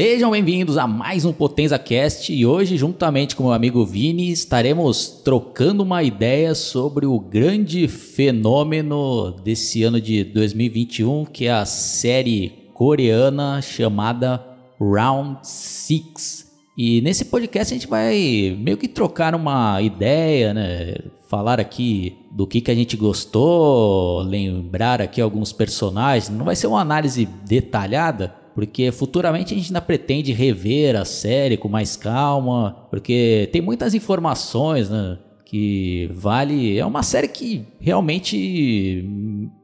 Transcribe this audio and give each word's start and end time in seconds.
Sejam 0.00 0.30
bem-vindos 0.30 0.78
a 0.78 0.86
mais 0.86 1.24
um 1.24 1.32
Potenza 1.32 1.76
Cast 1.76 2.32
e 2.32 2.46
hoje, 2.46 2.76
juntamente 2.76 3.34
com 3.34 3.42
meu 3.42 3.52
amigo 3.52 3.84
Vini, 3.84 4.30
estaremos 4.30 5.08
trocando 5.08 5.82
uma 5.82 6.04
ideia 6.04 6.54
sobre 6.54 7.04
o 7.04 7.18
grande 7.18 7.88
fenômeno 7.88 9.32
desse 9.42 9.82
ano 9.82 10.00
de 10.00 10.22
2021, 10.22 11.24
que 11.24 11.46
é 11.46 11.50
a 11.50 11.64
série 11.64 12.70
coreana 12.72 13.60
chamada 13.60 14.40
Round 14.80 15.40
Six. 15.42 16.46
E 16.76 17.00
nesse 17.00 17.24
podcast 17.24 17.74
a 17.74 17.76
gente 17.76 17.88
vai 17.88 18.56
meio 18.56 18.76
que 18.76 18.86
trocar 18.86 19.34
uma 19.34 19.82
ideia, 19.82 20.54
né? 20.54 20.94
Falar 21.28 21.58
aqui 21.58 22.16
do 22.30 22.46
que, 22.46 22.60
que 22.60 22.70
a 22.70 22.74
gente 22.74 22.96
gostou, 22.96 24.22
lembrar 24.22 25.02
aqui 25.02 25.20
alguns 25.20 25.52
personagens. 25.52 26.30
Não 26.30 26.44
vai 26.44 26.54
ser 26.54 26.68
uma 26.68 26.80
análise 26.80 27.26
detalhada, 27.44 28.32
porque 28.58 28.90
futuramente 28.90 29.54
a 29.54 29.56
gente 29.56 29.68
ainda 29.68 29.80
pretende 29.80 30.32
rever 30.32 30.96
a 30.96 31.04
série 31.04 31.56
com 31.56 31.68
mais 31.68 31.94
calma, 31.94 32.88
porque 32.90 33.48
tem 33.52 33.62
muitas 33.62 33.94
informações, 33.94 34.90
né? 34.90 35.16
Que 35.44 36.10
vale. 36.12 36.76
É 36.76 36.84
uma 36.84 37.04
série 37.04 37.28
que 37.28 37.64
realmente 37.78 39.08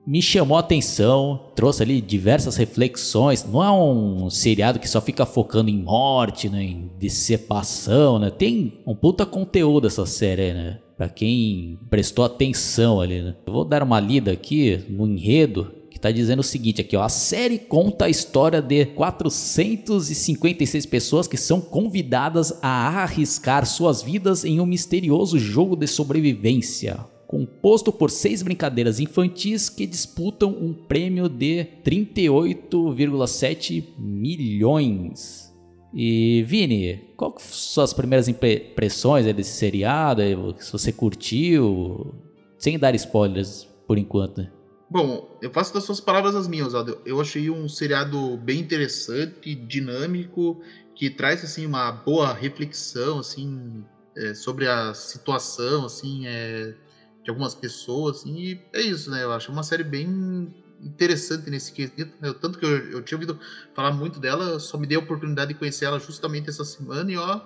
me 0.06 0.22
chamou 0.22 0.56
a 0.56 0.60
atenção, 0.60 1.50
trouxe 1.56 1.82
ali 1.82 2.00
diversas 2.00 2.56
reflexões. 2.56 3.44
Não 3.44 3.64
é 3.64 3.72
um 3.72 4.30
seriado 4.30 4.78
que 4.78 4.88
só 4.88 5.00
fica 5.00 5.27
focando 5.27 5.68
em 5.68 5.83
morte, 5.83 6.48
né? 6.48 6.62
Em 6.62 6.88
dissipação, 6.96 8.20
né? 8.20 8.30
Tem 8.30 8.80
um 8.86 8.94
puta 8.94 9.27
conteúdo 9.27 9.88
essa 9.88 10.06
série, 10.06 10.52
né? 10.52 10.78
Pra 10.96 11.08
quem 11.08 11.80
prestou 11.90 12.24
atenção 12.24 13.00
ali, 13.00 13.22
né? 13.22 13.34
Eu 13.44 13.52
vou 13.52 13.64
dar 13.64 13.83
uma 13.83 13.98
lida 13.98 14.30
aqui 14.30 14.84
no 14.88 15.04
enredo 15.04 15.83
que 16.04 16.04
tá 16.04 16.12
dizendo 16.12 16.40
o 16.40 16.44
seguinte 16.44 16.82
aqui, 16.82 16.94
ó. 16.96 17.02
A 17.02 17.08
série 17.08 17.58
conta 17.58 18.04
a 18.04 18.10
história 18.10 18.60
de 18.60 18.84
456 18.86 20.84
pessoas 20.84 21.26
que 21.26 21.38
são 21.38 21.62
convidadas 21.62 22.58
a 22.62 23.02
arriscar 23.02 23.64
suas 23.64 24.02
vidas 24.02 24.44
em 24.44 24.60
um 24.60 24.66
misterioso 24.66 25.38
jogo 25.38 25.74
de 25.74 25.86
sobrevivência. 25.86 26.98
Composto 27.26 27.90
por 27.90 28.10
seis 28.10 28.42
brincadeiras 28.42 29.00
infantis 29.00 29.70
que 29.70 29.86
disputam 29.86 30.50
um 30.50 30.74
prêmio 30.74 31.26
de 31.28 31.66
38,7 31.82 33.82
milhões. 33.98 35.50
E 35.94 36.44
Vini, 36.46 37.00
qual 37.16 37.34
suas 37.38 37.94
primeiras 37.94 38.28
impre- 38.28 38.68
impressões 38.72 39.24
desse 39.24 39.56
seriado? 39.56 40.20
Se 40.58 40.70
você 40.70 40.92
curtiu, 40.92 42.14
sem 42.58 42.78
dar 42.78 42.94
spoilers 42.94 43.66
por 43.86 43.96
enquanto? 43.96 44.46
Bom, 44.94 45.36
eu 45.42 45.50
faço 45.50 45.74
das 45.74 45.82
suas 45.82 45.98
palavras 45.98 46.36
as 46.36 46.46
minhas, 46.46 46.72
Aldo. 46.72 47.00
Eu 47.05 47.20
achei 47.20 47.50
um 47.50 47.68
seriado 47.68 48.36
bem 48.36 48.60
interessante, 48.60 49.52
dinâmico, 49.52 50.62
que 50.94 51.10
traz 51.10 51.42
assim 51.42 51.66
uma 51.66 51.90
boa 51.90 52.32
reflexão 52.32 53.18
assim 53.18 53.84
é, 54.16 54.34
sobre 54.34 54.68
a 54.68 54.94
situação 54.94 55.84
assim 55.84 56.28
é, 56.28 56.77
de 57.24 57.28
algumas 57.28 57.56
pessoas 57.56 58.18
assim, 58.18 58.38
e 58.38 58.60
é 58.72 58.83
isso, 58.83 59.10
né? 59.10 59.24
Eu 59.24 59.33
acho 59.33 59.50
uma 59.50 59.64
série 59.64 59.83
bem 59.83 60.54
interessante 60.80 61.50
nesse 61.50 61.72
quesito. 61.72 62.12
né? 62.20 62.33
Tanto 62.40 62.56
que 62.56 62.64
eu, 62.64 62.92
eu 62.92 63.02
tinha 63.02 63.16
ouvido 63.16 63.36
falar 63.74 63.90
muito 63.90 64.20
dela, 64.20 64.60
só 64.60 64.78
me 64.78 64.86
dei 64.86 64.96
a 64.96 65.00
oportunidade 65.00 65.52
de 65.52 65.58
conhecer 65.58 65.86
ela 65.86 65.98
justamente 65.98 66.48
essa 66.48 66.64
semana 66.64 67.10
e 67.10 67.16
ó, 67.16 67.40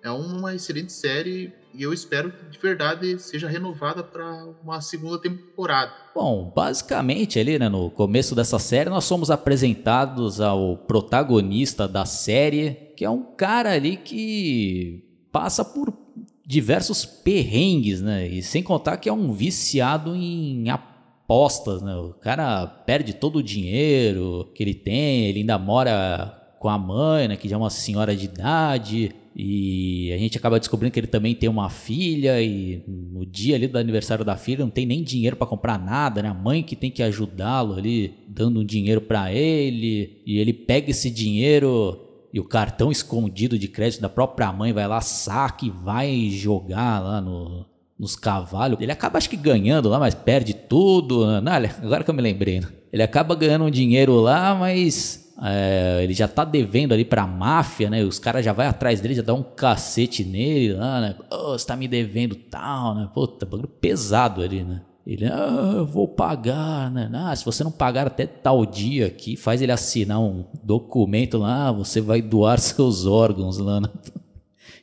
é 0.00 0.12
uma 0.12 0.54
excelente 0.54 0.92
série 0.92 1.52
e 1.78 1.82
eu 1.84 1.92
espero 1.92 2.32
que 2.32 2.50
de 2.50 2.58
verdade 2.58 3.18
seja 3.20 3.48
renovada 3.48 4.02
para 4.02 4.48
uma 4.64 4.80
segunda 4.80 5.16
temporada. 5.16 5.92
Bom, 6.12 6.52
basicamente 6.54 7.38
ali, 7.38 7.56
né, 7.56 7.68
no 7.68 7.88
começo 7.88 8.34
dessa 8.34 8.58
série, 8.58 8.90
nós 8.90 9.04
somos 9.04 9.30
apresentados 9.30 10.40
ao 10.40 10.76
protagonista 10.76 11.86
da 11.86 12.04
série, 12.04 12.92
que 12.96 13.04
é 13.04 13.10
um 13.10 13.22
cara 13.22 13.72
ali 13.72 13.96
que 13.96 15.04
passa 15.30 15.64
por 15.64 15.96
diversos 16.44 17.06
perrengues, 17.06 18.02
né? 18.02 18.26
E 18.26 18.42
sem 18.42 18.62
contar 18.62 18.96
que 18.96 19.08
é 19.08 19.12
um 19.12 19.32
viciado 19.32 20.16
em 20.16 20.68
apostas, 20.70 21.80
né? 21.80 21.94
O 21.94 22.12
cara 22.14 22.66
perde 22.66 23.12
todo 23.12 23.36
o 23.36 23.42
dinheiro 23.42 24.50
que 24.52 24.64
ele 24.64 24.74
tem, 24.74 25.26
ele 25.26 25.40
ainda 25.40 25.56
mora 25.58 26.34
com 26.58 26.68
a 26.68 26.76
mãe, 26.76 27.28
né, 27.28 27.36
que 27.36 27.48
já 27.48 27.54
é 27.54 27.58
uma 27.58 27.70
senhora 27.70 28.16
de 28.16 28.24
idade, 28.24 29.14
e 29.40 30.12
a 30.12 30.18
gente 30.18 30.36
acaba 30.36 30.58
descobrindo 30.58 30.92
que 30.92 30.98
ele 30.98 31.06
também 31.06 31.32
tem 31.32 31.48
uma 31.48 31.70
filha 31.70 32.42
e 32.42 32.82
no 32.88 33.24
dia 33.24 33.54
ali 33.54 33.68
do 33.68 33.78
aniversário 33.78 34.24
da 34.24 34.36
filha 34.36 34.64
não 34.64 34.70
tem 34.70 34.84
nem 34.84 35.00
dinheiro 35.00 35.36
pra 35.36 35.46
comprar 35.46 35.78
nada, 35.78 36.20
né? 36.20 36.28
A 36.28 36.34
mãe 36.34 36.60
que 36.60 36.74
tem 36.74 36.90
que 36.90 37.04
ajudá-lo 37.04 37.74
ali, 37.74 38.14
dando 38.26 38.58
um 38.58 38.64
dinheiro 38.64 39.00
pra 39.00 39.32
ele, 39.32 40.22
e 40.26 40.38
ele 40.38 40.52
pega 40.52 40.90
esse 40.90 41.08
dinheiro 41.08 42.04
e 42.34 42.40
o 42.40 42.44
cartão 42.44 42.90
escondido 42.90 43.56
de 43.56 43.68
crédito 43.68 44.00
da 44.00 44.08
própria 44.08 44.52
mãe 44.52 44.72
vai 44.72 44.88
lá, 44.88 45.00
saca 45.00 45.64
e 45.64 45.70
vai 45.70 46.28
jogar 46.30 46.98
lá 46.98 47.20
no, 47.20 47.64
nos 47.96 48.16
cavalos. 48.16 48.80
Ele 48.80 48.90
acaba 48.90 49.18
acho 49.18 49.30
que 49.30 49.36
ganhando 49.36 49.88
lá, 49.88 50.00
mas 50.00 50.16
perde 50.16 50.52
tudo. 50.52 51.24
né? 51.28 51.40
Não, 51.40 51.52
agora 51.86 52.02
que 52.02 52.10
eu 52.10 52.14
me 52.14 52.22
lembrei, 52.22 52.58
né? 52.58 52.66
Ele 52.92 53.04
acaba 53.04 53.36
ganhando 53.36 53.66
um 53.66 53.70
dinheiro 53.70 54.16
lá, 54.16 54.52
mas 54.54 55.27
é, 55.42 56.00
ele 56.02 56.14
já 56.14 56.26
tá 56.26 56.44
devendo 56.44 56.92
ali 56.92 57.04
pra 57.04 57.26
máfia, 57.26 57.88
né? 57.88 58.02
Os 58.02 58.18
caras 58.18 58.44
já 58.44 58.52
vai 58.52 58.66
atrás 58.66 59.00
dele, 59.00 59.14
já 59.14 59.22
dá 59.22 59.34
um 59.34 59.42
cacete 59.42 60.24
nele 60.24 60.74
lá, 60.74 61.00
né? 61.00 61.16
Ô, 61.30 61.56
você 61.56 61.66
tá 61.66 61.76
me 61.76 61.86
devendo 61.86 62.34
tal, 62.34 62.94
né? 62.94 63.08
Puta, 63.14 63.46
bagulho 63.46 63.68
pesado 63.68 64.42
ali, 64.42 64.64
né? 64.64 64.82
Ele, 65.06 65.24
ah, 65.24 65.74
eu 65.76 65.86
vou 65.86 66.06
pagar, 66.06 66.90
né? 66.90 67.08
Ah, 67.14 67.34
se 67.34 67.44
você 67.44 67.64
não 67.64 67.70
pagar 67.70 68.06
até 68.06 68.26
tal 68.26 68.66
dia 68.66 69.06
aqui, 69.06 69.36
faz 69.36 69.62
ele 69.62 69.72
assinar 69.72 70.20
um 70.20 70.44
documento 70.62 71.38
lá, 71.38 71.72
você 71.72 72.00
vai 72.00 72.20
doar 72.20 72.58
seus 72.60 73.06
órgãos 73.06 73.58
lá, 73.58 73.80
né? 73.80 73.88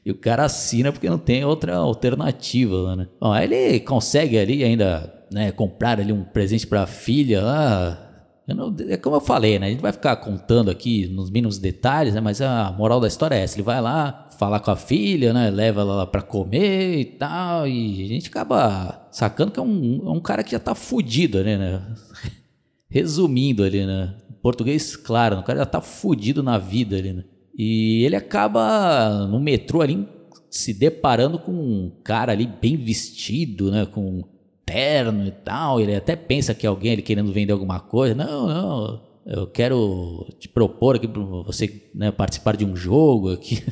E 0.05 0.11
o 0.11 0.15
cara 0.15 0.45
assina 0.45 0.91
porque 0.91 1.09
não 1.09 1.17
tem 1.17 1.43
outra 1.43 1.75
alternativa 1.75 2.75
lá, 2.75 2.95
né? 2.95 3.07
Bom, 3.19 3.31
aí 3.31 3.45
ele 3.45 3.79
consegue 3.81 4.37
ali 4.37 4.63
ainda, 4.63 5.13
né, 5.31 5.51
comprar 5.51 5.99
ali 5.99 6.13
um 6.13 6.23
presente 6.23 6.65
pra 6.65 6.87
filha 6.87 7.41
lá. 7.41 8.04
Não- 8.47 8.75
é 8.87 8.95
como 8.97 9.15
eu 9.15 9.21
falei, 9.21 9.57
né? 9.57 9.67
A 9.67 9.69
gente 9.71 9.81
vai 9.81 9.91
ficar 9.91 10.15
contando 10.17 10.69
aqui 10.69 11.07
nos 11.07 11.31
mínimos 11.31 11.57
detalhes, 11.57 12.13
né? 12.13 12.21
Mas 12.21 12.41
a 12.41 12.71
moral 12.77 12.99
da 12.99 13.07
história 13.07 13.35
é 13.35 13.41
essa. 13.41 13.55
Ele 13.55 13.63
vai 13.63 13.81
lá 13.81 14.29
falar 14.37 14.59
com 14.59 14.69
a 14.69 14.75
filha, 14.75 15.33
né? 15.33 15.49
Leva 15.49 15.81
ela 15.81 15.95
lá 15.95 16.05
pra 16.05 16.21
comer 16.21 16.99
e 16.99 17.05
tal. 17.05 17.67
E 17.67 18.03
a 18.03 18.07
gente 18.07 18.29
acaba 18.29 19.07
sacando 19.11 19.51
que 19.51 19.59
é 19.59 19.63
um, 19.63 20.01
é 20.05 20.11
um 20.11 20.19
cara 20.19 20.43
que 20.43 20.51
já 20.51 20.59
tá 20.59 20.75
fudido 20.75 21.39
ali, 21.39 21.57
né? 21.57 21.81
Resumindo 22.87 23.63
ali, 23.63 23.85
né? 23.85 24.13
Português, 24.43 24.95
claro, 24.95 25.39
o 25.39 25.43
cara 25.43 25.59
já 25.59 25.65
tá 25.65 25.81
fudido 25.81 26.43
na 26.43 26.59
vida 26.59 26.95
ali, 26.97 27.13
né? 27.13 27.23
E 27.57 28.03
ele 28.05 28.15
acaba 28.15 29.25
no 29.27 29.39
metrô 29.39 29.81
ali 29.81 30.07
se 30.51 30.71
deparando 30.73 31.39
com 31.39 31.51
um 31.51 31.91
cara 32.03 32.31
ali 32.31 32.45
bem 32.45 32.77
vestido, 32.77 33.71
né? 33.71 33.87
Com 33.87 34.23
terno 34.65 35.27
e 35.27 35.31
tal. 35.31 35.79
Ele 35.79 35.95
até 35.95 36.15
pensa 36.15 36.53
que 36.53 36.65
é 36.65 36.69
alguém 36.69 36.93
ele 36.93 37.01
querendo 37.01 37.31
vender 37.31 37.53
alguma 37.53 37.79
coisa. 37.79 38.15
Não, 38.15 38.47
não. 38.47 39.01
eu 39.25 39.47
quero 39.47 40.27
te 40.39 40.47
propor 40.47 40.95
aqui 40.95 41.07
para 41.07 41.21
você 41.21 41.89
né, 41.93 42.11
participar 42.11 42.55
de 42.55 42.65
um 42.65 42.75
jogo 42.75 43.31
aqui. 43.31 43.63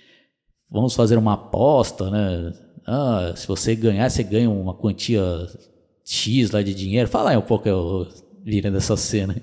Vamos 0.70 0.94
fazer 0.94 1.16
uma 1.16 1.34
aposta, 1.34 2.10
né? 2.10 2.52
Ah, 2.86 3.32
se 3.34 3.46
você 3.46 3.74
ganhar, 3.74 4.08
você 4.08 4.22
ganha 4.22 4.50
uma 4.50 4.74
quantia 4.74 5.22
X 6.04 6.50
lá 6.50 6.62
de 6.62 6.74
dinheiro. 6.74 7.08
Fala 7.08 7.30
aí 7.30 7.36
um 7.36 7.42
pouco, 7.42 7.68
eu, 7.68 8.06
Vira, 8.46 8.70
dessa 8.70 8.96
cena. 8.96 9.34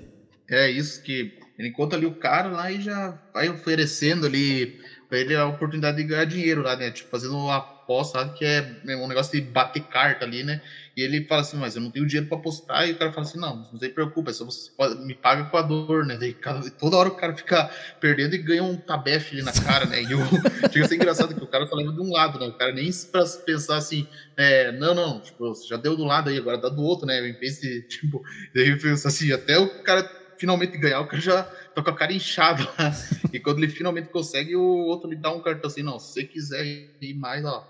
É 0.48 0.70
isso 0.70 1.02
que 1.02 1.36
ele 1.58 1.68
encontra 1.68 1.98
ali 1.98 2.06
o 2.06 2.14
cara 2.14 2.48
lá 2.48 2.72
e 2.72 2.80
já 2.80 3.18
vai 3.34 3.50
oferecendo 3.50 4.24
ali 4.24 4.80
pra 5.10 5.18
ele 5.18 5.36
a 5.36 5.46
oportunidade 5.46 5.98
de 5.98 6.04
ganhar 6.04 6.24
dinheiro 6.24 6.62
lá, 6.62 6.74
né? 6.74 6.90
Tipo, 6.90 7.10
fazendo 7.10 7.36
uma 7.36 7.60
aposta 7.84 8.18
lá, 8.18 8.28
que 8.30 8.44
é 8.44 8.80
um 8.96 9.06
negócio 9.06 9.32
de 9.32 9.46
bater 9.46 9.82
carta 9.84 10.24
ali, 10.24 10.42
né? 10.42 10.60
E 10.96 11.02
ele 11.02 11.24
fala 11.24 11.42
assim, 11.42 11.56
mas 11.56 11.74
eu 11.74 11.82
não 11.82 11.90
tenho 11.90 12.06
dinheiro 12.06 12.28
pra 12.28 12.38
apostar. 12.38 12.88
E 12.88 12.92
o 12.92 12.96
cara 12.98 13.12
fala 13.12 13.26
assim, 13.26 13.38
não, 13.38 13.56
não 13.70 13.78
se 13.78 13.88
preocupa, 13.88 14.30
é 14.30 14.32
só 14.32 14.44
você 14.44 14.70
me 15.00 15.14
paga 15.14 15.44
com 15.44 15.56
a 15.56 15.62
dor, 15.62 16.06
né? 16.06 16.16
Daí 16.16 16.34
toda 16.78 16.96
hora 16.96 17.08
o 17.08 17.16
cara 17.16 17.34
fica 17.34 17.70
perdendo 18.00 18.34
e 18.34 18.38
ganha 18.38 18.62
um 18.62 18.76
tabefe 18.76 19.34
ali 19.34 19.42
na 19.42 19.52
cara, 19.52 19.86
né? 19.86 20.02
E 20.02 20.12
eu, 20.12 20.18
chega 20.72 20.84
a 20.84 20.88
ser 20.88 20.94
engraçado 20.94 21.34
que 21.34 21.42
o 21.42 21.46
cara 21.46 21.66
tá 21.66 21.76
leva 21.76 21.92
de 21.92 22.00
um 22.00 22.12
lado, 22.12 22.38
né? 22.38 22.46
O 22.46 22.52
cara 22.52 22.72
nem 22.72 22.90
pra 23.10 23.24
pensar 23.44 23.76
assim, 23.76 24.06
é, 24.36 24.72
não, 24.72 24.94
não, 24.94 25.20
tipo, 25.20 25.48
você 25.48 25.66
já 25.66 25.76
deu 25.76 25.96
do 25.96 26.04
lado 26.04 26.30
aí, 26.30 26.38
agora 26.38 26.58
dá 26.58 26.68
do 26.68 26.82
outro, 26.82 27.06
né? 27.06 27.28
Em 27.28 27.38
vez 27.38 27.60
de, 27.60 27.82
tipo, 27.88 28.22
daí 28.54 28.78
pensa 28.78 29.08
assim, 29.08 29.32
até 29.32 29.58
o 29.58 29.82
cara 29.82 30.08
finalmente 30.38 30.76
ganhar, 30.78 31.00
o 31.00 31.06
cara 31.06 31.22
já 31.22 31.42
tá 31.42 31.82
com 31.82 31.90
a 31.90 31.94
cara 31.94 32.12
inchada 32.12 32.62
lá. 32.78 32.92
E 33.32 33.40
quando 33.40 33.58
ele 33.58 33.68
finalmente 33.68 34.10
consegue, 34.10 34.54
o 34.54 34.62
outro 34.62 35.10
lhe 35.10 35.16
dá 35.16 35.32
um 35.32 35.40
cartão 35.40 35.68
assim, 35.68 35.82
não, 35.82 35.98
se 35.98 36.12
você 36.12 36.24
quiser 36.24 36.64
ir 37.00 37.14
mais, 37.14 37.44
ó, 37.44 37.68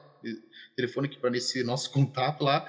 telefone 0.76 1.06
aqui 1.06 1.19
para 1.19 1.31
nesse 1.31 1.62
nosso 1.62 1.91
contato 1.91 2.44
lá. 2.44 2.67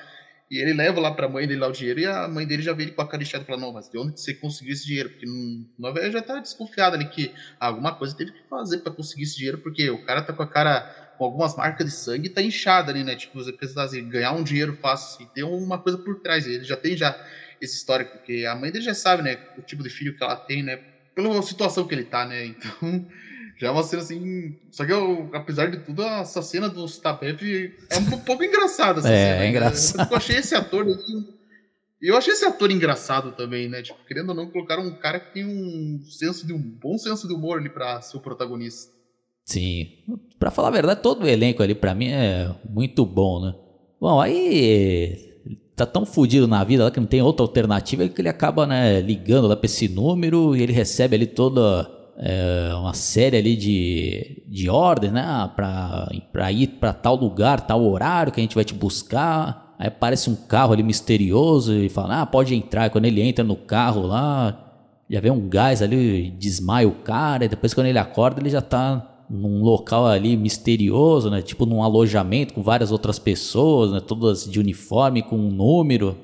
E 0.49 0.59
ele 0.59 0.73
leva 0.73 0.99
lá 0.99 1.11
para 1.11 1.25
a 1.25 1.29
mãe 1.29 1.47
dele 1.47 1.59
lá 1.59 1.67
o 1.67 1.71
dinheiro 1.71 1.99
e 1.99 2.05
a 2.05 2.27
mãe 2.27 2.45
dele 2.45 2.61
já 2.61 2.71
vê 2.71 2.83
ele 2.83 2.91
com 2.91 3.01
a 3.01 3.07
cara 3.07 3.23
inchada 3.23 3.43
e 3.43 3.47
fala: 3.47 3.59
Não, 3.59 3.73
mas 3.73 3.89
de 3.89 3.97
onde 3.97 4.19
você 4.19 4.33
conseguiu 4.33 4.73
esse 4.73 4.85
dinheiro? 4.85 5.09
Porque 5.09 5.25
uma 5.77 5.91
vez 5.91 6.13
já 6.13 6.21
tá 6.21 6.39
desconfiada 6.39 6.95
ali 6.95 7.09
que 7.09 7.33
alguma 7.59 7.95
coisa 7.95 8.15
teve 8.15 8.31
que 8.31 8.47
fazer 8.47 8.79
para 8.79 8.93
conseguir 8.93 9.23
esse 9.23 9.37
dinheiro, 9.37 9.57
porque 9.57 9.89
o 9.89 10.05
cara 10.05 10.21
tá 10.21 10.33
com 10.33 10.43
a 10.43 10.47
cara 10.47 11.13
com 11.17 11.23
algumas 11.23 11.55
marcas 11.55 11.87
de 11.87 11.93
sangue 11.93 12.27
e 12.27 12.29
tá 12.29 12.41
inchada 12.41 12.91
ali, 12.91 13.03
né? 13.03 13.15
Tipo, 13.15 13.41
você 13.41 13.51
pensa 13.51 13.81
assim, 13.81 14.07
ganhar 14.07 14.33
um 14.33 14.43
dinheiro 14.43 14.75
fácil, 14.75 15.15
assim, 15.15 15.33
tem 15.33 15.43
uma 15.43 15.79
coisa 15.79 15.97
por 15.97 16.19
trás. 16.19 16.45
Ele 16.45 16.63
já 16.63 16.75
tem 16.75 16.95
já 16.95 17.17
esse 17.59 17.77
histórico, 17.77 18.17
porque 18.17 18.45
a 18.45 18.53
mãe 18.55 18.71
dele 18.71 18.83
já 18.83 18.93
sabe, 18.93 19.23
né? 19.23 19.39
O 19.57 19.61
tipo 19.61 19.81
de 19.81 19.89
filho 19.89 20.15
que 20.15 20.23
ela 20.23 20.35
tem, 20.35 20.61
né? 20.61 20.77
Pela 21.15 21.41
situação 21.41 21.87
que 21.87 21.95
ele 21.95 22.03
tá, 22.03 22.25
né? 22.25 22.45
Então. 22.45 23.07
Já 23.57 23.67
é 23.67 23.71
uma 23.71 23.83
cena 23.83 24.01
assim. 24.01 24.57
Só 24.71 24.85
que 24.85 24.91
eu, 24.91 25.29
apesar 25.33 25.67
de 25.67 25.77
tudo, 25.77 26.03
essa 26.03 26.41
cena 26.41 26.67
do 26.67 26.85
Stapev 26.87 27.73
é 27.89 27.97
um 27.97 28.19
pouco 28.19 28.43
engraçada. 28.43 28.99
Essa 28.99 29.09
é, 29.09 29.11
cena, 29.11 29.35
é 29.35 29.39
né? 29.39 29.49
engraçado. 29.49 30.11
Eu 30.11 30.17
achei 30.17 30.37
esse 30.37 30.55
ator 30.55 30.85
eu 32.01 32.15
achei 32.15 32.33
esse 32.33 32.45
ator 32.45 32.69
engraçado 32.69 33.31
também, 33.31 33.67
né? 33.67 33.81
Tipo, 33.81 33.97
querendo 34.05 34.29
ou 34.29 34.35
não, 34.35 34.47
colocar 34.47 34.77
um 34.77 34.91
cara 34.91 35.19
que 35.19 35.33
tem 35.33 35.45
um 35.45 35.99
senso 36.05 36.45
de 36.45 36.53
um 36.53 36.59
bom 36.59 36.97
senso 36.97 37.27
de 37.27 37.33
humor 37.33 37.57
ali 37.57 37.69
pra 37.69 37.99
ser 38.01 38.17
o 38.17 38.19
protagonista. 38.19 38.91
Sim. 39.45 39.89
Pra 40.37 40.51
falar 40.51 40.67
a 40.67 40.71
verdade, 40.71 41.01
todo 41.01 41.23
o 41.23 41.27
elenco 41.27 41.63
ali 41.63 41.73
pra 41.73 41.95
mim 41.95 42.09
é 42.09 42.53
muito 42.69 43.05
bom, 43.05 43.43
né? 43.43 43.55
Bom, 43.99 44.19
aí 44.19 45.33
tá 45.75 45.85
tão 45.85 46.05
fudido 46.05 46.47
na 46.47 46.63
vida 46.63 46.83
lá 46.83 46.91
que 46.91 46.99
não 46.99 47.07
tem 47.07 47.21
outra 47.21 47.43
alternativa 47.43 48.07
que 48.07 48.21
ele 48.21 48.29
acaba, 48.29 48.65
né, 48.65 49.01
ligando 49.01 49.47
lá 49.47 49.55
pra 49.55 49.65
esse 49.65 49.87
número 49.87 50.55
e 50.55 50.61
ele 50.61 50.73
recebe 50.73 51.15
ali 51.15 51.25
toda 51.25 51.83
é, 52.17 52.73
uma 52.75 52.93
série 52.93 53.37
ali 53.37 53.55
de, 53.55 54.43
de 54.47 54.69
ordens, 54.69 55.11
né? 55.11 55.23
Ah, 55.25 55.51
para 56.31 56.51
ir 56.51 56.67
para 56.79 56.93
tal 56.93 57.15
lugar, 57.15 57.61
tal 57.61 57.83
horário 57.85 58.31
que 58.31 58.39
a 58.39 58.43
gente 58.43 58.55
vai 58.55 58.63
te 58.63 58.73
buscar. 58.73 59.75
Aí 59.77 59.87
aparece 59.87 60.29
um 60.29 60.35
carro 60.35 60.73
ali 60.73 60.83
misterioso 60.83 61.73
e 61.73 61.89
fala, 61.89 62.21
ah, 62.21 62.25
pode 62.25 62.55
entrar. 62.55 62.89
Quando 62.89 63.05
ele 63.05 63.21
entra 63.21 63.43
no 63.43 63.55
carro 63.55 64.07
lá, 64.07 64.57
já 65.09 65.19
vem 65.19 65.31
um 65.31 65.49
gás 65.49 65.81
ali, 65.81 66.31
desmaia 66.31 66.87
o 66.87 66.93
cara. 66.93 67.45
E 67.45 67.49
depois 67.49 67.73
quando 67.73 67.87
ele 67.87 67.99
acorda, 67.99 68.39
ele 68.39 68.49
já 68.49 68.61
tá 68.61 69.11
num 69.29 69.61
local 69.61 70.05
ali 70.05 70.37
misterioso, 70.37 71.29
né? 71.29 71.41
Tipo 71.41 71.65
num 71.65 71.83
alojamento 71.83 72.53
com 72.53 72.61
várias 72.61 72.91
outras 72.91 73.19
pessoas, 73.19 73.91
né? 73.91 73.99
Todas 73.99 74.49
de 74.49 74.59
uniforme 74.59 75.21
com 75.21 75.35
um 75.35 75.51
número. 75.51 76.17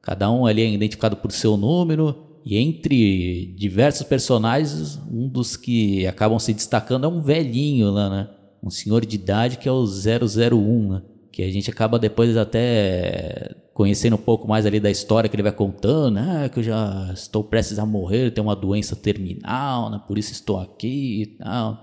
Cada 0.00 0.30
um 0.30 0.46
ali 0.46 0.62
é 0.62 0.70
identificado 0.70 1.16
por 1.16 1.32
seu 1.32 1.56
número. 1.56 2.16
E 2.44 2.58
entre 2.58 3.54
diversos 3.56 4.06
personagens, 4.06 5.00
um 5.10 5.28
dos 5.28 5.56
que 5.56 6.06
acabam 6.06 6.38
se 6.38 6.52
destacando 6.52 7.06
é 7.06 7.08
um 7.08 7.22
velhinho 7.22 7.90
lá, 7.90 8.10
né? 8.10 8.28
Um 8.62 8.68
senhor 8.68 9.06
de 9.06 9.16
idade 9.16 9.56
que 9.56 9.68
é 9.68 9.72
o 9.72 9.84
001, 9.84 10.92
né? 10.92 11.02
Que 11.32 11.42
a 11.42 11.50
gente 11.50 11.70
acaba 11.70 11.98
depois 11.98 12.36
até 12.36 13.56
conhecendo 13.72 14.14
um 14.14 14.18
pouco 14.18 14.46
mais 14.46 14.66
ali 14.66 14.78
da 14.78 14.90
história 14.90 15.28
que 15.28 15.34
ele 15.34 15.42
vai 15.42 15.52
contando, 15.52 16.14
né? 16.14 16.50
Que 16.50 16.60
eu 16.60 16.62
já 16.62 17.10
estou 17.14 17.42
prestes 17.42 17.78
a 17.78 17.86
morrer, 17.86 18.30
tenho 18.30 18.46
uma 18.46 18.54
doença 18.54 18.94
terminal, 18.94 19.90
né? 19.90 20.00
Por 20.06 20.18
isso 20.18 20.32
estou 20.32 20.60
aqui 20.60 21.22
e 21.22 21.26
tal. 21.38 21.82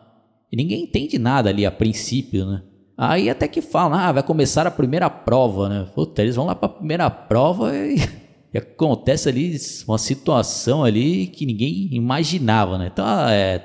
E 0.51 0.55
ninguém 0.55 0.83
entende 0.83 1.17
nada 1.17 1.49
ali 1.49 1.65
a 1.65 1.71
princípio, 1.71 2.45
né? 2.45 2.61
Aí 2.97 3.31
até 3.31 3.47
que 3.47 3.61
fala, 3.61 4.09
ah, 4.09 4.11
vai 4.11 4.21
começar 4.23 4.67
a 4.67 4.71
primeira 4.71 5.09
prova, 5.09 5.67
né? 5.67 5.87
Puta, 5.95 6.21
eles 6.21 6.35
vão 6.35 6.45
lá 6.45 6.53
para 6.53 6.67
a 6.67 6.73
primeira 6.73 7.09
prova 7.09 7.75
e 7.75 7.95
e 8.53 8.57
acontece 8.57 9.29
ali 9.29 9.57
uma 9.87 9.97
situação 9.97 10.83
ali 10.83 11.27
que 11.27 11.45
ninguém 11.45 11.89
imaginava, 11.91 12.77
né? 12.77 12.89
Então, 12.91 13.05
é 13.29 13.63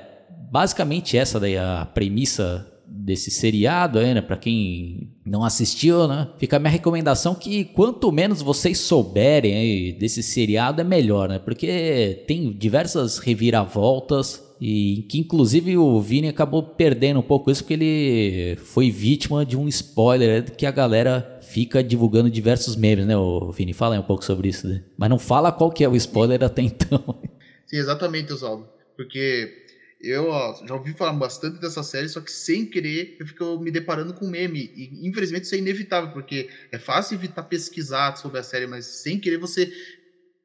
basicamente 0.49 1.17
essa 1.17 1.39
daí 1.39 1.57
a 1.57 1.85
premissa 1.93 2.65
desse 2.87 3.29
seriado 3.29 3.99
aí, 3.99 4.13
né? 4.13 4.21
Para 4.21 4.37
quem 4.37 5.11
não 5.25 5.43
assistiu, 5.43 6.07
né? 6.07 6.27
Fica 6.37 6.55
a 6.57 6.59
minha 6.59 6.71
recomendação 6.71 7.35
que 7.35 7.65
quanto 7.65 8.11
menos 8.11 8.41
vocês 8.41 8.79
souberem 8.79 9.55
aí 9.55 9.91
desse 9.91 10.23
seriado 10.23 10.81
é 10.81 10.83
melhor, 10.83 11.29
né? 11.29 11.39
Porque 11.39 12.23
tem 12.27 12.51
diversas 12.51 13.17
reviravoltas 13.17 14.43
e 14.59 15.05
que 15.09 15.19
inclusive 15.19 15.77
o 15.77 16.01
Vini 16.01 16.29
acabou 16.29 16.63
perdendo 16.63 17.19
um 17.19 17.23
pouco 17.23 17.51
isso 17.51 17.63
porque 17.63 17.73
ele 17.73 18.55
foi 18.57 18.89
vítima 18.89 19.45
de 19.45 19.55
um 19.55 19.67
spoiler 19.67 20.55
que 20.55 20.65
a 20.65 20.71
galera 20.71 21.36
fica 21.47 21.83
divulgando 21.83 22.29
diversos 22.29 22.75
memes, 22.75 23.05
né, 23.05 23.15
o 23.15 23.51
Vini? 23.51 23.73
Fala 23.73 23.95
aí 23.95 23.99
um 23.99 24.03
pouco 24.03 24.23
sobre 24.23 24.49
isso, 24.49 24.67
né? 24.67 24.83
Mas 24.97 25.09
não 25.09 25.17
fala 25.17 25.51
qual 25.51 25.71
que 25.71 25.83
é 25.83 25.89
o 25.89 25.95
spoiler 25.95 26.43
até 26.43 26.61
então. 26.61 27.21
Sim, 27.65 27.77
exatamente, 27.77 28.31
Oswaldo. 28.31 28.69
Porque 28.95 29.65
eu 30.01 30.29
ó, 30.29 30.65
já 30.65 30.75
ouvi 30.75 30.93
falar 30.93 31.13
bastante 31.13 31.59
dessa 31.59 31.81
série, 31.83 32.09
só 32.09 32.21
que 32.21 32.31
sem 32.31 32.65
querer 32.65 33.17
eu 33.19 33.25
fico 33.25 33.59
me 33.59 33.71
deparando 33.71 34.13
com 34.13 34.27
meme. 34.27 34.71
E 34.75 35.07
infelizmente 35.07 35.45
isso 35.45 35.55
é 35.55 35.57
inevitável, 35.57 36.11
porque 36.11 36.49
é 36.71 36.77
fácil 36.77 37.15
evitar 37.15 37.43
pesquisar 37.43 38.15
sobre 38.17 38.39
a 38.39 38.43
série, 38.43 38.67
mas 38.67 38.85
sem 38.85 39.19
querer 39.19 39.37
você 39.37 39.71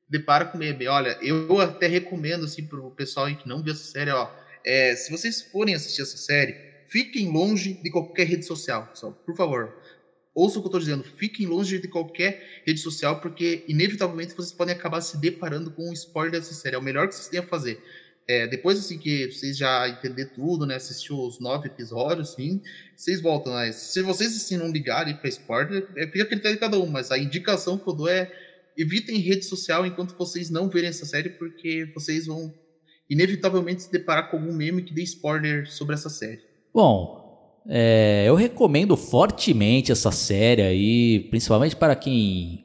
depara 0.08 0.46
com 0.46 0.58
meme. 0.58 0.86
Olha, 0.86 1.18
eu 1.20 1.60
até 1.60 1.86
recomendo 1.86 2.44
assim 2.44 2.64
pro 2.64 2.90
pessoal 2.92 3.26
que 3.34 3.48
não 3.48 3.62
viu 3.62 3.72
essa 3.72 3.84
série, 3.84 4.10
ó, 4.10 4.30
é, 4.64 4.94
se 4.94 5.10
vocês 5.10 5.42
forem 5.42 5.74
assistir 5.74 6.02
essa 6.02 6.16
série, 6.16 6.54
fiquem 6.88 7.30
longe 7.30 7.74
de 7.74 7.90
qualquer 7.90 8.26
rede 8.26 8.44
social, 8.44 8.86
pessoal, 8.86 9.12
por 9.12 9.34
favor 9.34 9.81
ouça 10.34 10.58
o 10.58 10.62
que 10.62 10.66
eu 10.66 10.68
estou 10.68 10.80
dizendo, 10.80 11.04
fiquem 11.04 11.46
longe 11.46 11.78
de 11.78 11.88
qualquer 11.88 12.62
rede 12.66 12.80
social, 12.80 13.20
porque 13.20 13.64
inevitavelmente 13.68 14.34
vocês 14.34 14.52
podem 14.52 14.74
acabar 14.74 15.00
se 15.00 15.18
deparando 15.18 15.70
com 15.70 15.88
um 15.88 15.92
spoiler 15.92 16.40
dessa 16.40 16.54
série. 16.54 16.76
É 16.76 16.78
o 16.78 16.82
melhor 16.82 17.08
que 17.08 17.14
vocês 17.14 17.28
têm 17.28 17.40
a 17.40 17.42
fazer. 17.42 17.82
É, 18.26 18.46
depois 18.46 18.78
assim 18.78 18.98
que 18.98 19.30
vocês 19.30 19.56
já 19.56 19.88
entender 19.88 20.26
tudo, 20.26 20.64
né, 20.64 20.76
assistiu 20.76 21.18
os 21.18 21.40
nove 21.40 21.66
episódios, 21.68 22.34
sim, 22.34 22.62
vocês 22.96 23.20
voltam. 23.20 23.52
Né? 23.54 23.72
Se 23.72 24.00
vocês 24.00 24.36
assim 24.36 24.56
não 24.56 24.70
ligarem 24.70 25.16
para 25.16 25.28
spoiler, 25.28 25.88
é, 25.96 26.06
fica 26.06 26.24
critério 26.26 26.56
de 26.56 26.60
cada 26.60 26.78
um, 26.78 26.86
mas 26.86 27.10
a 27.10 27.18
indicação 27.18 27.76
que 27.76 27.88
eu 27.88 27.92
dou 27.92 28.08
é 28.08 28.30
evitem 28.78 29.18
rede 29.18 29.44
social 29.44 29.84
enquanto 29.84 30.16
vocês 30.16 30.50
não 30.50 30.68
verem 30.68 30.88
essa 30.88 31.04
série, 31.04 31.30
porque 31.30 31.90
vocês 31.94 32.26
vão 32.26 32.54
inevitavelmente 33.10 33.82
se 33.82 33.92
deparar 33.92 34.30
com 34.30 34.38
algum 34.38 34.52
meme 34.52 34.82
que 34.82 34.94
dê 34.94 35.02
spoiler 35.02 35.70
sobre 35.70 35.94
essa 35.94 36.08
série. 36.08 36.40
Bom, 36.72 37.21
é, 37.68 38.24
eu 38.26 38.34
recomendo 38.34 38.96
fortemente 38.96 39.92
essa 39.92 40.10
série 40.10 40.62
aí, 40.62 41.20
principalmente 41.30 41.76
para 41.76 41.94
quem 41.94 42.64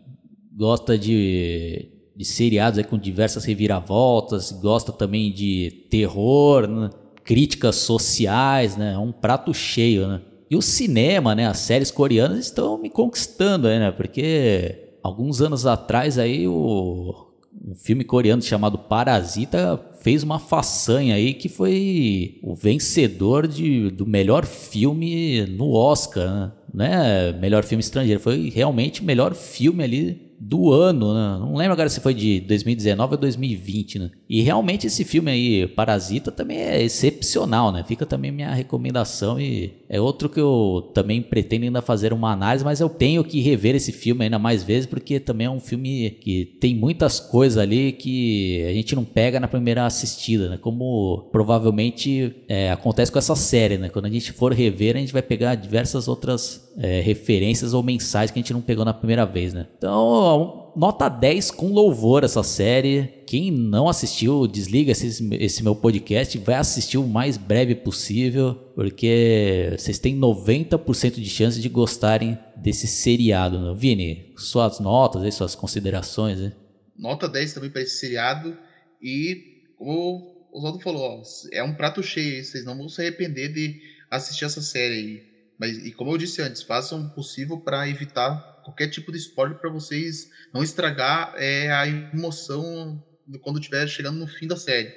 gosta 0.55 0.97
de, 0.97 1.89
de 2.15 2.25
seriados 2.25 2.83
com 2.87 2.97
diversas 2.97 3.45
reviravoltas, 3.45 4.51
gosta 4.51 4.91
também 4.91 5.31
de 5.31 5.85
terror, 5.89 6.67
né? 6.67 6.89
críticas 7.23 7.75
sociais, 7.75 8.77
né? 8.77 8.93
É 8.93 8.97
um 8.97 9.11
prato 9.11 9.53
cheio, 9.53 10.07
né? 10.07 10.21
E 10.49 10.55
o 10.55 10.61
cinema, 10.61 11.35
né? 11.35 11.45
As 11.45 11.57
séries 11.57 11.91
coreanas 11.91 12.39
estão 12.39 12.77
me 12.77 12.89
conquistando 12.89 13.67
né? 13.67 13.91
Porque 13.91 14.97
alguns 15.03 15.41
anos 15.41 15.65
atrás 15.67 16.17
aí 16.17 16.47
o 16.47 17.27
um 17.65 17.75
filme 17.75 18.03
coreano 18.03 18.41
chamado 18.41 18.77
Parasita 18.77 19.77
fez 20.01 20.23
uma 20.23 20.39
façanha 20.39 21.15
aí 21.15 21.33
que 21.33 21.49
foi 21.49 22.39
o 22.41 22.55
vencedor 22.55 23.47
de, 23.47 23.89
do 23.91 24.05
melhor 24.05 24.45
filme 24.45 25.45
no 25.45 25.73
Oscar, 25.73 26.55
né? 26.73 27.33
Melhor 27.33 27.63
filme 27.63 27.81
estrangeiro, 27.81 28.19
foi 28.19 28.49
realmente 28.49 29.03
melhor 29.03 29.33
filme 29.33 29.83
ali 29.83 30.26
do 30.39 30.71
ano, 30.71 31.13
né? 31.13 31.37
Não 31.39 31.55
lembro 31.55 31.73
agora 31.73 31.89
se 31.89 31.99
foi 31.99 32.13
de 32.13 32.39
2019 32.41 33.15
ou 33.15 33.17
2020, 33.19 33.99
né? 33.99 34.11
E 34.29 34.41
realmente 34.41 34.87
esse 34.87 35.03
filme 35.03 35.31
aí, 35.31 35.67
Parasita, 35.67 36.31
também 36.31 36.57
é 36.57 36.81
excepcional, 36.81 37.71
né? 37.71 37.83
Fica 37.87 38.05
também 38.05 38.31
minha 38.31 38.53
recomendação 38.53 39.39
e 39.39 39.73
é 39.89 39.99
outro 39.99 40.29
que 40.29 40.39
eu 40.39 40.91
também 40.93 41.21
pretendo 41.21 41.65
ainda 41.65 41.81
fazer 41.81 42.13
uma 42.13 42.31
análise, 42.31 42.63
mas 42.63 42.79
eu 42.79 42.89
tenho 42.89 43.23
que 43.23 43.39
rever 43.39 43.75
esse 43.75 43.91
filme 43.91 44.25
ainda 44.25 44.37
mais 44.37 44.63
vezes 44.63 44.85
porque 44.85 45.19
também 45.19 45.47
é 45.47 45.49
um 45.49 45.59
filme 45.59 46.11
que 46.21 46.57
tem 46.59 46.75
muitas 46.75 47.19
coisas 47.19 47.57
ali 47.57 47.91
que 47.91 48.63
a 48.69 48.73
gente 48.73 48.95
não 48.95 49.03
pega 49.03 49.39
na 49.39 49.47
primeira 49.47 49.85
assistida, 49.85 50.49
né? 50.49 50.57
Como 50.57 51.29
provavelmente 51.31 52.35
é, 52.47 52.71
acontece 52.71 53.11
com 53.11 53.19
essa 53.19 53.35
série, 53.35 53.77
né? 53.77 53.89
Quando 53.89 54.05
a 54.05 54.09
gente 54.09 54.31
for 54.31 54.53
rever, 54.53 54.95
a 54.95 54.99
gente 54.99 55.13
vai 55.13 55.21
pegar 55.21 55.55
diversas 55.55 56.07
outras 56.07 56.66
é, 56.77 57.01
referências 57.01 57.73
ou 57.73 57.81
mensagens 57.81 58.31
que 58.31 58.39
a 58.39 58.41
gente 58.41 58.53
não 58.53 58.61
pegou 58.61 58.85
na 58.85 58.93
primeira 58.93 59.25
vez, 59.25 59.53
né? 59.53 59.67
Então, 59.77 60.71
nota 60.75 61.09
10 61.09 61.49
com 61.51 61.73
louvor 61.73 62.23
essa 62.23 62.43
série. 62.43 63.23
Quem 63.25 63.49
não 63.51 63.89
assistiu, 63.89 64.45
desliga 64.45 64.91
esse, 64.91 65.27
esse 65.33 65.63
meu 65.63 65.75
podcast, 65.75 66.37
vai 66.37 66.55
assistir 66.55 66.99
o 66.99 67.07
mais 67.07 67.35
breve 67.35 67.73
possível, 67.73 68.53
porque 68.75 69.73
vocês 69.75 69.97
têm 69.97 70.17
90% 70.17 71.15
de 71.15 71.29
chance 71.29 71.59
de 71.59 71.67
gostarem 71.67 72.37
desse 72.55 72.85
seriado. 72.85 73.59
Né? 73.59 73.75
Vini, 73.75 74.33
suas 74.37 74.79
notas, 74.79 75.23
aí, 75.23 75.31
suas 75.31 75.55
considerações. 75.55 76.39
Né? 76.39 76.53
Nota 76.95 77.27
10 77.27 77.53
também 77.53 77.71
para 77.71 77.81
esse 77.81 77.97
seriado. 77.97 78.55
E, 79.01 79.63
como 79.77 80.47
o 80.51 80.57
Oswaldo 80.57 80.79
falou, 80.79 81.01
ó, 81.01 81.23
é 81.51 81.63
um 81.63 81.73
prato 81.73 82.03
cheio, 82.03 82.43
vocês 82.43 82.63
não 82.63 82.77
vão 82.77 82.87
se 82.87 83.01
arrepender 83.01 83.51
de 83.51 83.81
assistir 84.11 84.45
essa 84.45 84.61
série 84.61 84.93
aí. 84.93 85.36
Mas, 85.59 85.77
e 85.85 85.91
como 85.91 86.11
eu 86.11 86.17
disse 86.17 86.41
antes, 86.41 86.61
façam 86.61 87.01
o 87.01 87.09
possível 87.09 87.59
para 87.59 87.87
evitar 87.89 88.61
qualquer 88.63 88.89
tipo 88.89 89.11
de 89.11 89.17
spoiler 89.17 89.57
para 89.57 89.69
vocês 89.69 90.29
não 90.53 90.61
estragar 90.61 91.33
é, 91.37 91.71
a 91.71 91.87
emoção 91.87 93.03
quando 93.41 93.59
estiver 93.59 93.87
chegando 93.87 94.19
no 94.19 94.27
fim 94.27 94.47
da 94.47 94.55
série. 94.55 94.93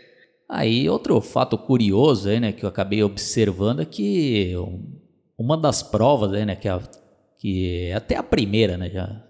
Aí, 0.49 0.89
outro 0.89 1.21
fato 1.21 1.57
curioso 1.57 2.29
aí, 2.29 2.41
né, 2.41 2.53
que 2.53 2.65
eu 2.65 2.69
acabei 2.69 3.03
observando 3.03 3.81
é 3.81 3.85
que 3.85 4.53
uma 5.39 5.57
das 5.57 5.83
provas 5.83 6.33
aí, 6.33 6.45
né, 6.45 6.57
que, 6.57 6.69
a, 6.69 6.83
que 7.39 7.93
até 7.93 8.17
a 8.17 8.23
primeira, 8.23 8.77
né, 8.77 8.91
já, 8.91 9.25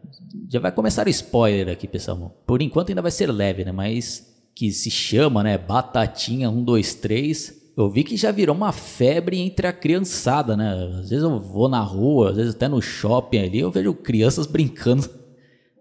já 0.50 0.58
vai 0.58 0.72
começar 0.72 1.06
spoiler 1.08 1.68
aqui, 1.68 1.86
pessoal. 1.86 2.42
Por 2.46 2.62
enquanto 2.62 2.88
ainda 2.88 3.02
vai 3.02 3.10
ser 3.10 3.30
leve, 3.30 3.64
né, 3.64 3.72
mas 3.72 4.26
que 4.54 4.72
se 4.72 4.90
chama, 4.90 5.42
né, 5.42 5.58
Batatinha 5.58 6.48
123 6.48 7.59
eu 7.76 7.90
vi 7.90 8.04
que 8.04 8.16
já 8.16 8.30
virou 8.30 8.54
uma 8.54 8.72
febre 8.72 9.38
entre 9.38 9.66
a 9.66 9.72
criançada, 9.72 10.56
né? 10.56 10.72
Às 11.00 11.10
vezes 11.10 11.22
eu 11.22 11.38
vou 11.38 11.68
na 11.68 11.80
rua, 11.80 12.30
às 12.30 12.36
vezes 12.36 12.54
até 12.54 12.68
no 12.68 12.80
shopping 12.80 13.38
ali, 13.38 13.60
eu 13.60 13.70
vejo 13.70 13.94
crianças 13.94 14.46
brincando 14.48 15.08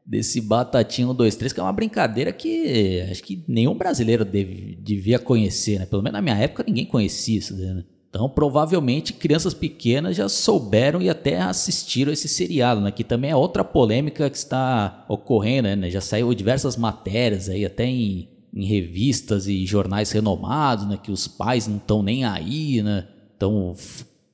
desse 0.06 0.42
batatinho 0.42 1.14
2, 1.14 1.36
3, 1.36 1.54
que 1.54 1.60
é 1.60 1.64
uma 1.64 1.74
brincadeira 1.74 2.32
que 2.32 3.02
acho 3.12 3.22
que 3.22 3.44
nenhum 3.48 3.76
brasileiro 3.76 4.26
deve, 4.26 4.78
devia 4.82 5.20
conhecer, 5.20 5.80
né? 5.80 5.86
Pelo 5.86 6.02
menos 6.02 6.14
na 6.14 6.22
minha 6.22 6.38
época 6.38 6.64
ninguém 6.66 6.86
conhecia 6.86 7.38
isso, 7.38 7.56
né? 7.56 7.84
Então, 8.10 8.28
provavelmente, 8.28 9.14
crianças 9.14 9.54
pequenas 9.54 10.16
já 10.16 10.28
souberam 10.28 11.00
e 11.00 11.10
até 11.10 11.40
assistiram 11.42 12.12
esse 12.12 12.28
seriado, 12.28 12.82
né? 12.82 12.90
Que 12.90 13.04
também 13.04 13.30
é 13.30 13.36
outra 13.36 13.64
polêmica 13.64 14.28
que 14.28 14.38
está 14.38 15.06
ocorrendo, 15.08 15.76
né? 15.76 15.92
Já 15.92 16.02
saiu 16.02 16.34
diversas 16.34 16.76
matérias 16.76 17.50
aí, 17.50 17.64
até 17.64 17.86
em 17.86 18.28
em 18.54 18.66
revistas 18.66 19.48
e 19.48 19.66
jornais 19.66 20.12
renomados, 20.12 20.88
né, 20.88 21.00
que 21.02 21.12
os 21.12 21.28
pais 21.28 21.68
não 21.68 21.78
estão 21.78 22.02
nem 22.02 22.26
aí, 22.26 22.82
né, 22.82 23.08
estão 23.34 23.76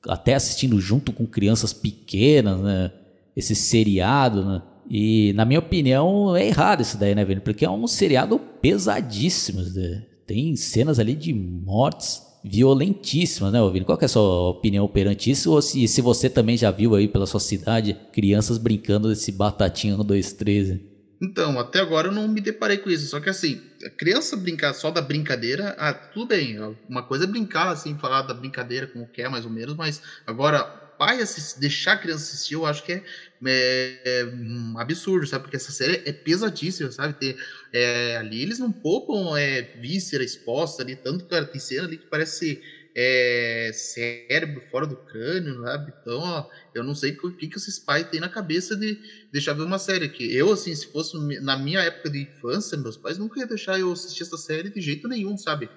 até 0.08 0.34
assistindo 0.34 0.80
junto 0.80 1.12
com 1.12 1.26
crianças 1.26 1.72
pequenas, 1.72 2.60
né, 2.60 2.90
esse 3.36 3.54
seriado, 3.54 4.44
né, 4.44 4.62
e 4.88 5.32
na 5.34 5.44
minha 5.44 5.58
opinião 5.58 6.34
é 6.36 6.46
errado 6.46 6.80
isso 6.80 6.96
daí, 6.96 7.14
né, 7.14 7.24
velho, 7.24 7.40
porque 7.40 7.64
é 7.64 7.70
um 7.70 7.86
seriado 7.86 8.38
pesadíssimo, 8.38 9.62
né? 9.62 10.04
tem 10.26 10.56
cenas 10.56 10.98
ali 10.98 11.14
de 11.14 11.32
mortes 11.32 12.22
violentíssimas, 12.42 13.52
né, 13.52 13.58
Vini? 13.70 13.84
Qual 13.84 13.98
é 14.00 14.04
a 14.04 14.08
sua 14.08 14.50
opinião 14.50 14.86
perante 14.86 15.30
isso? 15.30 15.52
Ou 15.52 15.62
se, 15.62 15.86
se 15.88 16.00
você 16.00 16.28
também 16.28 16.56
já 16.56 16.70
viu 16.70 16.94
aí 16.94 17.08
pela 17.08 17.26
sua 17.26 17.40
cidade 17.40 17.96
crianças 18.12 18.58
brincando 18.58 19.08
desse 19.08 19.32
batatinha 19.32 19.96
no 19.96 20.04
213? 20.04 20.80
Então, 21.20 21.58
até 21.58 21.80
agora 21.80 22.08
eu 22.08 22.12
não 22.12 22.28
me 22.28 22.40
deparei 22.40 22.76
com 22.78 22.90
isso. 22.90 23.06
Só 23.06 23.20
que 23.20 23.30
assim, 23.30 23.62
a 23.84 23.90
criança 23.90 24.36
brincar 24.36 24.74
só 24.74 24.90
da 24.90 25.00
brincadeira, 25.00 25.74
ah, 25.78 25.92
tudo 25.94 26.26
bem. 26.26 26.58
Uma 26.88 27.02
coisa 27.02 27.24
é 27.24 27.26
brincar, 27.26 27.68
assim, 27.68 27.96
falar 27.98 28.22
da 28.22 28.34
brincadeira 28.34 28.86
como 28.86 29.08
quer, 29.08 29.28
mais 29.30 29.44
ou 29.44 29.50
menos, 29.50 29.74
mas 29.74 30.02
agora, 30.26 30.62
pai 30.98 31.20
assistir, 31.20 31.60
deixar 31.60 31.92
a 31.92 31.98
criança 31.98 32.24
assistir, 32.24 32.54
eu 32.54 32.66
acho 32.66 32.82
que 32.82 32.92
é, 32.92 33.02
é, 33.44 34.00
é 34.04 34.24
um 34.26 34.78
absurdo, 34.78 35.26
sabe? 35.26 35.44
Porque 35.44 35.56
essa 35.56 35.72
série 35.72 36.02
é 36.04 36.12
pesadíssima, 36.12 36.90
sabe? 36.92 37.14
Ter, 37.14 37.36
é, 37.72 38.16
ali 38.18 38.42
eles 38.42 38.58
não 38.58 38.70
poupam 38.70 39.36
é, 39.38 39.62
víscera 39.62 40.22
exposta 40.22 40.82
ali, 40.82 40.96
tanto 40.96 41.24
que 41.24 41.44
tem 41.46 41.60
cena 41.60 41.86
ali 41.86 41.96
que 41.96 42.06
parece 42.06 42.62
é, 42.98 43.70
cérebro 43.74 44.62
fora 44.70 44.86
do 44.86 44.96
crânio, 44.96 45.60
sabe? 45.60 45.92
Então, 46.00 46.18
ó, 46.18 46.48
eu 46.74 46.82
não 46.82 46.94
sei 46.94 47.12
o 47.12 47.36
que, 47.36 47.46
que 47.46 47.58
esses 47.58 47.78
pais 47.78 48.08
têm 48.08 48.20
na 48.20 48.28
cabeça 48.28 48.74
de 48.74 48.98
deixar 49.30 49.52
ver 49.52 49.64
uma 49.64 49.78
série 49.78 50.06
aqui. 50.06 50.34
Eu, 50.34 50.50
assim, 50.50 50.74
se 50.74 50.86
fosse 50.86 51.14
na 51.42 51.58
minha 51.58 51.80
época 51.80 52.08
de 52.08 52.22
infância, 52.22 52.78
meus 52.78 52.96
pais 52.96 53.18
nunca 53.18 53.38
iam 53.38 53.46
deixar 53.46 53.78
eu 53.78 53.92
assistir 53.92 54.22
essa 54.22 54.38
série 54.38 54.70
de 54.70 54.80
jeito 54.80 55.06
nenhum, 55.08 55.36
sabe? 55.36 55.68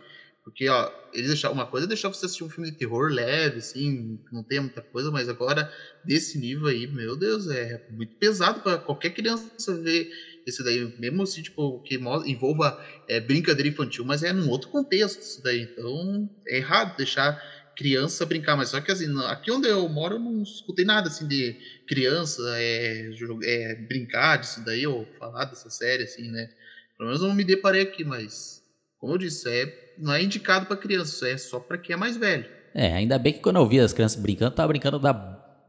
Porque, 0.46 0.70
ó, 0.70 0.90
eles 1.14 1.28
deixavam 1.28 1.58
uma 1.58 1.68
coisa 1.68 1.86
é 1.86 1.90
deixar 1.90 2.08
você 2.08 2.26
assistir 2.26 2.46
um 2.46 2.50
filme 2.50 2.72
de 2.72 2.78
terror 2.78 3.12
leve, 3.12 3.58
assim, 3.58 4.18
não 4.32 4.42
tem 4.42 4.62
muita 4.62 4.82
coisa, 4.82 5.12
mas 5.12 5.28
agora, 5.28 5.72
desse 6.06 6.40
nível 6.40 6.68
aí, 6.68 6.88
meu 6.88 7.18
Deus, 7.18 7.50
é 7.50 7.86
muito 7.92 8.16
pesado 8.16 8.62
para 8.62 8.78
qualquer 8.78 9.10
criança 9.10 9.76
ver 9.76 10.10
esse 10.50 10.64
daí, 10.64 10.94
mesmo 11.00 11.24
assim, 11.24 11.42
tipo, 11.42 11.82
que 11.82 11.96
envolva 12.26 12.84
é, 13.08 13.20
brincadeira 13.20 13.70
infantil, 13.70 14.04
mas 14.04 14.24
é 14.24 14.34
num 14.34 14.50
outro 14.50 14.70
contexto 14.70 15.22
isso 15.22 15.42
daí. 15.44 15.62
Então, 15.62 16.30
é 16.48 16.58
errado 16.58 16.98
deixar 16.98 17.42
criança 17.80 18.26
brincar, 18.26 18.58
mas 18.58 18.70
só 18.70 18.82
que 18.82 18.92
assim, 18.92 19.08
aqui 19.28 19.50
onde 19.50 19.70
eu 19.70 19.88
moro 19.88 20.16
eu 20.16 20.20
não 20.20 20.44
escutei 20.44 20.84
nada 20.84 21.08
assim 21.08 21.26
de 21.26 21.56
criança 21.88 22.42
é, 22.58 23.10
é, 23.44 23.76
brincar 23.76 24.36
disso 24.36 24.66
daí, 24.66 24.86
ou 24.86 25.06
falar 25.18 25.46
dessa 25.46 25.70
série, 25.70 26.04
assim, 26.04 26.30
né? 26.30 26.50
Pelo 26.98 27.10
menos 27.10 27.22
não 27.22 27.34
me 27.34 27.46
deparei 27.46 27.82
aqui, 27.82 28.04
mas 28.04 28.62
como 29.00 29.14
eu 29.14 29.18
disse, 29.18 29.50
é, 29.50 29.94
não 29.98 30.14
é 30.14 30.22
indicado 30.22 30.66
para 30.66 30.76
criança, 30.76 31.30
é 31.30 31.38
só 31.38 31.58
para 31.58 31.78
quem 31.78 31.94
é 31.94 31.98
mais 31.98 32.18
velho. 32.18 32.46
É, 32.74 32.94
ainda 32.94 33.18
bem 33.18 33.32
que 33.32 33.40
quando 33.40 33.56
eu 33.56 33.68
vi 33.68 33.80
as 33.80 33.94
crianças 33.94 34.22
brincando, 34.22 34.56
tava 34.56 34.68
brincando 34.68 35.00
da, 35.00 35.14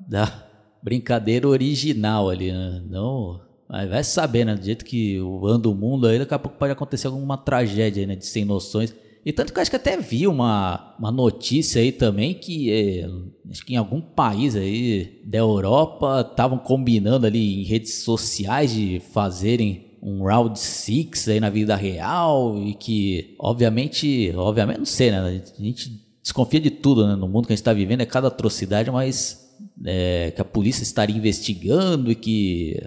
da 0.08 0.50
brincadeira 0.82 1.46
original 1.46 2.28
ali, 2.28 2.50
né? 2.50 2.82
Não 2.88 3.49
Aí 3.70 3.88
vai 3.88 4.02
saber, 4.02 4.44
né? 4.44 4.56
Do 4.56 4.64
jeito 4.64 4.84
que 4.84 5.16
anda 5.44 5.68
o 5.68 5.74
mundo 5.74 6.06
aí, 6.06 6.18
daqui 6.18 6.34
a 6.34 6.38
pouco 6.38 6.58
pode 6.58 6.72
acontecer 6.72 7.06
alguma 7.06 7.38
tragédia, 7.38 8.06
né? 8.06 8.16
De 8.16 8.26
sem 8.26 8.44
noções. 8.44 8.94
E 9.24 9.32
tanto 9.32 9.52
que 9.52 9.58
eu 9.58 9.62
acho 9.62 9.70
que 9.70 9.76
até 9.76 9.96
vi 9.96 10.26
uma, 10.26 10.94
uma 10.98 11.12
notícia 11.12 11.80
aí 11.80 11.92
também 11.92 12.34
que 12.34 12.72
é, 12.72 13.06
acho 13.50 13.64
que 13.64 13.74
em 13.74 13.76
algum 13.76 14.00
país 14.00 14.56
aí 14.56 15.20
da 15.24 15.38
Europa 15.38 16.26
estavam 16.28 16.58
combinando 16.58 17.26
ali 17.26 17.60
em 17.60 17.64
redes 17.64 18.02
sociais 18.02 18.72
de 18.72 19.00
fazerem 19.12 19.90
um 20.02 20.24
round 20.24 20.58
six 20.58 21.28
aí 21.28 21.38
na 21.38 21.50
vida 21.50 21.76
real 21.76 22.58
e 22.58 22.72
que 22.72 23.36
obviamente, 23.38 24.32
obviamente 24.34 24.78
não 24.78 24.86
sei, 24.86 25.10
né? 25.10 25.42
A 25.58 25.62
gente 25.62 26.02
desconfia 26.22 26.60
de 26.60 26.70
tudo 26.70 27.06
né? 27.06 27.14
no 27.14 27.28
mundo 27.28 27.46
que 27.46 27.52
a 27.52 27.56
gente 27.56 27.62
está 27.62 27.74
vivendo, 27.74 28.00
é 28.00 28.06
cada 28.06 28.28
atrocidade, 28.28 28.90
mas 28.90 29.54
é, 29.84 30.32
que 30.34 30.40
a 30.40 30.44
polícia 30.44 30.82
estaria 30.82 31.16
investigando 31.16 32.10
e 32.10 32.14
que 32.14 32.82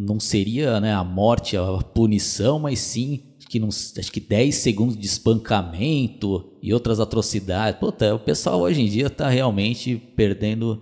não 0.00 0.18
seria 0.18 0.80
né, 0.80 0.94
a 0.94 1.04
morte, 1.04 1.56
a 1.56 1.78
punição, 1.78 2.58
mas 2.58 2.78
sim 2.78 3.22
que 3.50 3.58
não, 3.58 3.68
acho 3.68 4.12
que 4.12 4.20
10 4.20 4.54
segundos 4.54 4.96
de 4.96 5.04
espancamento 5.04 6.52
e 6.62 6.72
outras 6.72 7.00
atrocidades. 7.00 7.80
Puta, 7.80 8.14
o 8.14 8.18
pessoal 8.20 8.60
hoje 8.60 8.80
em 8.80 8.86
dia 8.86 9.08
está 9.08 9.28
realmente 9.28 9.96
perdendo. 10.14 10.80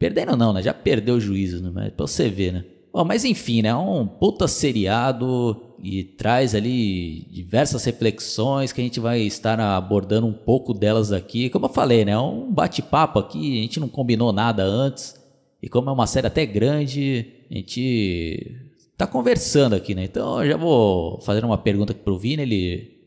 Perdendo 0.00 0.36
não, 0.36 0.52
né? 0.52 0.60
Já 0.60 0.74
perdeu 0.74 1.14
o 1.14 1.20
juízo, 1.20 1.62
né? 1.62 1.70
Mas 1.72 1.92
pra 1.92 2.06
você 2.08 2.28
ver, 2.28 2.52
né? 2.52 2.64
Bom, 2.92 3.04
mas 3.04 3.24
enfim, 3.24 3.62
né? 3.62 3.68
É 3.68 3.76
um 3.76 4.04
puta 4.04 4.48
seriado 4.48 5.56
e 5.80 6.02
traz 6.02 6.56
ali 6.56 7.20
diversas 7.30 7.84
reflexões 7.84 8.72
que 8.72 8.80
a 8.80 8.84
gente 8.84 8.98
vai 8.98 9.20
estar 9.20 9.60
abordando 9.60 10.26
um 10.26 10.32
pouco 10.32 10.74
delas 10.74 11.12
aqui. 11.12 11.48
Como 11.48 11.66
eu 11.66 11.70
falei, 11.70 12.04
né? 12.04 12.12
É 12.12 12.18
um 12.18 12.52
bate-papo 12.52 13.20
aqui, 13.20 13.58
a 13.58 13.62
gente 13.62 13.78
não 13.78 13.88
combinou 13.88 14.32
nada 14.32 14.64
antes. 14.64 15.17
E 15.62 15.68
como 15.68 15.90
é 15.90 15.92
uma 15.92 16.06
série 16.06 16.26
até 16.26 16.46
grande, 16.46 17.26
a 17.50 17.54
gente 17.54 18.56
tá 18.96 19.06
conversando 19.06 19.74
aqui, 19.74 19.94
né? 19.94 20.04
Então 20.04 20.42
eu 20.42 20.50
já 20.50 20.56
vou 20.56 21.20
fazer 21.20 21.44
uma 21.44 21.58
pergunta 21.58 21.92
aqui 21.92 22.02
pro 22.02 22.18
Vini, 22.18 22.42
ele 22.42 22.98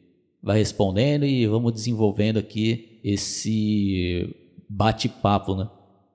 vai 0.41 0.57
respondendo 0.57 1.25
e 1.25 1.45
vamos 1.47 1.73
desenvolvendo 1.73 2.37
aqui 2.37 2.99
esse 3.03 4.35
bate-papo, 4.69 5.55
né? 5.55 5.69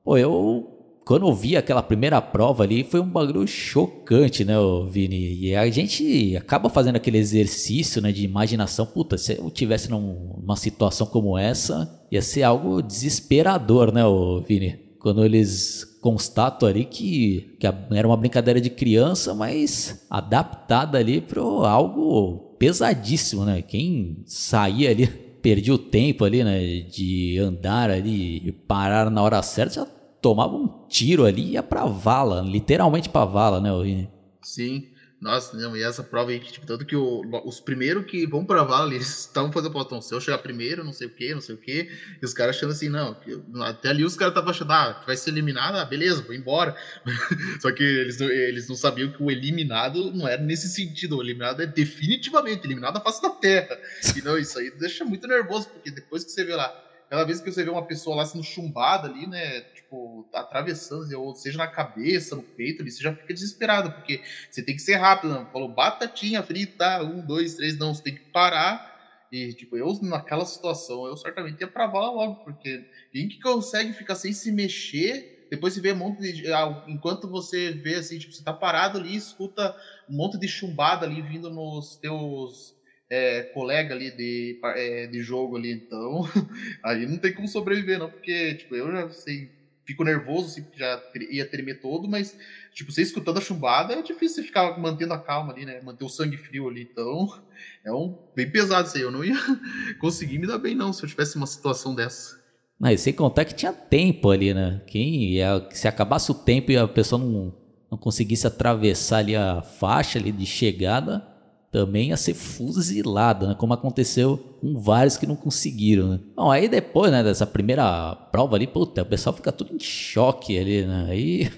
Pô, 0.04 0.16
eu 0.16 0.72
quando 1.06 1.28
eu 1.28 1.32
vi 1.32 1.56
aquela 1.56 1.84
primeira 1.84 2.20
prova 2.20 2.64
ali, 2.64 2.82
foi 2.82 2.98
um 2.98 3.08
bagulho 3.08 3.46
chocante, 3.46 4.44
né, 4.44 4.54
Vini? 4.90 5.36
E 5.36 5.54
a 5.54 5.70
gente 5.70 6.36
acaba 6.36 6.68
fazendo 6.68 6.96
aquele 6.96 7.16
exercício, 7.16 8.02
né, 8.02 8.10
de 8.10 8.24
imaginação. 8.24 8.84
Puta, 8.84 9.16
se 9.16 9.38
eu 9.38 9.48
tivesse 9.48 9.88
numa 9.88 10.56
situação 10.56 11.06
como 11.06 11.38
essa, 11.38 12.04
ia 12.10 12.20
ser 12.20 12.42
algo 12.42 12.82
desesperador, 12.82 13.92
né, 13.94 14.02
Vini? 14.48 14.80
Quando 14.98 15.24
eles 15.24 15.95
constato 16.06 16.66
ali 16.66 16.84
que, 16.84 17.56
que 17.58 17.66
era 17.66 18.06
uma 18.06 18.16
brincadeira 18.16 18.60
de 18.60 18.70
criança, 18.70 19.34
mas 19.34 20.06
adaptada 20.08 20.98
ali 20.98 21.20
para 21.20 21.40
algo 21.40 22.54
pesadíssimo, 22.60 23.44
né? 23.44 23.60
Quem 23.60 24.22
saía 24.24 24.90
ali, 24.90 25.08
perdia 25.42 25.74
o 25.74 25.78
tempo 25.78 26.24
ali, 26.24 26.44
né? 26.44 26.82
De 26.82 27.36
andar 27.40 27.90
ali 27.90 28.52
parar 28.68 29.10
na 29.10 29.20
hora 29.20 29.42
certa, 29.42 29.74
já 29.74 29.86
tomava 30.22 30.54
um 30.54 30.86
tiro 30.86 31.24
ali 31.24 31.42
e 31.42 31.50
ia 31.54 31.62
pra 31.62 31.86
vala, 31.86 32.40
literalmente 32.40 33.08
pra 33.08 33.24
vala, 33.24 33.60
né? 33.60 34.06
Sim. 34.42 34.84
Nossa, 35.18 35.56
não, 35.56 35.74
e 35.74 35.82
essa 35.82 36.02
prova 36.02 36.30
aí, 36.30 36.38
que, 36.38 36.52
tipo, 36.52 36.66
tanto 36.66 36.84
que 36.84 36.94
o, 36.94 37.22
os 37.46 37.58
primeiros 37.58 38.04
que 38.04 38.26
vão 38.26 38.44
pra 38.44 38.62
vala, 38.62 38.92
eles 38.94 39.20
estavam 39.20 39.50
fazendo 39.50 39.72
postão, 39.72 40.02
se 40.02 40.14
eu 40.14 40.20
chegar 40.20 40.38
primeiro, 40.38 40.84
não 40.84 40.92
sei 40.92 41.06
o 41.06 41.10
que, 41.10 41.34
não 41.34 41.40
sei 41.40 41.54
o 41.54 41.58
que, 41.58 41.90
e 42.20 42.24
os 42.24 42.34
caras 42.34 42.56
achando 42.56 42.72
assim, 42.72 42.90
não, 42.90 43.16
até 43.62 43.88
ali 43.88 44.04
os 44.04 44.14
caras 44.14 44.32
estavam 44.32 44.50
achando, 44.50 44.72
ah, 44.72 45.02
vai 45.06 45.16
ser 45.16 45.30
eliminado, 45.30 45.76
ah, 45.76 45.84
beleza, 45.84 46.22
vou 46.22 46.34
embora. 46.34 46.76
Só 47.60 47.72
que 47.72 47.82
eles, 47.82 48.20
eles 48.20 48.68
não 48.68 48.76
sabiam 48.76 49.10
que 49.10 49.22
o 49.22 49.30
eliminado 49.30 50.12
não 50.12 50.28
era 50.28 50.42
nesse 50.42 50.68
sentido, 50.68 51.16
o 51.16 51.22
eliminado 51.22 51.62
é 51.62 51.66
definitivamente 51.66 52.66
eliminado 52.66 52.94
da 52.94 53.00
face 53.00 53.22
da 53.22 53.30
terra. 53.30 53.78
E 54.14 54.20
não, 54.20 54.36
isso 54.38 54.58
aí 54.58 54.70
deixa 54.70 55.04
muito 55.04 55.26
nervoso, 55.26 55.68
porque 55.68 55.90
depois 55.90 56.24
que 56.24 56.30
você 56.30 56.44
vê 56.44 56.54
lá, 56.54 56.85
cada 57.08 57.24
vez 57.24 57.40
que 57.40 57.50
você 57.50 57.62
vê 57.62 57.70
uma 57.70 57.86
pessoa 57.86 58.16
lá 58.16 58.24
sendo 58.24 58.44
chumbada 58.44 59.08
ali, 59.08 59.26
né, 59.26 59.60
tipo, 59.74 60.28
atravessando, 60.34 61.10
ou 61.20 61.34
seja 61.34 61.58
na 61.58 61.66
cabeça, 61.68 62.34
no 62.34 62.42
peito, 62.42 62.82
ali, 62.82 62.90
você 62.90 63.02
já 63.02 63.14
fica 63.14 63.32
desesperado, 63.32 63.92
porque 63.92 64.22
você 64.50 64.62
tem 64.62 64.74
que 64.74 64.82
ser 64.82 64.96
rápido, 64.96 65.32
não. 65.32 65.46
Falou 65.46 65.68
batatinha 65.68 66.42
frita, 66.42 67.02
um, 67.02 67.24
dois, 67.24 67.54
três, 67.54 67.78
não, 67.78 67.94
você 67.94 68.02
tem 68.02 68.14
que 68.14 68.30
parar. 68.30 68.94
E, 69.30 69.52
tipo, 69.54 69.76
eu 69.76 69.92
naquela 70.02 70.44
situação, 70.44 71.06
eu 71.06 71.16
certamente 71.16 71.60
ia 71.60 71.68
pra 71.68 71.86
vala 71.86 72.10
logo, 72.10 72.44
porque 72.44 72.88
quem 73.12 73.28
que 73.28 73.40
consegue 73.40 73.92
ficar 73.92 74.14
sem 74.14 74.32
se 74.32 74.52
mexer, 74.52 75.46
depois 75.50 75.74
você 75.74 75.80
vê 75.80 75.92
um 75.92 75.96
monte 75.96 76.32
de. 76.32 76.52
Ah, 76.52 76.84
enquanto 76.88 77.28
você 77.28 77.72
vê 77.72 77.96
assim, 77.96 78.18
tipo, 78.18 78.32
você 78.32 78.42
tá 78.42 78.52
parado 78.52 78.98
ali, 78.98 79.14
escuta 79.14 79.76
um 80.08 80.16
monte 80.16 80.38
de 80.38 80.48
chumbada 80.48 81.06
ali 81.06 81.22
vindo 81.22 81.50
nos 81.50 81.96
teus 81.96 82.75
é, 83.08 83.42
colega 83.42 83.94
ali 83.94 84.10
de, 84.10 84.60
é, 84.62 85.06
de 85.06 85.22
jogo 85.22 85.56
ali, 85.56 85.72
então 85.72 86.28
aí 86.82 87.06
não 87.06 87.18
tem 87.18 87.32
como 87.32 87.48
sobreviver, 87.48 87.98
não, 87.98 88.10
porque, 88.10 88.54
tipo, 88.54 88.74
eu 88.74 88.90
já 88.90 89.08
sei, 89.10 89.50
fico 89.84 90.02
nervoso, 90.02 90.46
assim, 90.46 90.66
já 90.76 91.00
ia 91.30 91.46
tremer 91.46 91.80
todo, 91.80 92.08
mas, 92.08 92.36
tipo, 92.72 92.90
você 92.90 93.02
escutando 93.02 93.38
a 93.38 93.40
chumbada, 93.40 93.94
é 93.94 94.02
difícil 94.02 94.36
você 94.36 94.42
ficar 94.42 94.76
mantendo 94.78 95.14
a 95.14 95.18
calma 95.18 95.52
ali, 95.52 95.64
né, 95.64 95.80
manter 95.82 96.04
o 96.04 96.08
sangue 96.08 96.36
frio 96.36 96.68
ali, 96.68 96.82
então 96.82 97.40
é 97.84 97.92
um 97.92 98.18
bem 98.34 98.50
pesado 98.50 98.88
isso 98.88 98.96
aí, 98.96 99.02
eu 99.02 99.12
não 99.12 99.24
ia 99.24 99.36
conseguir 100.00 100.38
me 100.38 100.46
dar 100.46 100.58
bem, 100.58 100.74
não, 100.74 100.92
se 100.92 101.04
eu 101.04 101.08
tivesse 101.08 101.36
uma 101.36 101.46
situação 101.46 101.94
dessa. 101.94 102.44
Não, 102.78 102.90
e 102.90 102.98
sem 102.98 103.12
contar 103.12 103.46
que 103.46 103.54
tinha 103.54 103.72
tempo 103.72 104.30
ali, 104.30 104.52
né, 104.52 104.82
quem 104.86 105.30
ia, 105.30 105.66
se 105.70 105.86
acabasse 105.86 106.30
o 106.30 106.34
tempo 106.34 106.72
e 106.72 106.76
a 106.76 106.88
pessoa 106.88 107.22
não, 107.22 107.54
não 107.88 107.96
conseguisse 107.96 108.48
atravessar 108.48 109.18
ali 109.18 109.36
a 109.36 109.62
faixa 109.62 110.18
ali 110.18 110.32
de 110.32 110.44
chegada 110.44 111.35
também 111.70 112.08
ia 112.08 112.16
ser 112.16 112.34
fuzilado, 112.34 113.46
né? 113.46 113.54
Como 113.54 113.74
aconteceu 113.74 114.38
com 114.60 114.78
vários 114.78 115.16
que 115.16 115.26
não 115.26 115.36
conseguiram, 115.36 116.08
né? 116.08 116.20
Bom, 116.34 116.50
aí 116.50 116.68
depois, 116.68 117.10
né, 117.12 117.22
dessa 117.22 117.46
primeira 117.46 118.14
prova 118.32 118.56
ali, 118.56 118.66
puta, 118.66 119.02
o 119.02 119.06
pessoal 119.06 119.34
fica 119.34 119.52
tudo 119.52 119.74
em 119.74 119.78
choque 119.78 120.58
ali, 120.58 120.86
né? 120.86 121.06
Aí 121.10 121.50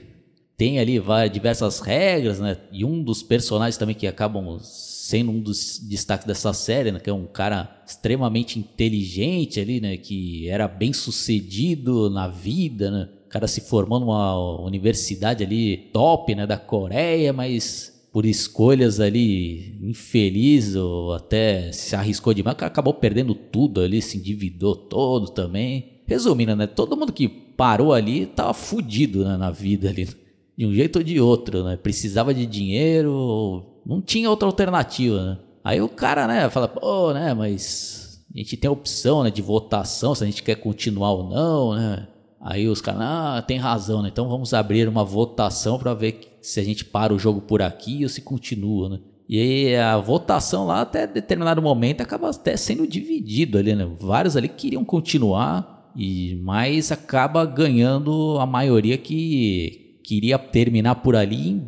tem 0.57 0.81
ali 0.81 0.99
várias, 0.99 1.33
diversas 1.33 1.79
regras, 1.79 2.41
né? 2.41 2.57
E 2.73 2.85
um 2.85 3.00
dos 3.00 3.23
personagens 3.23 3.77
também 3.77 3.95
que 3.95 4.09
acabam 4.09 4.59
sendo 4.61 5.31
um 5.31 5.41
dos 5.41 5.79
destaques 5.79 6.27
dessa 6.27 6.53
série, 6.53 6.91
né? 6.91 6.99
Que 6.99 7.09
é 7.09 7.15
um 7.15 7.27
cara 7.27 7.81
extremamente 7.87 8.59
inteligente 8.59 9.61
ali, 9.61 9.81
né? 9.81 9.97
Que 9.97 10.49
era 10.49 10.67
bem 10.67 10.93
sucedido 10.93 12.11
na 12.11 12.27
vida, 12.27 12.91
né? 12.91 13.09
O 13.27 13.29
cara 13.29 13.47
se 13.47 13.61
formou 13.61 14.00
numa 14.00 14.61
universidade 14.61 15.45
ali 15.45 15.77
top, 15.93 16.35
né? 16.35 16.45
Da 16.45 16.59
Coreia, 16.59 17.33
mas 17.33 17.98
por 18.12 18.25
escolhas 18.25 19.00
ali 19.00 19.79
infelizes 19.83 20.77
ou 20.77 21.12
até 21.12 21.71
se 21.73 21.95
arriscou 21.95 22.33
demais, 22.33 22.57
acabou 22.61 22.95
perdendo 22.95 23.35
tudo 23.35 23.81
ali, 23.81 24.00
se 24.00 24.17
endividou 24.17 24.75
todo 24.75 25.29
também. 25.29 26.03
Resumindo, 26.07 26.57
né? 26.57 26.67
Todo 26.67 26.97
mundo 26.97 27.12
que 27.12 27.29
parou 27.29 27.93
ali 27.93 28.25
tava 28.25 28.55
fudido 28.55 29.25
né, 29.25 29.37
na 29.37 29.50
vida 29.50 29.91
ali, 29.91 30.09
de 30.57 30.67
um 30.67 30.73
jeito 30.73 30.97
ou 30.97 31.03
de 31.03 31.21
outro, 31.21 31.62
né? 31.65 31.77
Precisava 31.77 32.33
de 32.33 32.47
dinheiro, 32.47 33.65
não 33.85 34.00
tinha 34.00 34.31
outra 34.31 34.49
alternativa, 34.49 35.23
né? 35.23 35.38
Aí 35.62 35.83
o 35.83 35.88
cara, 35.88 36.27
né, 36.27 36.49
fala, 36.49 36.66
pô, 36.66 37.12
né, 37.12 37.35
mas 37.35 38.25
a 38.35 38.38
gente 38.38 38.57
tem 38.57 38.68
a 38.68 38.73
opção, 38.73 39.23
né, 39.23 39.31
de 39.31 39.42
votação, 39.42 40.14
se 40.14 40.25
a 40.25 40.27
gente 40.27 40.42
quer 40.42 40.55
continuar 40.55 41.12
ou 41.12 41.29
não, 41.29 41.75
né? 41.75 42.09
Aí 42.40 42.68
os 42.68 42.81
caras, 42.81 43.03
ah, 43.03 43.44
tem 43.46 43.59
razão, 43.59 44.03
né? 44.03 44.09
Então 44.12 44.29
vamos 44.29 44.55
abrir 44.55 44.88
uma 44.88 45.05
votação 45.05 45.79
para 45.79 45.94
ver 45.94 46.38
se 46.40 46.61
a 46.61 46.64
gente 46.64 46.85
para 46.85 47.12
o 47.12 47.18
jogo 47.18 47.40
por 47.40 47.61
aqui 47.61 48.03
ou 48.03 48.09
se 48.09 48.22
continua, 48.22 48.88
né? 48.88 49.01
E 49.29 49.38
aí 49.38 49.77
a 49.77 49.98
votação 49.98 50.66
lá 50.66 50.81
até 50.81 51.07
determinado 51.07 51.61
momento 51.61 52.01
acaba 52.01 52.31
até 52.31 52.57
sendo 52.57 52.87
dividido 52.87 53.59
ali, 53.59 53.74
né? 53.74 53.90
Vários 54.01 54.37
ali 54.37 54.48
queriam 54.48 54.85
continuar 54.85 55.92
e 55.94 56.37
mas 56.42 56.92
acaba 56.92 57.44
ganhando 57.44 58.38
a 58.38 58.46
maioria 58.46 58.96
que 58.96 60.01
queria 60.05 60.38
terminar 60.38 60.96
por 60.96 61.14
ali 61.16 61.51
e 61.51 61.62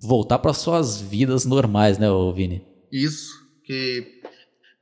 voltar 0.00 0.38
para 0.38 0.52
suas 0.52 1.00
vidas 1.00 1.44
normais, 1.44 1.98
né, 1.98 2.06
Vini? 2.34 2.62
Isso, 2.90 3.32
que 3.62 4.13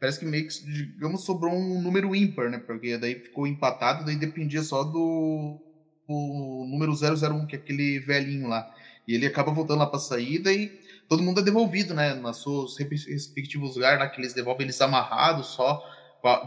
parece 0.03 0.19
que 0.19 0.27
meio 0.27 0.49
que, 0.49 0.65
digamos, 0.65 1.25
sobrou 1.25 1.55
um 1.55 1.81
número 1.81 2.13
ímpar, 2.13 2.51
né? 2.51 2.59
Porque 2.59 2.99
daí 2.99 3.15
ficou 3.15 3.47
empatado, 3.47 4.05
daí 4.05 4.17
dependia 4.17 4.61
só 4.61 4.83
do, 4.83 5.61
do 6.09 6.67
número 6.69 6.93
001, 6.93 7.47
que 7.47 7.55
é 7.55 7.59
aquele 7.61 8.01
velhinho 8.01 8.49
lá. 8.49 8.69
E 9.07 9.15
ele 9.15 9.27
acaba 9.27 9.53
voltando 9.53 9.79
lá 9.79 9.87
pra 9.87 10.01
saída 10.01 10.53
e 10.53 10.77
todo 11.09 11.23
mundo 11.23 11.39
é 11.39 11.45
devolvido, 11.45 11.95
né? 11.95 12.15
Nos 12.15 12.43
seus 12.43 12.77
respectivos 12.79 13.77
lugares 13.77 14.01
lá, 14.01 14.09
que 14.09 14.21
eles 14.21 14.35
devolvem 14.35 14.67
eles 14.67 14.81
amarrados 14.81 15.47
só, 15.47 15.81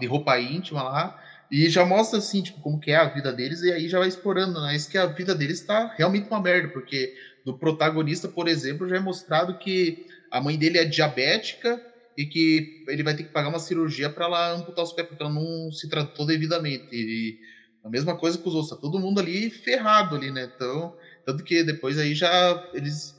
de 0.02 0.06
roupa 0.06 0.38
íntima 0.38 0.84
lá. 0.84 1.18
E 1.50 1.70
já 1.70 1.86
mostra, 1.86 2.20
assim, 2.20 2.42
tipo, 2.42 2.60
como 2.60 2.78
que 2.78 2.92
é 2.92 2.98
a 2.98 3.08
vida 3.08 3.32
deles, 3.32 3.62
e 3.62 3.72
aí 3.72 3.88
já 3.88 4.00
vai 4.00 4.10
explorando, 4.10 4.60
né? 4.60 4.76
Isso 4.76 4.92
que 4.92 4.98
a 4.98 5.06
vida 5.06 5.34
deles 5.34 5.62
tá 5.62 5.94
realmente 5.98 6.28
uma 6.28 6.42
merda, 6.42 6.68
porque 6.74 7.14
do 7.46 7.58
protagonista, 7.58 8.28
por 8.28 8.50
exemplo, 8.50 8.90
já 8.90 8.98
é 8.98 9.00
mostrado 9.00 9.58
que 9.58 10.08
a 10.30 10.42
mãe 10.42 10.58
dele 10.58 10.78
é 10.78 10.84
diabética, 10.84 11.82
e 12.18 12.26
que 12.26 12.84
ele 12.88 13.04
vai 13.04 13.16
ter 13.16 13.24
que 13.24 13.34
pagar 13.34 13.50
uma 13.50 13.60
cirurgia 13.60 14.10
para 14.10 14.26
ela 14.26 14.54
amputar 14.54 14.84
os 14.84 14.94
pés, 14.94 15.08
porque 15.08 15.22
ela 15.22 15.34
não 15.34 15.72
se 15.72 15.90
tratou 15.90 16.26
devidamente. 16.26 16.88
E 16.94 17.38
a 17.84 17.90
mesma 17.90 18.18
coisa 18.18 18.38
com 18.38 18.50
os 18.50 18.56
outros, 18.56 18.74
tá 18.74 18.78
todo 18.78 19.00
mundo 19.00 19.20
ali 19.20 19.50
ferrado 19.50 20.16
ali, 20.16 20.32
né? 20.32 20.50
Então, 20.56 20.96
tanto 21.26 21.44
que 21.44 21.64
depois 21.64 22.00
aí 22.00 22.16
já 22.16 22.70
eles 22.74 23.16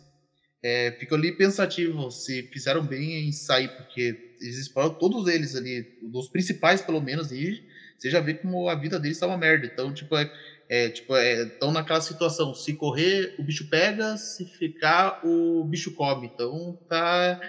é, 0.63 0.93
ficam 0.99 1.19
ali 1.19 1.33
pensativos 1.33 2.25
se 2.25 2.45
fizeram 2.45 2.85
bem 2.85 3.29
em 3.29 3.33
sair, 3.33 3.69
porque 3.69 4.35
eles 4.41 4.59
exploram 4.59 4.95
todos 4.95 5.29
eles 5.29 5.55
ali, 5.55 5.87
dos 6.03 6.29
principais 6.29 6.81
pelo 6.81 7.01
menos, 7.01 7.31
e 7.31 7.63
você 7.99 8.11
já 8.11 8.21
vê 8.21 8.35
como 8.35 8.69
a 8.69 8.75
vida 8.75 8.99
deles 8.99 9.19
tá 9.19 9.27
uma 9.27 9.39
merda. 9.39 9.67
Então, 9.67 9.93
tipo, 9.93 10.17
é, 10.17 10.31
é 10.69 10.89
tipo, 10.89 11.15
é, 11.15 11.59
naquela 11.73 12.01
situação, 12.01 12.55
se 12.55 12.73
correr 12.75 13.35
o 13.39 13.43
bicho 13.43 13.69
pega, 13.69 14.17
se 14.17 14.47
ficar 14.47 15.21
o 15.23 15.65
bicho 15.65 15.93
come. 15.95 16.31
Então, 16.33 16.79
tá... 16.89 17.41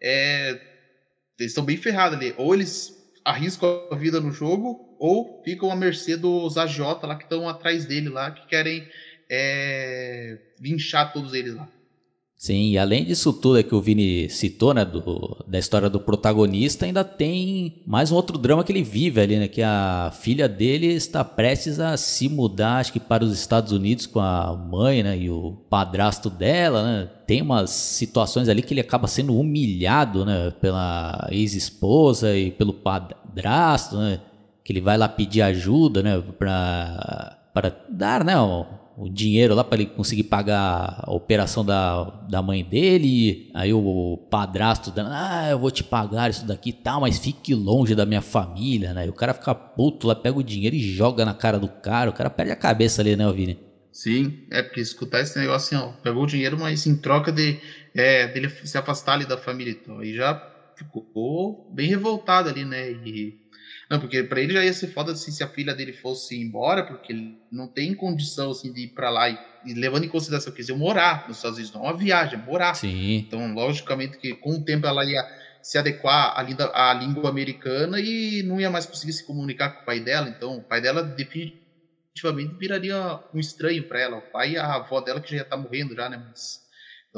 É, 0.00 0.67
eles 1.38 1.52
estão 1.52 1.64
bem 1.64 1.76
ferrados 1.76 2.18
ali. 2.18 2.34
Ou 2.36 2.54
eles 2.54 2.96
arriscam 3.24 3.86
a 3.90 3.94
vida 3.94 4.20
no 4.20 4.32
jogo, 4.32 4.96
ou 4.98 5.42
ficam 5.44 5.70
à 5.70 5.76
mercê 5.76 6.16
dos 6.16 6.56
agiota 6.56 7.06
lá 7.06 7.16
que 7.16 7.24
estão 7.24 7.48
atrás 7.48 7.84
dele 7.84 8.08
lá, 8.08 8.30
que 8.30 8.46
querem 8.46 8.88
é, 9.28 10.38
linchar 10.60 11.12
todos 11.12 11.34
eles 11.34 11.54
lá. 11.54 11.68
Sim, 12.40 12.70
e 12.70 12.78
além 12.78 13.04
disso 13.04 13.32
tudo 13.32 13.58
é 13.58 13.64
que 13.64 13.74
o 13.74 13.80
Vini 13.80 14.30
citou, 14.30 14.72
né, 14.72 14.84
do, 14.84 15.44
da 15.44 15.58
história 15.58 15.90
do 15.90 15.98
protagonista, 15.98 16.86
ainda 16.86 17.02
tem 17.02 17.82
mais 17.84 18.12
um 18.12 18.14
outro 18.14 18.38
drama 18.38 18.62
que 18.62 18.70
ele 18.70 18.84
vive 18.84 19.20
ali, 19.20 19.36
né, 19.40 19.48
que 19.48 19.60
a 19.60 20.12
filha 20.14 20.48
dele 20.48 20.86
está 20.86 21.24
prestes 21.24 21.80
a 21.80 21.96
se 21.96 22.28
mudar, 22.28 22.76
acho 22.76 22.92
que 22.92 23.00
para 23.00 23.24
os 23.24 23.36
Estados 23.36 23.72
Unidos 23.72 24.06
com 24.06 24.20
a 24.20 24.54
mãe, 24.54 25.02
né, 25.02 25.18
e 25.18 25.28
o 25.28 25.54
padrasto 25.68 26.30
dela, 26.30 26.84
né, 26.84 27.10
tem 27.26 27.42
umas 27.42 27.70
situações 27.70 28.48
ali 28.48 28.62
que 28.62 28.72
ele 28.72 28.82
acaba 28.82 29.08
sendo 29.08 29.36
humilhado, 29.36 30.24
né, 30.24 30.52
pela 30.60 31.26
ex-esposa 31.32 32.36
e 32.36 32.52
pelo 32.52 32.72
padrasto, 32.72 33.96
né, 33.96 34.20
que 34.62 34.72
ele 34.72 34.80
vai 34.80 34.96
lá 34.96 35.08
pedir 35.08 35.42
ajuda, 35.42 36.04
né, 36.04 36.22
para 36.38 37.36
dar, 37.90 38.22
né, 38.24 38.36
o 38.98 39.08
dinheiro 39.08 39.54
lá 39.54 39.62
para 39.62 39.80
ele 39.80 39.90
conseguir 39.90 40.24
pagar 40.24 41.02
a 41.04 41.12
operação 41.12 41.64
da, 41.64 42.04
da 42.28 42.42
mãe 42.42 42.64
dele. 42.64 43.48
Aí 43.54 43.72
o 43.72 44.18
padrasto 44.28 44.90
dando, 44.90 45.10
ah, 45.12 45.48
eu 45.48 45.58
vou 45.58 45.70
te 45.70 45.84
pagar 45.84 46.28
isso 46.28 46.44
daqui 46.44 46.70
e 46.70 46.72
tal, 46.72 47.00
mas 47.00 47.18
fique 47.18 47.54
longe 47.54 47.94
da 47.94 48.04
minha 48.04 48.20
família, 48.20 48.92
né? 48.92 49.06
E 49.06 49.08
o 49.08 49.12
cara 49.12 49.32
fica 49.32 49.54
puto 49.54 50.08
lá, 50.08 50.16
pega 50.16 50.36
o 50.36 50.42
dinheiro 50.42 50.74
e 50.74 50.80
joga 50.80 51.24
na 51.24 51.32
cara 51.32 51.60
do 51.60 51.68
cara. 51.68 52.10
O 52.10 52.12
cara 52.12 52.28
perde 52.28 52.50
a 52.50 52.56
cabeça 52.56 53.00
ali, 53.00 53.14
né, 53.14 53.30
Vini? 53.32 53.58
Sim, 53.92 54.44
é 54.50 54.62
porque 54.62 54.80
escutar 54.80 55.20
esse 55.20 55.38
negócio 55.38 55.76
assim, 55.76 55.86
ó, 55.86 55.92
pegou 56.02 56.24
o 56.24 56.26
dinheiro, 56.26 56.58
mas 56.58 56.86
em 56.86 56.96
troca 56.96 57.30
de 57.30 57.58
é, 57.94 58.26
dele 58.26 58.48
se 58.48 58.76
afastar 58.76 59.14
ali 59.14 59.26
da 59.26 59.36
família. 59.36 59.70
Então 59.70 60.00
aí 60.00 60.12
já 60.12 60.34
ficou 60.76 61.70
bem 61.72 61.88
revoltado 61.88 62.48
ali, 62.48 62.64
né? 62.64 62.90
E 62.90 63.40
Não, 63.90 63.98
porque 63.98 64.22
para 64.22 64.40
ele 64.40 64.52
já 64.52 64.64
ia 64.64 64.72
ser 64.72 64.88
foda 64.88 65.12
assim, 65.12 65.30
se 65.30 65.42
a 65.42 65.48
filha 65.48 65.74
dele 65.74 65.92
fosse 65.92 66.38
embora, 66.38 66.82
porque 66.84 67.12
ele 67.12 67.38
não 67.50 67.66
tem 67.66 67.94
condição 67.94 68.50
assim, 68.50 68.72
de 68.72 68.82
ir 68.82 68.88
para 68.88 69.10
lá 69.10 69.30
e, 69.30 69.38
e, 69.66 69.74
levando 69.74 70.04
em 70.04 70.08
consideração 70.08 70.52
que 70.52 70.58
eles 70.58 70.68
iam 70.68 70.78
morar 70.78 71.26
nos 71.26 71.38
Estados 71.38 71.58
Unidos, 71.58 71.74
não 71.74 71.82
uma 71.82 71.96
viagem, 71.96 72.38
morar. 72.38 72.74
Sim. 72.74 73.16
Então, 73.16 73.54
logicamente 73.54 74.18
que 74.18 74.34
com 74.34 74.56
o 74.56 74.64
tempo 74.64 74.86
ela 74.86 75.04
ia 75.04 75.22
se 75.62 75.76
adequar 75.78 76.38
à, 76.38 76.42
língua, 76.42 76.70
à 76.74 76.94
língua 76.94 77.28
americana 77.28 78.00
e 78.00 78.42
não 78.42 78.60
ia 78.60 78.70
mais 78.70 78.86
conseguir 78.86 79.12
se 79.12 79.26
comunicar 79.26 79.70
com 79.70 79.82
o 79.82 79.84
pai 79.84 80.00
dela. 80.00 80.28
Então, 80.28 80.56
o 80.56 80.62
pai 80.62 80.80
dela 80.80 81.02
definitivamente 81.02 82.54
viraria 82.58 83.20
um 83.34 83.38
estranho 83.38 83.82
para 83.88 84.00
ela. 84.00 84.16
O 84.18 84.22
pai 84.22 84.52
e 84.52 84.58
a 84.58 84.74
avó 84.74 85.00
dela 85.00 85.20
que 85.20 85.30
já 85.30 85.36
ia 85.36 85.42
estar 85.42 85.56
tá 85.56 85.62
morrendo 85.62 85.94
já, 85.94 86.08
né? 86.08 86.22
Mas 86.28 86.67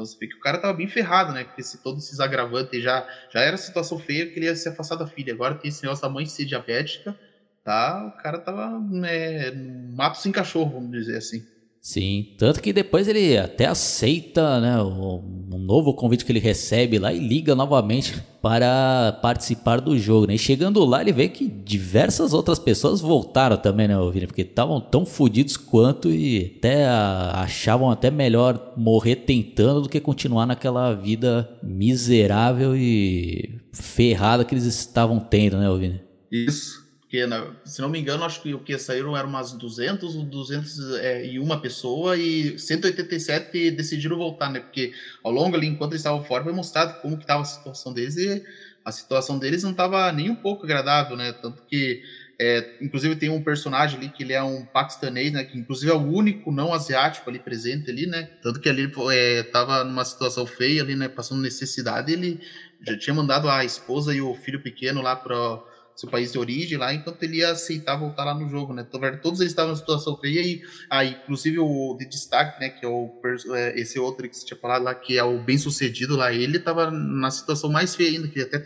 então 0.01 0.05
você 0.05 0.17
vê 0.19 0.27
que 0.27 0.35
o 0.35 0.39
cara 0.39 0.57
tava 0.57 0.73
bem 0.73 0.87
ferrado, 0.87 1.31
né? 1.33 1.43
Porque 1.43 1.61
se 1.61 1.77
todos 1.81 2.03
esses 2.03 2.19
agravantes 2.19 2.81
já, 2.81 3.07
já 3.31 3.41
era 3.41 3.55
situação 3.57 3.99
feia 3.99 4.25
que 4.27 4.39
ele 4.39 4.45
ia 4.45 4.55
se 4.55 4.67
afastar 4.67 4.95
da 4.95 5.07
filha. 5.07 5.33
Agora 5.33 5.55
tem 5.55 5.69
esse 5.69 5.83
negócio 5.83 6.01
da 6.01 6.09
mãe 6.09 6.25
ser 6.25 6.45
diabética, 6.45 7.17
tá? 7.63 8.07
O 8.07 8.21
cara 8.21 8.39
tava 8.39 8.79
né, 8.79 9.51
no 9.51 9.95
mato 9.95 10.17
sem 10.17 10.31
cachorro, 10.31 10.71
vamos 10.73 10.91
dizer 10.91 11.17
assim. 11.17 11.45
Sim, 11.81 12.35
tanto 12.37 12.61
que 12.61 12.71
depois 12.71 13.07
ele 13.07 13.35
até 13.35 13.65
aceita 13.65 14.61
né, 14.61 14.79
um 14.83 15.57
novo 15.57 15.95
convite 15.95 16.23
que 16.23 16.31
ele 16.31 16.39
recebe 16.39 16.99
lá 16.99 17.11
e 17.11 17.17
liga 17.17 17.55
novamente 17.55 18.21
para 18.39 19.17
participar 19.19 19.81
do 19.81 19.97
jogo. 19.97 20.27
Né? 20.27 20.35
E 20.35 20.37
chegando 20.37 20.85
lá, 20.85 21.01
ele 21.01 21.11
vê 21.11 21.27
que 21.27 21.47
diversas 21.47 22.33
outras 22.33 22.59
pessoas 22.59 23.01
voltaram 23.01 23.57
também, 23.57 23.87
né, 23.87 23.95
Vini? 24.13 24.27
Porque 24.27 24.43
estavam 24.43 24.79
tão 24.79 25.07
fodidos 25.07 25.57
quanto 25.57 26.07
e 26.11 26.53
até 26.57 26.85
achavam 26.85 27.89
até 27.89 28.11
melhor 28.11 28.73
morrer 28.77 29.15
tentando 29.15 29.81
do 29.81 29.89
que 29.89 29.99
continuar 29.99 30.45
naquela 30.45 30.93
vida 30.93 31.49
miserável 31.63 32.75
e 32.77 33.59
ferrada 33.73 34.45
que 34.45 34.53
eles 34.53 34.65
estavam 34.65 35.19
tendo, 35.19 35.57
né, 35.57 35.67
Vini? 35.79 36.01
Isso. 36.31 36.80
Porque, 37.11 37.25
se 37.65 37.81
não 37.81 37.89
me 37.89 37.99
engano, 37.99 38.23
acho 38.23 38.41
que 38.41 38.53
o 38.53 38.59
que 38.59 38.77
saíram 38.77 39.17
eram 39.17 39.27
umas 39.27 39.51
200 39.51 40.15
ou 40.15 40.23
201 40.23 41.59
pessoa 41.59 42.15
e 42.15 42.57
187 42.57 43.71
decidiram 43.71 44.17
voltar, 44.17 44.49
né? 44.49 44.61
Porque 44.61 44.93
ao 45.21 45.29
longo 45.29 45.57
ali, 45.57 45.67
enquanto 45.67 45.91
eles 45.91 45.99
estavam 45.99 46.23
fora, 46.23 46.45
foi 46.45 46.53
mostrado 46.53 47.01
como 47.01 47.17
que 47.17 47.23
estava 47.25 47.41
a 47.41 47.45
situação 47.45 47.91
deles 47.91 48.15
e 48.15 48.41
a 48.85 48.93
situação 48.93 49.37
deles 49.37 49.61
não 49.61 49.71
estava 49.71 50.09
nem 50.13 50.29
um 50.29 50.35
pouco 50.35 50.63
agradável, 50.63 51.17
né? 51.17 51.33
Tanto 51.33 51.63
que, 51.63 52.01
é, 52.39 52.77
inclusive, 52.79 53.17
tem 53.17 53.29
um 53.29 53.43
personagem 53.43 53.97
ali 53.97 54.07
que 54.07 54.23
ele 54.23 54.31
é 54.31 54.41
um 54.41 54.63
paquistanês, 54.63 55.33
né? 55.33 55.43
Que 55.43 55.57
inclusive 55.57 55.91
é 55.91 55.95
o 55.95 56.09
único 56.09 56.49
não 56.49 56.73
asiático 56.73 57.29
ali 57.29 57.39
presente 57.39 57.91
ali, 57.91 58.07
né? 58.07 58.29
Tanto 58.41 58.61
que 58.61 58.69
ali 58.69 58.89
estava 59.37 59.81
é, 59.81 59.83
numa 59.83 60.05
situação 60.05 60.45
feia 60.45 60.81
ali, 60.81 60.95
né? 60.95 61.09
Passando 61.09 61.41
necessidade, 61.41 62.13
ele 62.13 62.39
já 62.87 62.97
tinha 62.97 63.13
mandado 63.13 63.49
a 63.49 63.65
esposa 63.65 64.15
e 64.15 64.21
o 64.21 64.33
filho 64.33 64.63
pequeno 64.63 65.01
lá 65.01 65.13
para 65.13 65.70
seu 66.01 66.09
país 66.09 66.31
de 66.31 66.39
origem 66.39 66.79
lá, 66.79 66.91
enquanto 66.91 67.21
ele 67.21 67.37
ia 67.37 67.51
aceitar 67.51 67.95
voltar 67.95 68.25
lá 68.25 68.33
no 68.33 68.49
jogo, 68.49 68.73
né? 68.73 68.83
Então, 68.87 68.99
todos 69.21 69.39
eles 69.39 69.51
estavam 69.51 69.73
em 69.73 69.75
situação 69.75 70.17
feia 70.17 70.41
e 70.41 70.63
aí, 70.89 71.15
inclusive 71.23 71.59
o 71.59 71.95
de 71.97 72.05
destaque, 72.05 72.59
né, 72.59 72.69
que 72.69 72.83
é 72.83 72.89
o 72.89 73.11
é, 73.53 73.79
esse 73.79 73.99
outro 73.99 74.27
que 74.27 74.35
você 74.35 74.43
tinha 74.43 74.57
falado 74.57 74.83
lá, 74.83 74.95
que 74.95 75.17
é 75.17 75.23
o 75.23 75.37
bem-sucedido 75.39 76.15
lá, 76.15 76.33
ele 76.33 76.57
estava 76.57 76.89
na 76.89 77.29
situação 77.29 77.69
mais 77.69 77.95
feia 77.95 78.17
ainda, 78.17 78.27
que 78.27 78.41
até 78.41 78.57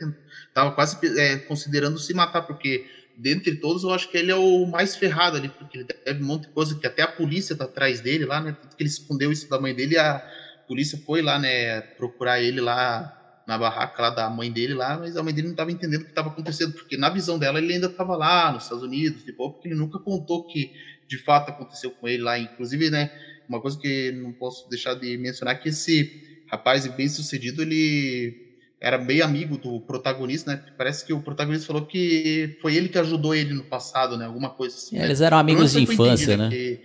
estava 0.47 0.71
quase 0.71 0.97
é, 1.19 1.35
considerando 1.39 1.99
se 1.99 2.13
matar, 2.13 2.43
porque 2.43 2.85
dentre 3.17 3.55
todos 3.57 3.83
eu 3.83 3.91
acho 3.91 4.09
que 4.09 4.17
ele 4.17 4.31
é 4.31 4.35
o 4.35 4.65
mais 4.65 4.95
ferrado 4.95 5.35
ali, 5.35 5.49
porque 5.49 5.79
ele 5.79 5.87
deve 6.05 6.23
um 6.23 6.27
monte 6.27 6.43
de 6.43 6.53
coisa 6.53 6.73
que 6.75 6.87
até 6.87 7.01
a 7.01 7.07
polícia 7.07 7.55
tá 7.55 7.65
atrás 7.65 7.99
dele 7.99 8.25
lá, 8.25 8.39
né? 8.39 8.55
Tanto 8.61 8.77
que 8.77 8.83
ele 8.83 8.89
escondeu 8.89 9.29
isso 9.29 9.49
da 9.49 9.59
mãe 9.59 9.75
dele, 9.75 9.97
a 9.97 10.25
polícia 10.69 10.97
foi 11.05 11.21
lá, 11.21 11.37
né, 11.37 11.81
procurar 11.81 12.41
ele 12.41 12.61
lá 12.61 13.14
na 13.47 13.57
barraca 13.57 14.01
lá 14.01 14.09
da 14.09 14.29
mãe 14.29 14.51
dele 14.51 14.73
lá, 14.73 14.97
mas 14.97 15.15
a 15.15 15.23
mãe 15.23 15.33
dele 15.33 15.47
não 15.47 15.53
estava 15.53 15.71
entendendo 15.71 16.01
o 16.01 16.05
que 16.05 16.11
estava 16.11 16.29
acontecendo, 16.29 16.73
porque 16.73 16.97
na 16.97 17.09
visão 17.09 17.37
dela 17.37 17.59
ele 17.59 17.73
ainda 17.73 17.87
estava 17.87 18.15
lá 18.15 18.51
nos 18.51 18.63
Estados 18.63 18.83
Unidos, 18.83 19.23
tipo, 19.23 19.51
porque 19.51 19.67
ele 19.67 19.75
nunca 19.75 19.99
contou 19.99 20.45
que 20.47 20.71
de 21.07 21.17
fato 21.17 21.49
aconteceu 21.49 21.91
com 21.91 22.07
ele 22.07 22.23
lá. 22.23 22.39
Inclusive, 22.39 22.89
né, 22.89 23.11
uma 23.47 23.61
coisa 23.61 23.77
que 23.79 24.11
não 24.11 24.33
posso 24.33 24.69
deixar 24.69 24.95
de 24.95 25.17
mencionar 25.17 25.55
é 25.55 25.57
que 25.57 25.69
esse 25.69 26.41
rapaz 26.47 26.87
bem 26.87 27.07
sucedido, 27.07 27.61
ele 27.61 28.45
era 28.79 28.97
bem 28.97 29.21
amigo 29.21 29.57
do 29.57 29.79
protagonista, 29.81 30.51
né? 30.51 30.63
Parece 30.77 31.05
que 31.05 31.13
o 31.13 31.21
protagonista 31.21 31.67
falou 31.67 31.85
que 31.85 32.57
foi 32.61 32.75
ele 32.75 32.89
que 32.89 32.99
ajudou 32.99 33.33
ele 33.33 33.53
no 33.53 33.63
passado, 33.63 34.17
né? 34.17 34.25
Alguma 34.25 34.49
coisa 34.49 34.75
assim. 34.75 34.95
É, 34.95 34.99
né? 34.99 35.05
Eles 35.05 35.21
eram 35.21 35.37
amigos 35.37 35.71
de 35.71 35.81
infância, 35.81 36.37
né? 36.37 36.49
Que... 36.49 36.81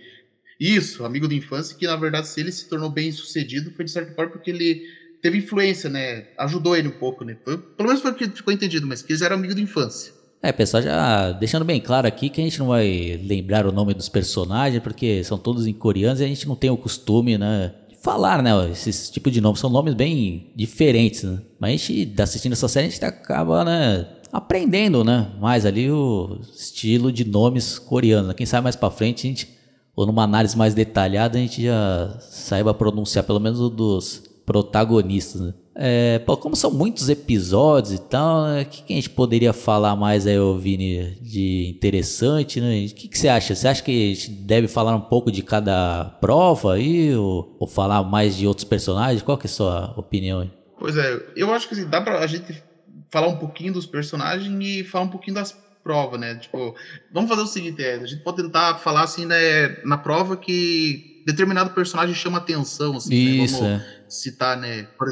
Isso, 0.59 1.03
amigo 1.05 1.27
de 1.27 1.35
infância, 1.35 1.75
que 1.75 1.85
na 1.85 1.95
verdade, 1.95 2.27
se 2.27 2.39
ele 2.39 2.51
se 2.51 2.69
tornou 2.69 2.89
bem 2.89 3.11
sucedido, 3.11 3.71
foi 3.71 3.85
de 3.85 3.91
certa 3.91 4.13
forma 4.13 4.31
porque 4.31 4.51
ele 4.51 4.83
teve 5.21 5.37
influência, 5.37 5.89
né? 5.89 6.25
Ajudou 6.37 6.75
ele 6.75 6.87
um 6.87 6.97
pouco, 6.99 7.23
né? 7.23 7.37
Foi, 7.43 7.57
pelo 7.57 7.87
menos 7.87 8.01
foi 8.01 8.11
o 8.11 8.15
que 8.15 8.27
ficou 8.29 8.53
entendido, 8.53 8.87
mas 8.87 9.01
que 9.01 9.11
eles 9.11 9.21
eram 9.21 9.35
amigos 9.35 9.55
de 9.55 9.61
infância. 9.61 10.13
É, 10.43 10.51
pessoal, 10.51 10.81
já 10.81 11.31
deixando 11.33 11.63
bem 11.63 11.79
claro 11.79 12.07
aqui 12.07 12.27
que 12.27 12.41
a 12.41 12.43
gente 12.43 12.57
não 12.57 12.67
vai 12.67 13.19
lembrar 13.23 13.67
o 13.67 13.71
nome 13.71 13.93
dos 13.93 14.09
personagens, 14.09 14.81
porque 14.81 15.23
são 15.23 15.37
todos 15.37 15.67
em 15.67 15.73
coreanos 15.73 16.19
e 16.19 16.23
a 16.23 16.27
gente 16.27 16.47
não 16.47 16.55
tem 16.55 16.71
o 16.71 16.77
costume, 16.77 17.37
né? 17.37 17.75
Falar, 18.01 18.41
né? 18.41 18.51
Esses 18.71 19.11
tipos 19.11 19.31
de 19.31 19.39
nomes 19.39 19.59
são 19.59 19.69
nomes 19.69 19.93
bem 19.93 20.51
diferentes, 20.55 21.21
né? 21.23 21.39
Mas 21.59 21.69
a 21.69 21.75
gente, 21.75 22.21
assistindo 22.21 22.53
essa 22.53 22.67
série, 22.67 22.87
a 22.87 22.89
gente 22.89 23.05
acaba, 23.05 23.63
né? 23.63 24.07
Aprendendo, 24.33 25.03
né? 25.03 25.31
Mais 25.39 25.63
ali 25.63 25.91
o 25.91 26.39
estilo 26.55 27.11
de 27.11 27.23
nomes 27.23 27.77
coreanos. 27.77 28.29
Né? 28.29 28.33
Quem 28.33 28.47
sabe 28.47 28.63
mais 28.63 28.75
pra 28.75 28.89
frente, 28.89 29.27
a 29.27 29.29
gente, 29.29 29.47
ou 29.95 30.07
numa 30.07 30.23
análise 30.23 30.57
mais 30.57 30.73
detalhada, 30.73 31.37
a 31.37 31.41
gente 31.41 31.61
já 31.61 32.17
saiba 32.19 32.73
pronunciar 32.73 33.23
pelo 33.25 33.39
menos 33.39 33.59
dos 33.69 34.30
protagonistas. 34.51 35.39
Né? 35.39 35.53
É, 35.73 36.19
pô, 36.19 36.35
como 36.35 36.57
são 36.57 36.69
muitos 36.69 37.07
episódios 37.07 37.93
e 37.93 38.01
tal, 38.01 38.43
né? 38.47 38.63
o 38.63 38.65
que, 38.65 38.83
que, 38.83 38.91
a 38.91 38.95
gente 38.97 39.09
poderia 39.09 39.53
falar 39.53 39.95
mais 39.95 40.27
aí, 40.27 40.35
Vini, 40.59 41.17
de 41.21 41.69
interessante, 41.69 42.59
né? 42.59 42.85
O 42.85 42.93
que, 42.93 43.07
que, 43.07 43.17
você 43.17 43.29
acha? 43.29 43.55
Você 43.55 43.67
acha 43.69 43.81
que 43.81 43.91
a 43.91 44.13
gente 44.13 44.29
deve 44.29 44.67
falar 44.67 44.93
um 44.93 45.01
pouco 45.01 45.31
de 45.31 45.41
cada 45.41 46.03
prova 46.19 46.73
aí, 46.73 47.15
ou, 47.15 47.55
ou 47.57 47.65
falar 47.65 48.03
mais 48.03 48.35
de 48.35 48.45
outros 48.45 48.65
personagens? 48.65 49.21
Qual 49.21 49.37
que 49.37 49.47
é 49.47 49.49
a 49.49 49.53
sua 49.53 49.93
opinião 49.95 50.41
aí? 50.41 50.51
Pois 50.77 50.97
é, 50.97 51.25
eu 51.37 51.53
acho 51.53 51.69
que 51.69 51.75
assim, 51.75 51.87
dá 51.87 52.01
pra 52.01 52.19
a 52.19 52.27
gente 52.27 52.61
falar 53.09 53.27
um 53.27 53.37
pouquinho 53.37 53.71
dos 53.71 53.85
personagens 53.85 54.53
e 54.61 54.83
falar 54.83 55.05
um 55.05 55.09
pouquinho 55.09 55.35
das 55.35 55.57
provas, 55.81 56.19
né? 56.19 56.35
Tipo, 56.35 56.75
vamos 57.13 57.29
fazer 57.29 57.41
o 57.41 57.47
seguinte, 57.47 57.81
é, 57.81 57.95
a 57.95 58.05
gente 58.05 58.21
pode 58.23 58.43
tentar 58.43 58.75
falar 58.79 59.03
assim, 59.03 59.25
né, 59.25 59.77
na 59.85 59.97
prova 59.97 60.35
que 60.35 61.10
determinado 61.31 61.71
personagem 61.71 62.15
chama 62.15 62.37
atenção, 62.37 62.97
assim, 62.97 63.13
Isso, 63.13 63.61
né? 63.61 63.69
Vamos 63.69 63.83
é. 63.83 64.05
citar, 64.09 64.57
né? 64.57 64.83
Por, 64.97 65.07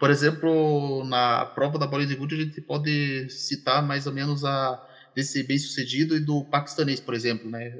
por, 0.00 0.10
exemplo, 0.10 1.04
na 1.04 1.46
prova 1.46 1.78
da 1.78 1.86
Bollywood 1.86 2.34
a 2.34 2.38
gente 2.38 2.60
pode 2.60 3.28
citar 3.30 3.86
mais 3.86 4.06
ou 4.06 4.12
menos 4.12 4.44
a 4.44 4.82
desse 5.14 5.42
bem-sucedido 5.42 6.14
e 6.14 6.20
do 6.20 6.44
paquistanês, 6.44 7.00
por 7.00 7.14
exemplo, 7.14 7.50
né? 7.50 7.78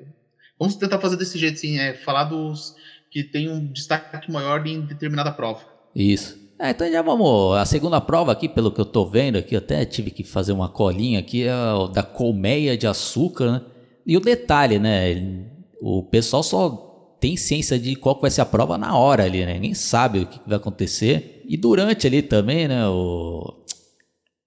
Vamos 0.59 0.75
tentar 0.77 0.99
fazer 0.99 1.17
desse 1.17 1.39
jeito, 1.39 1.55
assim, 1.55 1.79
é, 1.79 1.93
falar 1.93 2.25
dos 2.25 2.75
que 3.11 3.23
tem 3.23 3.51
um 3.51 3.71
destaque 3.71 4.31
maior 4.33 4.67
em 4.67 4.81
determinada 4.81 5.31
prova. 5.31 5.61
Isso. 5.95 6.47
É, 6.59 6.71
então 6.71 6.91
já 6.91 7.03
vamos. 7.03 7.57
A 7.57 7.65
segunda 7.67 8.01
prova 8.01 8.33
aqui, 8.33 8.49
pelo 8.49 8.73
que 8.73 8.81
eu 8.81 8.85
tô 8.85 9.05
vendo 9.05 9.37
aqui, 9.37 9.55
até 9.55 9.85
tive 9.85 10.11
que 10.11 10.25
fazer 10.25 10.53
uma 10.53 10.69
colinha 10.69 11.19
aqui, 11.19 11.45
é 11.45 11.53
da 11.93 12.03
colmeia 12.03 12.77
de 12.77 12.87
açúcar, 12.87 13.53
né? 13.53 13.63
E 14.07 14.17
o 14.17 14.21
detalhe, 14.21 14.79
né? 14.79 15.45
O 15.81 16.03
pessoal 16.03 16.43
só 16.43 16.96
tem 17.21 17.37
ciência 17.37 17.79
de 17.79 17.97
qual 17.97 18.21
vai 18.21 18.31
ser 18.31 18.41
a 18.43 18.47
prova 18.47 18.79
na 18.79 18.97
hora 18.97 19.25
ali, 19.25 19.45
né? 19.45 19.59
Nem 19.59 19.75
sabe 19.75 20.21
o 20.21 20.27
que 20.27 20.41
vai 20.47 20.57
acontecer. 20.57 21.43
E 21.49 21.57
durante 21.57 22.07
ali 22.07 22.23
também, 22.23 22.69
né? 22.69 22.87
O, 22.89 23.65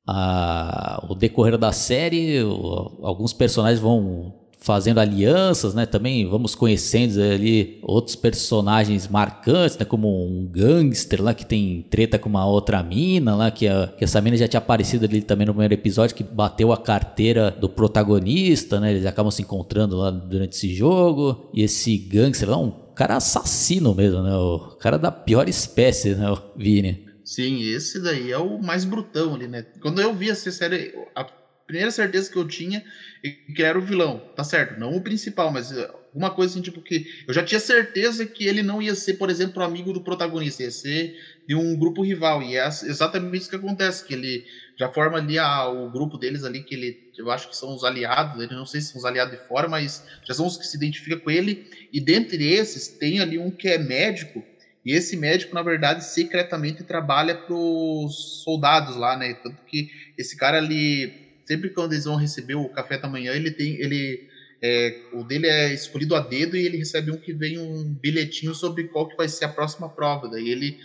a, 0.08 1.06
o 1.10 1.16
decorrer 1.16 1.58
da 1.58 1.72
série, 1.72 2.44
o, 2.44 3.00
alguns 3.04 3.34
personagens 3.34 3.80
vão 3.80 4.39
fazendo 4.60 5.00
alianças, 5.00 5.74
né? 5.74 5.86
Também 5.86 6.28
vamos 6.28 6.54
conhecendo 6.54 7.22
ali 7.22 7.80
outros 7.82 8.16
personagens 8.16 9.08
marcantes, 9.08 9.78
né? 9.78 9.86
Como 9.86 10.08
um 10.08 10.46
gangster 10.46 11.24
lá 11.24 11.34
que 11.34 11.46
tem 11.46 11.86
treta 11.90 12.20
com 12.20 12.28
uma 12.28 12.46
outra 12.46 12.84
mina 12.84 13.36
lá, 13.36 13.50
que, 13.50 13.68
a, 13.68 13.88
que 13.88 14.04
essa 14.04 14.20
mina 14.20 14.36
já 14.36 14.48
tinha 14.48 14.58
aparecido 14.58 15.06
ali 15.06 15.22
também 15.22 15.48
no 15.48 15.54
primeiro 15.54 15.74
episódio, 15.74 16.16
que 16.16 16.24
bateu 16.24 16.74
a 16.74 16.78
carteira 16.78 17.50
do 17.52 17.70
protagonista, 17.70 18.80
né? 18.80 18.92
Eles 18.92 19.06
acabam 19.06 19.32
se 19.32 19.42
encontrando 19.42 19.96
lá 19.96 20.12
durante 20.12 20.54
esse 20.54 20.74
jogo. 20.74 21.50
E 21.54 21.64
esse 21.64 21.98
gangster 21.98 22.50
lá, 22.50 22.58
um 22.58 22.72
cara 22.94 23.16
assassino 23.16 23.96
mesmo, 23.96 24.22
né? 24.22 24.36
O 24.36 24.76
cara 24.80 24.98
da 25.00 25.10
pior 25.10 25.48
espécie, 25.48 26.16
né? 26.16 26.30
O 26.30 26.38
Vini. 26.58 27.08
Sim, 27.24 27.62
esse 27.62 28.02
daí 28.02 28.32
é 28.32 28.38
o 28.38 28.60
mais 28.62 28.84
brutão 28.84 29.36
ali, 29.36 29.48
né? 29.48 29.64
Quando 29.82 30.02
eu 30.02 30.14
vi 30.14 30.32
essa 30.32 30.52
série, 30.52 30.94
a 31.16 31.24
primeira 31.70 31.92
certeza 31.92 32.32
que 32.32 32.36
eu 32.36 32.48
tinha 32.48 32.84
é 33.24 33.30
que 33.30 33.62
era 33.62 33.78
o 33.78 33.82
vilão, 33.82 34.18
tá 34.36 34.44
certo? 34.44 34.80
Não 34.80 34.96
o 34.96 35.02
principal, 35.02 35.52
mas 35.52 35.72
alguma 35.72 36.32
coisa 36.32 36.52
assim, 36.52 36.64
tipo, 36.64 36.82
que 36.82 37.06
eu 37.28 37.34
já 37.34 37.44
tinha 37.44 37.60
certeza 37.60 38.26
que 38.26 38.48
ele 38.48 38.64
não 38.64 38.82
ia 38.82 38.96
ser, 38.96 39.14
por 39.14 39.30
exemplo, 39.30 39.62
amigo 39.62 39.94
do 39.94 40.02
protagonista, 40.02 40.64
ia 40.64 40.72
ser 40.72 41.16
de 41.48 41.54
um 41.54 41.78
grupo 41.78 42.02
rival. 42.02 42.42
E 42.42 42.58
é 42.58 42.66
exatamente 42.66 43.42
isso 43.42 43.50
que 43.52 43.56
acontece, 43.56 44.04
que 44.04 44.16
ele 44.16 44.44
já 44.76 44.90
forma 44.90 45.20
ali 45.20 45.38
a, 45.38 45.68
o 45.68 45.92
grupo 45.92 46.18
deles 46.18 46.44
ali, 46.44 46.64
que 46.64 46.74
ele, 46.74 47.12
eu 47.16 47.30
acho 47.30 47.48
que 47.48 47.56
são 47.56 47.76
os 47.76 47.84
aliados, 47.84 48.42
ele 48.42 48.56
não 48.56 48.66
sei 48.66 48.82
se 48.82 48.88
são 48.88 48.98
os 48.98 49.06
aliados 49.06 49.40
de 49.40 49.48
fora, 49.48 49.70
mas 49.70 50.04
já 50.26 50.34
são 50.34 50.48
os 50.48 50.58
que 50.58 50.66
se 50.66 50.76
identificam 50.76 51.20
com 51.20 51.30
ele. 51.30 51.70
E 51.94 52.02
dentre 52.02 52.52
esses, 52.52 52.88
tem 52.88 53.20
ali 53.20 53.38
um 53.38 53.52
que 53.52 53.68
é 53.68 53.78
médico, 53.78 54.44
e 54.84 54.94
esse 54.94 55.16
médico, 55.16 55.54
na 55.54 55.62
verdade, 55.62 56.04
secretamente 56.04 56.84
trabalha 56.84 57.36
para 57.36 57.54
os 57.54 58.42
soldados 58.44 58.96
lá, 58.96 59.16
né? 59.16 59.36
Tanto 59.36 59.62
que 59.66 59.92
esse 60.18 60.36
cara 60.36 60.58
ali 60.58 61.29
sempre 61.50 61.72
quando 61.72 61.94
eles 61.94 62.06
vão 62.06 62.16
receber 62.16 62.54
o 62.54 62.70
café 62.70 62.96
da 63.00 63.10
manhã, 63.10 63.34
ele 63.34 63.50
tem. 63.50 63.74
ele 63.82 64.30
é, 64.62 65.04
o 65.14 65.24
dele 65.24 65.48
é 65.48 65.74
escolhido 65.74 66.16
a 66.16 66.20
dedo 66.20 66.56
e 66.56 66.64
ele 66.64 66.78
recebe 66.78 67.10
um 67.10 67.18
que 67.18 67.34
vem 67.34 67.58
um 67.58 67.92
bilhetinho 67.94 68.54
sobre 68.54 68.84
qual 68.84 69.08
que 69.08 69.18
vai 69.18 69.28
ser 69.28 69.46
a 69.46 69.50
próxima 69.50 69.90
prova. 69.90 70.28
Daí 70.30 70.48
ele 70.48 70.78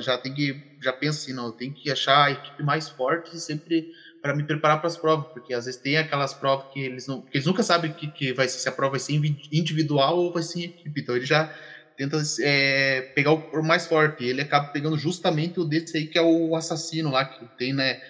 já 0.00 0.18
tem 0.18 0.34
que 0.34 0.60
já 0.82 0.92
pensa 0.92 1.18
assim, 1.20 1.32
não, 1.32 1.52
tenho 1.52 1.72
que 1.72 1.90
achar 1.90 2.24
a 2.24 2.30
equipe 2.32 2.62
mais 2.62 2.88
forte 2.88 3.38
sempre 3.38 3.92
para 4.20 4.34
me 4.34 4.42
preparar 4.42 4.78
para 4.78 4.88
as 4.88 4.96
provas, 4.96 5.30
porque 5.32 5.54
às 5.54 5.66
vezes 5.66 5.80
tem 5.80 5.98
aquelas 5.98 6.34
provas 6.34 6.72
que 6.72 6.80
eles 6.80 7.06
não, 7.06 7.22
que 7.22 7.36
eles 7.36 7.46
nunca 7.46 7.62
sabem 7.62 7.92
que, 7.92 8.10
que 8.10 8.32
vai 8.32 8.48
ser 8.48 8.58
se 8.58 8.68
a 8.68 8.72
prova 8.72 8.92
vai 8.92 9.00
ser 9.00 9.12
individual 9.52 10.18
ou 10.18 10.32
vai 10.32 10.42
ser 10.42 10.60
em 10.60 10.64
equipe. 10.64 11.00
Então 11.00 11.14
ele 11.14 11.26
já 11.26 11.54
tenta 11.96 12.20
é, 12.40 13.02
pegar 13.14 13.32
o 13.32 13.62
mais 13.62 13.86
forte. 13.86 14.24
Ele 14.24 14.40
acaba 14.40 14.68
pegando 14.68 14.98
justamente 14.98 15.60
o 15.60 15.64
desse 15.64 15.96
aí 15.96 16.06
que 16.06 16.18
é 16.18 16.22
o 16.22 16.56
assassino 16.56 17.10
lá 17.10 17.24
que 17.24 17.44
tem, 17.56 17.72
né, 17.72 18.00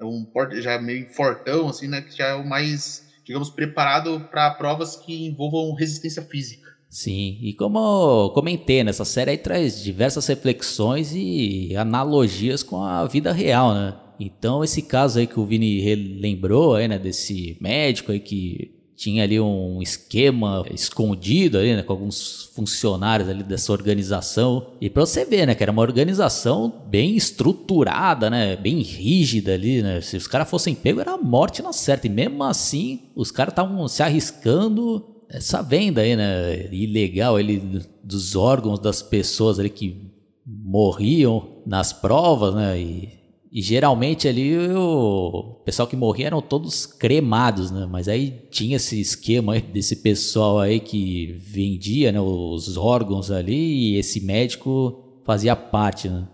um 0.00 0.24
porte 0.24 0.62
já 0.62 0.80
meio 0.80 1.06
fortão 1.08 1.68
assim, 1.68 1.88
né, 1.88 2.00
que 2.00 2.16
já 2.16 2.28
é 2.28 2.34
o 2.34 2.46
mais 2.46 3.08
digamos, 3.28 3.50
preparado 3.50 4.26
para 4.30 4.50
provas 4.52 4.96
que 4.96 5.26
envolvam 5.26 5.74
resistência 5.74 6.22
física. 6.22 6.66
Sim, 6.88 7.38
e 7.42 7.52
como 7.52 8.30
comentei, 8.30 8.82
nessa 8.82 9.04
série 9.04 9.32
aí 9.32 9.36
traz 9.36 9.82
diversas 9.82 10.26
reflexões 10.26 11.12
e 11.14 11.76
analogias 11.76 12.62
com 12.62 12.82
a 12.82 13.04
vida 13.04 13.30
real, 13.30 13.74
né? 13.74 13.94
Então 14.18 14.64
esse 14.64 14.80
caso 14.80 15.18
aí 15.18 15.26
que 15.26 15.38
o 15.38 15.44
Vini 15.44 15.78
relembrou 15.80 16.76
aí, 16.76 16.88
né, 16.88 16.98
desse 16.98 17.58
médico 17.60 18.10
aí 18.10 18.18
que 18.18 18.77
tinha 18.98 19.22
ali 19.22 19.38
um 19.38 19.80
esquema 19.80 20.66
escondido 20.74 21.56
ali, 21.56 21.76
né, 21.76 21.84
com 21.84 21.92
alguns 21.92 22.50
funcionários 22.52 23.28
ali 23.28 23.44
dessa 23.44 23.70
organização. 23.70 24.72
E 24.80 24.90
para 24.90 25.06
você 25.06 25.24
ver, 25.24 25.46
né, 25.46 25.54
que 25.54 25.62
era 25.62 25.70
uma 25.70 25.82
organização 25.82 26.82
bem 26.88 27.16
estruturada, 27.16 28.28
né, 28.28 28.56
bem 28.56 28.80
rígida 28.82 29.54
ali, 29.54 29.82
né. 29.82 30.00
Se 30.00 30.16
os 30.16 30.26
caras 30.26 30.50
fossem 30.50 30.74
pegos 30.74 31.02
era 31.02 31.16
morte 31.16 31.62
na 31.62 31.72
certa. 31.72 32.08
E 32.08 32.10
mesmo 32.10 32.42
assim, 32.42 33.02
os 33.14 33.30
caras 33.30 33.52
estavam 33.52 33.86
se 33.86 34.02
arriscando 34.02 35.06
essa 35.28 35.62
venda 35.62 36.00
aí, 36.00 36.16
né, 36.16 36.68
ilegal 36.72 37.36
ali 37.36 37.62
dos 38.02 38.34
órgãos 38.34 38.80
das 38.80 39.00
pessoas 39.00 39.60
ali 39.60 39.70
que 39.70 40.10
morriam 40.44 41.62
nas 41.64 41.92
provas, 41.92 42.52
né, 42.52 42.80
e 42.80 43.17
e 43.50 43.62
geralmente 43.62 44.28
ali 44.28 44.56
o 44.58 45.60
pessoal 45.64 45.88
que 45.88 45.96
morria 45.96 46.26
eram 46.26 46.42
todos 46.42 46.84
cremados, 46.84 47.70
né? 47.70 47.86
Mas 47.90 48.08
aí 48.08 48.30
tinha 48.50 48.76
esse 48.76 49.00
esquema 49.00 49.58
desse 49.58 49.96
pessoal 49.96 50.58
aí 50.58 50.80
que 50.80 51.34
vendia 51.38 52.12
né, 52.12 52.20
os 52.20 52.76
órgãos 52.76 53.30
ali 53.30 53.94
e 53.94 53.96
esse 53.96 54.20
médico 54.20 55.20
fazia 55.24 55.56
parte, 55.56 56.08
né? 56.08 56.28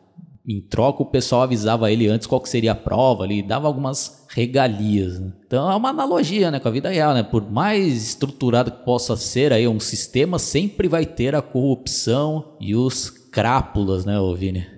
Em 0.46 0.60
troca 0.60 1.02
o 1.02 1.06
pessoal 1.06 1.42
avisava 1.42 1.90
ele 1.90 2.06
antes 2.06 2.26
qual 2.26 2.40
que 2.40 2.48
seria 2.48 2.72
a 2.72 2.76
prova 2.76 3.24
ali, 3.24 3.42
dava 3.42 3.66
algumas 3.66 4.26
regalias. 4.28 5.18
Né? 5.18 5.32
Então 5.46 5.70
é 5.70 5.74
uma 5.74 5.88
analogia 5.88 6.50
né, 6.50 6.60
com 6.60 6.68
a 6.68 6.72
vida 6.72 6.90
real, 6.90 7.14
né? 7.14 7.22
Por 7.22 7.50
mais 7.50 8.08
estruturado 8.08 8.70
que 8.70 8.84
possa 8.84 9.16
ser 9.16 9.52
aí 9.52 9.66
um 9.66 9.80
sistema, 9.80 10.38
sempre 10.38 10.88
vai 10.88 11.06
ter 11.06 11.34
a 11.34 11.40
corrupção 11.40 12.56
e 12.60 12.74
os 12.74 13.08
crápulas, 13.08 14.04
né, 14.04 14.16
Vini? 14.36 14.73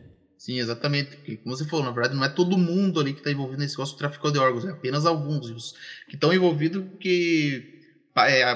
Sim, 0.47 0.61
exatamente. 0.61 1.17
Porque, 1.17 1.37
como 1.39 1.57
você 1.57 1.65
falou, 1.65 1.85
na 1.85 1.91
verdade, 1.91 2.15
não 2.15 2.25
é 2.25 2.29
todo 2.29 2.57
mundo 2.57 3.01
ali 3.01 3.13
que 3.13 3.19
está 3.19 3.33
envolvido 3.33 3.59
nesse 3.59 3.75
negócio 3.75 3.97
do 3.97 3.99
tráfico 3.99 4.31
de 4.31 4.39
órgãos, 4.39 4.65
é 4.65 4.71
apenas 4.71 5.05
alguns. 5.05 5.49
E 5.51 5.53
os 5.53 5.75
que 6.09 6.15
estão 6.15 6.33
envolvidos 6.33 6.85
que 7.01 7.83
é, 8.17 8.55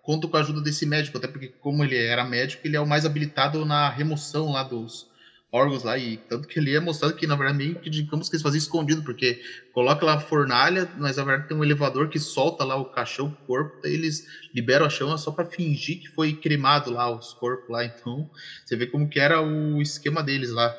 com 0.00 0.20
a 0.32 0.38
ajuda 0.38 0.60
desse 0.60 0.86
médico, 0.86 1.18
até 1.18 1.26
porque, 1.26 1.48
como 1.48 1.82
ele 1.82 1.96
era 1.96 2.24
médico, 2.24 2.64
ele 2.64 2.76
é 2.76 2.80
o 2.80 2.86
mais 2.86 3.04
habilitado 3.04 3.64
na 3.64 3.88
remoção 3.88 4.52
lá 4.52 4.62
dos 4.62 5.10
órgãos 5.50 5.82
lá. 5.82 5.98
E 5.98 6.18
tanto 6.18 6.46
que 6.46 6.56
ele 6.56 6.72
é 6.72 6.78
mostrado 6.78 7.16
que, 7.16 7.26
na 7.26 7.34
verdade, 7.34 7.58
meio 7.58 7.80
que 7.80 7.90
digamos 7.90 8.28
que 8.28 8.36
eles 8.36 8.42
faziam 8.44 8.60
escondido, 8.60 9.02
porque 9.02 9.42
coloca 9.72 10.06
lá 10.06 10.14
a 10.14 10.20
fornalha, 10.20 10.88
mas 10.98 11.16
na 11.16 11.24
verdade 11.24 11.48
tem 11.48 11.56
um 11.56 11.64
elevador 11.64 12.08
que 12.10 12.20
solta 12.20 12.62
lá 12.62 12.76
o 12.76 12.84
caixão, 12.84 13.26
o 13.26 13.46
corpo, 13.46 13.82
daí 13.82 13.94
eles 13.94 14.24
liberam 14.54 14.86
a 14.86 14.90
chama 14.90 15.18
só 15.18 15.32
para 15.32 15.46
fingir 15.46 16.00
que 16.00 16.08
foi 16.10 16.32
cremado 16.32 16.92
lá 16.92 17.10
os 17.10 17.32
corpos 17.32 17.68
lá. 17.70 17.84
Então, 17.84 18.30
você 18.64 18.76
vê 18.76 18.86
como 18.86 19.08
que 19.08 19.18
era 19.18 19.42
o 19.42 19.82
esquema 19.82 20.22
deles 20.22 20.52
lá. 20.52 20.72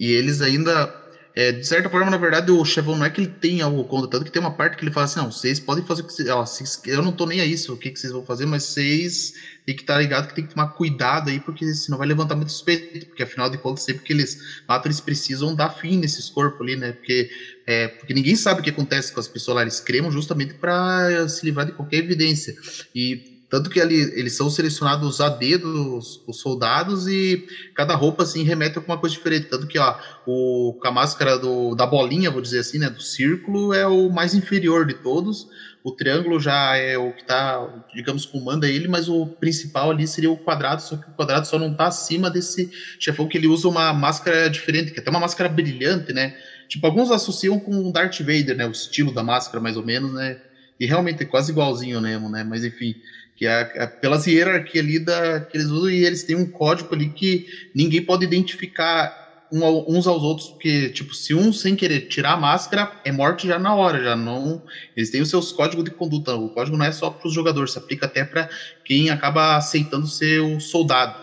E 0.00 0.12
eles 0.12 0.40
ainda, 0.40 0.90
é, 1.36 1.52
de 1.52 1.66
certa 1.66 1.90
forma, 1.90 2.10
na 2.10 2.16
verdade, 2.16 2.50
o 2.50 2.64
chefão 2.64 2.96
não 2.96 3.04
é 3.04 3.10
que 3.10 3.20
ele 3.20 3.28
tem 3.28 3.60
algo 3.60 3.84
contra, 3.84 4.08
tanto 4.08 4.24
que 4.24 4.32
tem 4.32 4.40
uma 4.40 4.50
parte 4.50 4.78
que 4.78 4.82
ele 4.82 4.90
fala 4.90 5.04
assim, 5.04 5.20
não, 5.20 5.30
vocês 5.30 5.60
podem 5.60 5.84
fazer 5.84 6.00
o 6.00 6.06
que 6.06 6.12
vocês, 6.14 6.80
eu 6.86 7.02
não 7.02 7.12
tô 7.12 7.26
nem 7.26 7.42
a 7.42 7.44
isso, 7.44 7.74
o 7.74 7.76
que, 7.76 7.90
que 7.90 8.00
vocês 8.00 8.10
vão 8.10 8.24
fazer, 8.24 8.46
mas 8.46 8.62
vocês 8.62 9.34
tem 9.66 9.76
que 9.76 9.82
estar 9.82 9.96
tá 9.96 10.00
ligado 10.00 10.28
que 10.28 10.34
tem 10.34 10.46
que 10.46 10.54
tomar 10.54 10.68
cuidado 10.68 11.28
aí, 11.28 11.38
porque 11.38 11.66
senão 11.74 11.98
vai 11.98 12.08
levantar 12.08 12.34
muito 12.34 12.50
suspeito, 12.50 13.08
porque 13.08 13.22
afinal 13.22 13.50
de 13.50 13.58
contas, 13.58 13.84
sempre 13.84 14.02
que 14.02 14.14
eles 14.14 14.38
matam, 14.66 14.88
eles 14.88 15.02
precisam 15.02 15.54
dar 15.54 15.68
fim 15.68 15.98
nesses 15.98 16.30
corpos 16.30 16.62
ali, 16.62 16.76
né, 16.76 16.92
porque, 16.92 17.30
é, 17.66 17.88
porque 17.88 18.14
ninguém 18.14 18.34
sabe 18.36 18.60
o 18.60 18.64
que 18.64 18.70
acontece 18.70 19.12
com 19.12 19.20
as 19.20 19.28
pessoas 19.28 19.56
lá, 19.56 19.62
eles 19.62 19.80
cremam 19.80 20.10
justamente 20.10 20.54
para 20.54 21.28
se 21.28 21.44
livrar 21.44 21.66
de 21.66 21.72
qualquer 21.72 21.98
evidência, 21.98 22.56
e 22.94 23.39
tanto 23.50 23.68
que 23.68 23.80
ali, 23.80 23.96
eles 24.16 24.36
são 24.36 24.48
selecionados 24.48 25.20
a 25.20 25.28
dedo, 25.28 25.98
os, 25.98 26.22
os, 26.24 26.38
soldados, 26.38 27.08
e 27.08 27.44
cada 27.74 27.96
roupa 27.96 28.22
assim 28.22 28.44
remete 28.44 28.78
a 28.78 28.80
alguma 28.80 28.96
coisa 28.96 29.12
diferente. 29.12 29.48
Tanto 29.48 29.66
que 29.66 29.76
ó, 29.76 29.98
o, 30.24 30.78
a 30.84 30.90
máscara 30.92 31.36
do, 31.36 31.74
da 31.74 31.84
bolinha, 31.84 32.30
vou 32.30 32.40
dizer 32.40 32.60
assim, 32.60 32.78
né, 32.78 32.88
do 32.88 33.02
círculo, 33.02 33.74
é 33.74 33.84
o 33.88 34.08
mais 34.08 34.34
inferior 34.34 34.86
de 34.86 34.94
todos. 34.94 35.48
O 35.82 35.90
triângulo 35.90 36.38
já 36.38 36.76
é 36.76 36.96
o 36.96 37.12
que 37.12 37.22
está, 37.22 37.84
digamos, 37.92 38.24
comanda 38.24 38.68
ele, 38.68 38.86
mas 38.86 39.08
o 39.08 39.26
principal 39.26 39.90
ali 39.90 40.06
seria 40.06 40.30
o 40.30 40.36
quadrado, 40.36 40.80
só 40.80 40.96
que 40.96 41.10
o 41.10 41.14
quadrado 41.14 41.44
só 41.48 41.58
não 41.58 41.72
está 41.72 41.88
acima 41.88 42.30
desse 42.30 42.70
chefão 43.00 43.26
que 43.26 43.36
ele 43.36 43.48
usa 43.48 43.66
uma 43.66 43.92
máscara 43.92 44.48
diferente, 44.48 44.92
que 44.92 45.00
é 45.00 45.02
até 45.02 45.10
uma 45.10 45.18
máscara 45.18 45.48
brilhante, 45.48 46.12
né? 46.12 46.36
Tipo, 46.68 46.86
alguns 46.86 47.10
associam 47.10 47.58
com 47.58 47.88
o 47.88 47.92
Darth 47.92 48.20
Vader, 48.20 48.56
né? 48.56 48.64
O 48.64 48.70
estilo 48.70 49.12
da 49.12 49.24
máscara, 49.24 49.60
mais 49.60 49.76
ou 49.76 49.84
menos, 49.84 50.12
né? 50.12 50.40
E 50.78 50.86
realmente 50.86 51.24
é 51.24 51.26
quase 51.26 51.50
igualzinho 51.50 52.00
mesmo, 52.00 52.28
né? 52.30 52.44
Mas 52.44 52.64
enfim 52.64 52.94
que 53.40 53.46
é, 53.46 53.72
é 53.74 53.86
pelas 53.86 54.26
hierarquias 54.26 54.84
ali 54.84 54.98
da, 54.98 55.40
que 55.40 55.56
eles 55.56 55.68
usam 55.68 55.88
e 55.88 56.04
eles 56.04 56.24
têm 56.24 56.36
um 56.36 56.44
código 56.44 56.94
ali 56.94 57.08
que 57.08 57.46
ninguém 57.74 58.02
pode 58.02 58.22
identificar 58.22 59.18
uns 59.50 60.06
aos 60.06 60.22
outros, 60.22 60.50
porque, 60.50 60.90
tipo, 60.90 61.14
se 61.14 61.34
um 61.34 61.50
sem 61.50 61.74
querer 61.74 62.02
tirar 62.02 62.34
a 62.34 62.36
máscara, 62.36 62.92
é 63.02 63.10
morte 63.10 63.48
já 63.48 63.58
na 63.58 63.74
hora, 63.74 64.00
já 64.00 64.14
não. 64.14 64.62
Eles 64.94 65.10
têm 65.10 65.22
os 65.22 65.30
seus 65.30 65.50
códigos 65.52 65.84
de 65.84 65.90
conduta. 65.90 66.36
O 66.36 66.50
código 66.50 66.76
não 66.76 66.84
é 66.84 66.92
só 66.92 67.10
para 67.10 67.26
os 67.26 67.32
jogadores, 67.32 67.72
se 67.72 67.78
aplica 67.78 68.04
até 68.06 68.24
para 68.24 68.48
quem 68.84 69.08
acaba 69.08 69.56
aceitando 69.56 70.06
ser 70.06 70.40
o 70.40 70.60
soldado. 70.60 71.16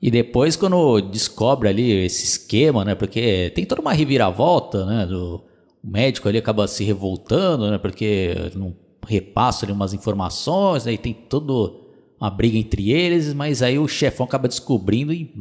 E 0.00 0.10
depois, 0.10 0.56
quando 0.56 1.00
descobre 1.00 1.70
ali 1.70 2.04
esse 2.04 2.22
esquema, 2.22 2.84
né? 2.84 2.94
Porque 2.94 3.50
tem 3.54 3.64
toda 3.64 3.80
uma 3.80 3.94
reviravolta, 3.94 4.84
né? 4.84 5.06
Do, 5.06 5.42
o 5.82 5.90
médico 5.90 6.28
ali 6.28 6.38
acaba 6.38 6.68
se 6.68 6.84
revoltando, 6.84 7.68
né? 7.68 7.78
Porque 7.78 8.52
não 8.54 8.76
repasso 9.06 9.64
ali 9.64 9.72
umas 9.72 9.94
informações, 9.94 10.86
aí 10.86 10.98
tem 10.98 11.14
toda 11.14 11.72
uma 12.20 12.30
briga 12.30 12.58
entre 12.58 12.90
eles, 12.90 13.32
mas 13.32 13.62
aí 13.62 13.78
o 13.78 13.88
chefão 13.88 14.26
acaba 14.26 14.48
descobrindo 14.48 15.12
e 15.12 15.32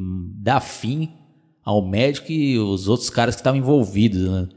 dá 0.42 0.60
fim 0.60 1.12
ao 1.64 1.86
médico 1.86 2.32
e 2.32 2.60
os 2.60 2.88
outros 2.88 3.10
caras 3.10 3.36
que 3.36 3.42
estavam 3.42 3.60
envolvidos, 3.60 4.30
né? 4.30 4.48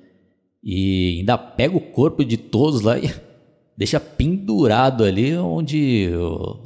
E 0.62 1.18
ainda 1.18 1.38
pega 1.38 1.76
o 1.76 1.80
corpo 1.80 2.24
de 2.24 2.36
todos 2.36 2.82
lá 2.82 2.98
e 2.98 3.10
deixa 3.76 3.98
pendurado 3.98 5.04
ali 5.04 5.34
onde 5.36 6.10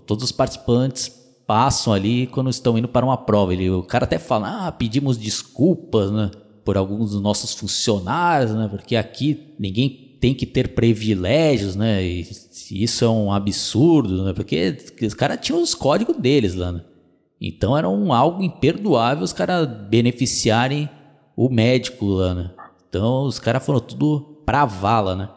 todos 0.06 0.24
os 0.24 0.32
participantes 0.32 1.08
passam 1.46 1.92
ali 1.92 2.26
quando 2.26 2.50
estão 2.50 2.76
indo 2.78 2.88
para 2.88 3.04
uma 3.04 3.16
prova. 3.16 3.52
Ele, 3.52 3.70
o 3.70 3.82
cara 3.82 4.04
até 4.04 4.18
fala, 4.18 4.66
ah, 4.66 4.72
pedimos 4.72 5.16
desculpas, 5.16 6.10
né? 6.10 6.30
Por 6.64 6.76
alguns 6.76 7.10
dos 7.10 7.20
nossos 7.20 7.52
funcionários, 7.52 8.52
né? 8.52 8.68
Porque 8.68 8.96
aqui 8.96 9.54
ninguém 9.58 10.01
tem 10.22 10.32
que 10.32 10.46
ter 10.46 10.68
privilégios, 10.68 11.74
né? 11.74 12.00
E 12.00 12.24
isso 12.70 13.04
é 13.04 13.08
um 13.08 13.32
absurdo, 13.32 14.22
né? 14.22 14.32
Porque 14.32 14.76
os 15.02 15.14
caras 15.14 15.40
tinham 15.42 15.60
os 15.60 15.74
códigos 15.74 16.16
deles 16.16 16.54
lá, 16.54 16.70
né? 16.70 16.84
Então 17.40 17.76
era 17.76 17.88
um, 17.88 18.12
algo 18.12 18.40
imperdoável 18.40 19.24
os 19.24 19.32
caras 19.32 19.66
beneficiarem 19.88 20.88
o 21.36 21.48
médico 21.48 22.06
lá, 22.06 22.34
né? 22.34 22.50
Então 22.88 23.24
os 23.24 23.40
caras 23.40 23.66
foram 23.66 23.80
tudo 23.80 24.40
pra 24.46 24.64
vala, 24.64 25.16
né? 25.16 25.28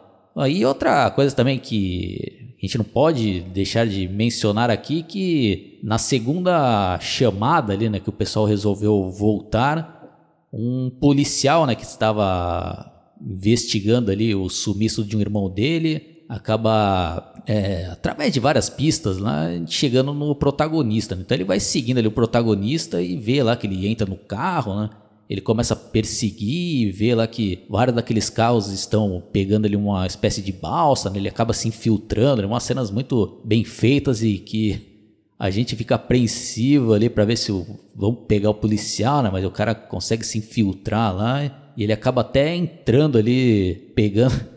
E 0.48 0.64
outra 0.64 1.10
coisa 1.10 1.34
também 1.34 1.58
que 1.58 2.54
a 2.56 2.64
gente 2.64 2.78
não 2.78 2.84
pode 2.84 3.40
deixar 3.40 3.88
de 3.88 4.06
mencionar 4.06 4.70
aqui 4.70 5.02
que 5.02 5.80
na 5.82 5.98
segunda 5.98 6.96
chamada 7.00 7.72
ali, 7.72 7.88
né, 7.88 7.98
que 7.98 8.08
o 8.08 8.12
pessoal 8.12 8.44
resolveu 8.46 9.10
voltar, 9.10 10.46
um 10.52 10.90
policial, 10.90 11.66
né, 11.66 11.74
que 11.74 11.82
estava 11.82 12.95
investigando 13.20 14.10
ali 14.10 14.34
o 14.34 14.48
sumiço 14.48 15.04
de 15.04 15.16
um 15.16 15.20
irmão 15.20 15.48
dele, 15.48 16.16
acaba, 16.28 17.34
é, 17.46 17.86
através 17.86 18.32
de 18.32 18.40
várias 18.40 18.68
pistas, 18.68 19.18
lá, 19.18 19.48
chegando 19.66 20.12
no 20.12 20.34
protagonista. 20.34 21.14
Né? 21.14 21.22
Então 21.24 21.36
ele 21.36 21.44
vai 21.44 21.60
seguindo 21.60 21.98
ali 21.98 22.08
o 22.08 22.12
protagonista 22.12 23.00
e 23.00 23.16
vê 23.16 23.42
lá 23.42 23.56
que 23.56 23.66
ele 23.66 23.86
entra 23.86 24.06
no 24.06 24.16
carro, 24.16 24.74
né? 24.74 24.90
Ele 25.28 25.40
começa 25.40 25.74
a 25.74 25.76
perseguir 25.76 26.86
e 26.86 26.92
vê 26.92 27.12
lá 27.12 27.26
que 27.26 27.64
vários 27.68 27.96
daqueles 27.96 28.30
carros 28.30 28.70
estão 28.70 29.20
pegando 29.32 29.66
ali 29.66 29.74
uma 29.74 30.06
espécie 30.06 30.40
de 30.40 30.52
balsa, 30.52 31.10
né? 31.10 31.18
ele 31.18 31.28
acaba 31.28 31.52
se 31.52 31.66
infiltrando, 31.66 32.42
né? 32.42 32.46
umas 32.46 32.62
cenas 32.62 32.92
muito 32.92 33.40
bem 33.44 33.64
feitas 33.64 34.22
e 34.22 34.38
que 34.38 34.96
a 35.36 35.50
gente 35.50 35.74
fica 35.74 35.96
apreensivo 35.96 36.92
ali 36.92 37.10
para 37.10 37.24
ver 37.24 37.36
se 37.36 37.50
vão 37.92 38.14
pegar 38.14 38.50
o 38.50 38.54
policial, 38.54 39.20
né? 39.20 39.28
Mas 39.30 39.44
o 39.44 39.50
cara 39.50 39.74
consegue 39.74 40.24
se 40.24 40.38
infiltrar 40.38 41.14
lá 41.14 41.65
e 41.76 41.82
ele 41.82 41.92
acaba 41.92 42.22
até 42.22 42.54
entrando 42.54 43.18
ali, 43.18 43.92
pegando 43.94 44.56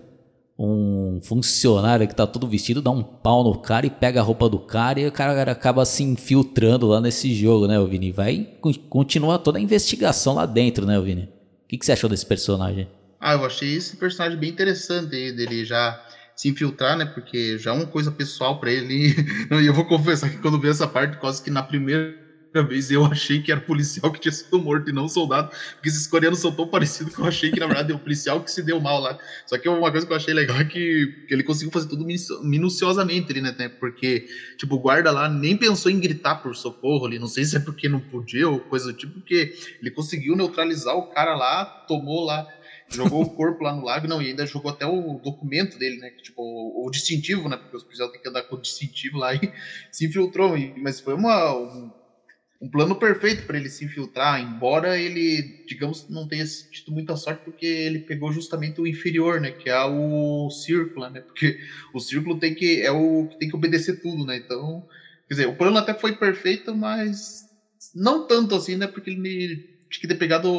um 0.58 1.22
funcionário 1.24 2.06
que 2.06 2.14
tá 2.14 2.28
todo 2.28 2.46
vestido 2.46 2.82
dá 2.82 2.92
um 2.92 3.02
pau 3.02 3.46
no 3.46 3.58
cara 3.58 3.86
e 3.86 3.90
pega 3.90 4.20
a 4.20 4.24
roupa 4.24 4.50
do 4.50 4.60
cara 4.60 5.00
e 5.00 5.08
o 5.08 5.12
cara 5.12 5.50
acaba 5.50 5.86
se 5.86 6.04
infiltrando 6.04 6.86
lá 6.86 7.00
nesse 7.00 7.34
jogo, 7.34 7.66
né, 7.66 7.82
Vini? 7.86 8.12
Vai 8.12 8.58
continua 8.90 9.40
toda 9.40 9.58
a 9.58 9.62
investigação 9.62 10.36
lá 10.36 10.46
dentro, 10.46 10.86
né, 10.86 11.00
Vini? 11.00 11.30
O 11.64 11.68
que, 11.70 11.78
que 11.78 11.86
você 11.86 11.94
achou 11.94 12.10
desse 12.10 12.26
personagem? 12.26 12.90
Ah, 13.22 13.34
eu 13.34 13.46
achei 13.46 13.74
esse 13.74 13.96
personagem 13.96 14.38
bem 14.38 14.50
interessante 14.50 15.08
dele 15.08 15.64
já 15.64 16.04
se 16.36 16.48
infiltrar, 16.50 16.98
né? 16.98 17.06
Porque 17.06 17.58
já 17.58 17.72
é 17.72 17.74
uma 17.74 17.86
coisa 17.86 18.12
pessoal 18.12 18.60
para 18.60 18.72
ele. 18.72 19.14
E 19.62 19.66
eu 19.66 19.74
vou 19.74 19.86
confessar 19.86 20.30
que 20.30 20.38
quando 20.38 20.60
vi 20.60 20.70
essa 20.70 20.88
parte, 20.88 21.18
quase 21.18 21.44
que 21.44 21.50
na 21.50 21.62
primeira 21.62 22.16
vez 22.54 22.90
eu 22.90 23.06
achei 23.06 23.42
que 23.42 23.52
era 23.52 23.62
policial 23.62 24.12
que 24.12 24.20
tinha 24.20 24.32
sido 24.32 24.60
morto 24.60 24.90
e 24.90 24.94
não 24.94 25.08
soldado, 25.08 25.50
porque 25.76 25.90
esses 25.90 26.08
coreanos 26.08 26.40
são 26.40 26.52
tão 26.52 26.68
parecidos 26.68 27.16
que 27.16 27.22
eu 27.22 27.26
achei 27.26 27.52
que 27.52 27.60
na 27.60 27.68
verdade 27.68 27.92
é 27.92 27.96
o 27.96 28.00
policial 28.00 28.44
que 28.44 28.52
se 28.52 28.64
deu 28.64 28.80
mal 28.80 29.00
lá. 29.00 29.18
Só 29.46 29.58
que 29.58 29.70
uma 29.70 29.92
coisa 29.92 30.06
que 30.06 30.12
eu 30.12 30.18
achei 30.18 30.34
legal 30.34 30.58
é 30.58 30.66
que, 30.66 31.26
que 31.28 31.34
ele 31.34 31.44
conseguiu 31.44 31.72
fazer 31.72 31.88
tudo 31.88 32.06
minuciosamente 32.44 33.32
ali, 33.32 33.42
né? 33.42 33.70
Porque, 33.80 34.28
tipo, 34.58 34.76
o 34.76 34.80
guarda 34.80 35.12
lá 35.12 35.30
nem 35.30 35.56
pensou 35.56 35.92
em 35.92 36.00
gritar 36.00 36.36
por 36.36 36.56
socorro 36.56 37.06
ali, 37.06 37.20
não 37.20 37.28
sei 37.28 37.46
se 37.46 37.56
é 37.56 37.60
porque 37.60 37.88
não 37.88 38.00
podia 38.00 38.50
ou 38.50 38.60
coisa 38.60 38.92
do 38.92 38.94
tipo, 38.94 39.14
porque 39.14 39.54
ele 39.80 39.92
conseguiu 39.92 40.36
neutralizar 40.36 40.96
o 40.96 41.08
cara 41.08 41.36
lá, 41.36 41.66
tomou 41.88 42.26
lá 42.26 42.48
jogou 42.92 43.22
o 43.22 43.30
corpo 43.30 43.64
lá 43.64 43.74
no 43.74 43.86
lago, 43.86 44.08
não, 44.08 44.22
e 44.22 44.28
ainda 44.28 44.46
jogou 44.46 44.72
até 44.72 44.86
o 44.86 45.20
documento 45.24 45.78
dele, 45.78 45.98
né? 45.98 46.10
Tipo, 46.22 46.42
o, 46.42 46.88
o 46.88 46.90
distintivo, 46.90 47.48
né? 47.48 47.56
Porque 47.56 47.78
os 47.78 47.84
policiais 47.84 48.12
têm 48.12 48.22
que 48.22 48.28
andar 48.30 48.44
com 48.44 48.56
o 48.56 48.62
distintivo 48.62 49.18
lá 49.18 49.34
e 49.34 49.54
se 49.92 50.06
infiltrou. 50.06 50.58
E, 50.58 50.74
mas 50.82 51.00
foi 51.00 51.14
uma, 51.14 51.56
um, 51.56 51.92
um 52.62 52.70
plano 52.70 52.96
perfeito 52.96 53.46
para 53.46 53.58
ele 53.58 53.70
se 53.70 53.86
infiltrar, 53.86 54.42
embora 54.42 54.98
ele, 54.98 55.64
digamos, 55.66 56.10
não 56.10 56.28
tenha 56.28 56.46
tido 56.46 56.92
muita 56.92 57.16
sorte 57.16 57.42
porque 57.46 57.66
ele 57.66 58.00
pegou 58.00 58.34
justamente 58.34 58.82
o 58.82 58.88
inferior, 58.88 59.40
né, 59.40 59.52
que 59.52 59.70
é 59.70 59.82
o 59.86 60.50
círculo, 60.50 61.10
né? 61.10 61.22
Porque 61.22 61.58
o 61.94 62.00
círculo 62.00 62.38
tem 62.38 62.54
que 62.54 62.82
é 62.82 62.92
o 62.92 63.28
que 63.28 63.40
tem 63.40 63.48
que 63.48 63.56
obedecer 63.56 64.02
tudo, 64.02 64.26
né? 64.26 64.38
Então, 64.38 64.86
quer 65.28 65.36
dizer, 65.36 65.48
o 65.48 65.56
plano 65.56 65.78
até 65.78 65.94
foi 65.94 66.18
perfeito, 66.18 66.76
mas 66.76 67.46
não 67.96 68.28
tanto 68.28 68.56
assim, 68.56 68.76
né? 68.76 68.88
Porque 68.88 69.10
ele 69.10 69.80
tinha 69.90 70.02
que 70.02 70.08
ter 70.08 70.16
pegado 70.16 70.52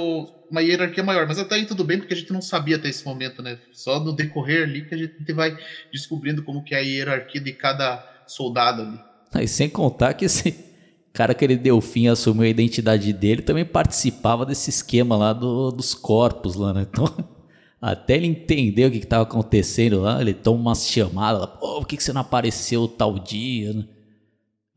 uma 0.51 0.63
hierarquia 0.63 1.05
maior, 1.05 1.27
mas 1.27 1.39
até 1.39 1.57
aí 1.57 1.67
tudo 1.67 1.85
bem, 1.85 1.99
porque 1.99 2.15
a 2.15 2.17
gente 2.17 2.33
não 2.33 2.41
sabia 2.41 2.77
até 2.77 2.89
esse 2.89 3.05
momento, 3.05 3.43
né? 3.43 3.59
Só 3.73 4.01
no 4.01 4.17
decorrer 4.17 4.63
ali 4.63 4.87
que 4.87 4.95
a 4.95 4.99
gente 4.99 5.33
vai 5.35 5.57
descobrindo 5.93 6.43
como 6.43 6.65
que 6.65 6.75
é 6.75 6.79
a 6.79 6.81
hierarquia 6.81 7.43
de 7.43 7.53
cada 7.53 8.25
soldado 8.27 8.83
ali. 8.83 9.45
E 9.45 9.47
sem 9.47 9.69
contar 9.69 10.15
que 10.15 10.25
esse 10.25 10.70
cara 11.12 11.35
que 11.35 11.44
ele 11.44 11.57
deu 11.57 11.81
fim 11.81 12.09
assumiu 12.09 12.44
a 12.44 12.49
identidade 12.49 13.12
dele, 13.12 13.42
também 13.42 13.64
participava 13.64 14.46
desse 14.46 14.70
esquema 14.70 15.16
lá 15.16 15.33
do, 15.33 15.70
dos 15.70 15.94
corpos 15.94 16.55
lá, 16.55 16.73
né? 16.73 16.87
Então, 16.90 17.07
até 17.81 18.16
ele 18.16 18.27
entender 18.27 18.87
o 18.87 18.90
que 18.90 18.99
estava 18.99 19.25
acontecendo 19.25 20.01
lá, 20.01 20.20
ele 20.20 20.35
toma 20.35 20.61
umas 20.61 20.87
chamadas, 20.87 21.46
pô, 21.59 21.81
por 21.81 21.87
que, 21.87 21.96
que 21.96 22.03
você 22.03 22.12
não 22.12 22.20
apareceu 22.20 22.87
tal 22.87 23.18
dia? 23.18 23.88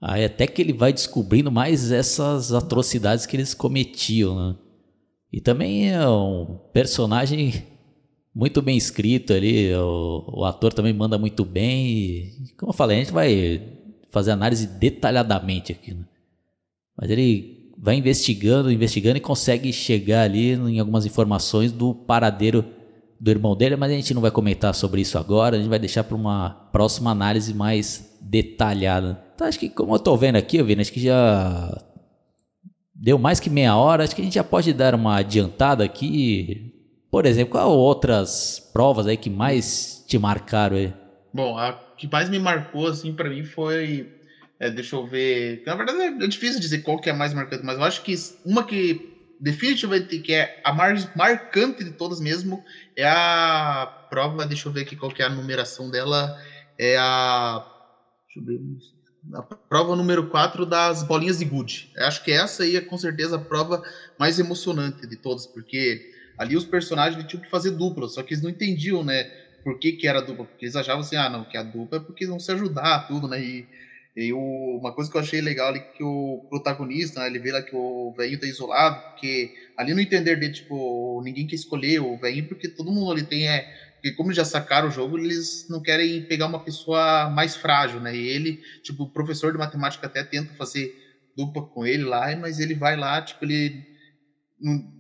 Aí 0.02 0.26
até 0.26 0.48
que 0.48 0.62
ele 0.62 0.74
vai 0.74 0.92
descobrindo 0.92 1.52
mais 1.52 1.92
essas 1.92 2.52
atrocidades 2.52 3.26
que 3.26 3.36
eles 3.36 3.54
cometiam, 3.54 4.36
né? 4.36 4.56
E 5.32 5.42
também 5.42 5.92
é 5.92 6.08
um 6.08 6.60
personagem 6.72 7.64
muito 8.36 8.62
bem 8.62 8.78
escrito 8.78 9.34
ali, 9.34 9.74
o, 9.76 10.26
o 10.28 10.46
ator 10.46 10.74
também 10.74 10.94
manda 10.94 11.18
muito 11.18 11.46
bem. 11.46 11.88
E, 11.88 12.54
como 12.58 12.72
eu 12.72 12.76
falei, 12.76 12.98
a 12.98 13.00
gente 13.00 13.14
vai 13.14 13.62
fazer 14.10 14.32
análise 14.32 14.68
detalhadamente 14.68 15.72
aqui, 15.72 15.94
né? 15.94 16.06
Mas 17.00 17.10
ele 17.10 17.72
vai 17.78 17.96
investigando, 17.96 18.72
investigando 18.72 19.18
e 19.18 19.22
consegue 19.22 19.74
chegar 19.74 20.24
ali 20.24 20.52
em 20.54 20.80
algumas 20.80 21.06
informações 21.06 21.72
do 21.72 21.94
paradeiro 21.94 22.66
do 23.20 23.32
irmão 23.32 23.56
dele, 23.56 23.76
mas 23.76 23.92
a 23.92 23.96
gente 23.96 24.14
não 24.14 24.22
vai 24.22 24.32
comentar 24.32 24.76
sobre 24.76 25.02
isso 25.02 25.18
agora, 25.18 25.56
a 25.56 25.60
gente 25.60 25.70
vai 25.70 25.80
deixar 25.80 26.04
para 26.04 26.16
uma 26.16 26.50
próxima 26.72 27.10
análise 27.12 27.54
mais 27.54 28.18
detalhada. 28.22 29.24
Então 29.34 29.48
acho 29.48 29.60
que 29.60 29.70
como 29.70 29.94
eu 29.94 29.98
estou 29.98 30.18
vendo 30.18 30.36
aqui, 30.36 30.58
eu 30.58 30.66
vi, 30.66 30.80
acho 30.80 30.92
que 30.92 31.00
já 31.00 31.82
deu 32.94 33.18
mais 33.18 33.40
que 33.40 33.50
meia 33.50 33.76
hora, 33.76 34.04
acho 34.04 34.16
que 34.16 34.22
a 34.22 34.26
gente 34.26 34.36
já 34.36 34.44
pode 34.44 34.74
dar 34.74 34.94
uma 34.94 35.18
adiantada 35.18 35.84
aqui. 35.84 36.74
Por 37.10 37.26
exemplo, 37.26 37.54
qual 37.54 37.72
outras 37.72 38.60
provas 38.74 39.08
aí 39.08 39.18
que 39.18 39.30
mais 39.30 40.04
te 40.08 40.18
marcaram 40.18 40.76
aí? 40.76 40.94
Bom, 41.34 41.58
a 41.58 41.74
que 41.98 42.10
mais 42.12 42.30
me 42.30 42.40
marcou 42.40 42.88
assim 42.88 43.14
para 43.14 43.30
mim 43.30 43.44
foi 43.44 44.10
é, 44.64 44.72
deixa 44.72 44.96
eu 44.96 45.06
ver. 45.06 45.62
Na 45.66 45.76
verdade 45.76 46.24
é 46.24 46.28
difícil 46.28 46.58
dizer 46.58 46.84
qual 46.84 46.98
que 46.98 47.10
é 47.10 47.12
a 47.12 47.16
mais 47.16 47.34
marcante, 47.34 47.66
mas 47.66 47.78
eu 47.78 47.84
acho 47.84 48.02
que 48.02 48.16
uma 48.46 48.64
que 48.64 49.36
definitivamente 49.38 50.20
que 50.20 50.34
é 50.34 50.62
a 50.64 50.72
mais 50.72 51.14
marcante 51.16 51.84
de 51.84 51.92
todas 51.92 52.22
mesmo 52.22 52.64
é 52.96 53.06
a 53.06 54.08
prova. 54.10 54.46
Deixa 54.46 54.70
eu 54.70 54.72
ver 54.72 54.84
aqui 54.84 54.96
qual 54.96 55.12
que 55.12 55.22
é 55.22 55.26
a 55.26 55.30
numeração 55.30 55.92
dela. 55.92 56.42
É 56.80 56.96
a. 56.98 57.62
Deixa 58.26 58.40
eu 58.40 58.46
ver. 58.46 58.62
A 59.34 59.42
prova 59.42 59.98
número 59.98 60.30
4 60.30 60.66
das 60.66 61.04
bolinhas 61.04 61.40
de 61.40 61.46
gude. 61.46 61.92
Acho 61.98 62.24
que 62.24 62.32
essa 62.32 62.64
aí 62.64 62.78
é 62.78 62.82
com 62.82 62.98
certeza 62.98 63.36
a 63.36 63.40
prova 63.40 63.84
mais 64.18 64.40
emocionante 64.40 65.06
de 65.06 65.18
todas, 65.18 65.46
porque 65.46 66.10
ali 66.38 66.56
os 66.56 66.66
personagens 66.66 67.22
tinham 67.26 67.44
que 67.44 67.50
fazer 67.50 67.72
dupla, 67.72 68.08
só 68.08 68.24
que 68.24 68.34
eles 68.34 68.44
não 68.44 68.50
entendiam, 68.50 69.04
né? 69.04 69.24
Por 69.64 69.80
que, 69.80 69.94
que 69.94 70.08
era 70.08 70.22
dupla? 70.22 70.46
Porque 70.46 70.66
eles 70.66 70.76
achavam 70.76 71.02
assim, 71.02 71.16
ah, 71.16 71.30
não, 71.30 71.46
que 71.46 71.58
a 71.58 71.64
dupla 71.64 72.00
é 72.00 72.02
porque 72.02 72.28
vão 72.28 72.40
se 72.40 72.52
ajudar, 72.52 73.08
tudo, 73.08 73.30
né? 73.30 73.42
E 73.42 73.68
e 74.16 74.32
o, 74.32 74.78
uma 74.80 74.94
coisa 74.94 75.10
que 75.10 75.18
eu 75.18 75.22
achei 75.22 75.42
legal 75.42 75.70
ali 75.70 75.80
que 75.80 76.04
o 76.04 76.46
protagonista, 76.48 77.20
né, 77.20 77.28
ele 77.28 77.40
vê 77.40 77.52
lá 77.52 77.64
que 77.64 77.76
o 77.76 78.14
velhinho 78.16 78.40
tá 78.40 78.46
isolado, 78.46 79.02
porque 79.10 79.52
ali 79.76 79.94
no 79.94 80.00
entender 80.00 80.36
dele, 80.36 80.54
tipo, 80.54 81.22
ninguém 81.24 81.48
quer 81.48 81.56
escolher 81.56 82.00
o 82.00 82.16
velhinho, 82.18 82.48
porque 82.48 82.68
todo 82.68 82.92
mundo 82.92 83.12
ali 83.12 83.24
tem 83.24 83.50
é. 83.50 83.66
Porque 83.96 84.12
como 84.12 84.34
já 84.34 84.46
sacaram 84.46 84.90
o 84.90 84.92
jogo, 84.92 85.18
eles 85.18 85.68
não 85.70 85.82
querem 85.82 86.24
pegar 86.26 86.46
uma 86.46 86.64
pessoa 86.64 87.30
mais 87.30 87.56
frágil, 87.56 88.00
né? 88.02 88.16
E 88.16 88.28
ele, 88.28 88.62
tipo, 88.84 89.04
o 89.04 89.10
professor 89.12 89.52
de 89.52 89.58
matemática 89.58 90.06
até 90.06 90.24
tenta 90.24 90.54
fazer 90.54 90.94
dupla 91.36 91.66
com 91.66 91.86
ele 91.86 92.04
lá, 92.04 92.36
mas 92.36 92.60
ele 92.60 92.76
vai 92.76 92.96
lá, 92.96 93.22
tipo, 93.22 93.46
ele. 93.46 93.84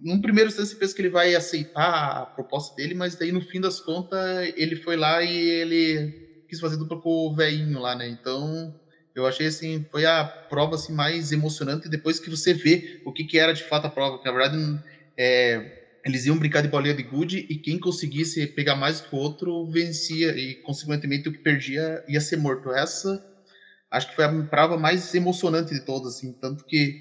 Num, 0.01 0.19
primeiro 0.21 0.49
instante 0.49 0.69
você 0.69 0.75
pensa 0.75 0.95
que 0.95 1.01
ele 1.01 1.09
vai 1.09 1.35
aceitar 1.35 2.21
a 2.21 2.25
proposta 2.25 2.75
dele, 2.75 2.93
mas 2.93 3.15
daí 3.15 3.31
no 3.31 3.41
fim 3.41 3.61
das 3.61 3.79
contas 3.79 4.19
ele 4.57 4.75
foi 4.75 4.97
lá 4.97 5.21
e 5.23 5.37
ele 5.37 6.45
quis 6.49 6.59
fazer 6.59 6.75
dupla 6.77 6.99
com 6.99 7.09
o 7.09 7.35
velhinho 7.35 7.79
lá, 7.79 7.95
né? 7.95 8.09
Então 8.09 8.73
eu 9.15 9.25
achei 9.27 9.47
assim, 9.47 9.85
foi 9.91 10.05
a 10.05 10.23
prova 10.23 10.75
assim, 10.75 10.93
mais 10.93 11.31
emocionante 11.31 11.89
depois 11.89 12.19
que 12.19 12.29
você 12.29 12.53
vê 12.53 13.01
o 13.05 13.11
que, 13.11 13.23
que 13.23 13.37
era 13.37 13.53
de 13.53 13.63
fato 13.63 13.85
a 13.85 13.89
prova. 13.89 14.19
Que 14.19 14.25
na 14.25 14.31
verdade 14.31 14.83
é, 15.17 15.99
eles 16.05 16.25
iam 16.25 16.37
brincar 16.37 16.61
de 16.61 16.67
bolinha 16.67 16.93
de 16.93 17.03
gude 17.03 17.45
e 17.49 17.57
quem 17.57 17.79
conseguisse 17.79 18.45
pegar 18.47 18.75
mais 18.75 19.01
que 19.01 19.15
o 19.15 19.19
outro 19.19 19.65
vencia 19.69 20.35
e 20.37 20.55
consequentemente 20.63 21.29
o 21.29 21.31
que 21.31 21.39
perdia 21.39 22.03
ia 22.07 22.19
ser 22.19 22.37
morto. 22.37 22.71
Essa 22.71 23.23
acho 23.91 24.09
que 24.09 24.15
foi 24.15 24.25
a 24.25 24.43
prova 24.45 24.77
mais 24.77 25.13
emocionante 25.13 25.73
de 25.73 25.85
todas, 25.85 26.15
assim, 26.15 26.33
tanto 26.33 26.65
que 26.65 26.99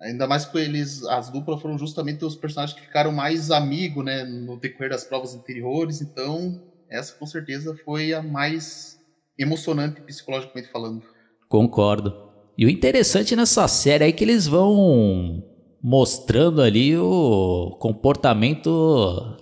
ainda 0.00 0.26
mais 0.26 0.44
com 0.44 0.58
eles, 0.58 1.02
as 1.04 1.30
duplas 1.30 1.62
foram 1.62 1.78
justamente 1.78 2.24
os 2.24 2.36
personagens 2.36 2.78
que 2.78 2.84
ficaram 2.86 3.10
mais 3.10 3.50
amigos, 3.50 4.04
né, 4.04 4.24
no 4.24 4.58
decorrer 4.60 4.90
das 4.90 5.04
provas 5.04 5.34
anteriores. 5.34 6.02
Então 6.02 6.62
essa 6.90 7.14
com 7.14 7.26
certeza 7.26 7.74
foi 7.84 8.12
a 8.12 8.22
mais 8.22 8.98
emocionante 9.38 10.00
psicologicamente 10.02 10.68
falando. 10.70 11.13
Concordo. 11.54 12.12
E 12.58 12.66
o 12.66 12.68
interessante 12.68 13.36
nessa 13.36 13.68
série 13.68 14.08
é 14.08 14.10
que 14.10 14.24
eles 14.24 14.44
vão 14.44 15.44
mostrando 15.80 16.60
ali 16.60 16.98
o 16.98 17.76
comportamento 17.78 19.36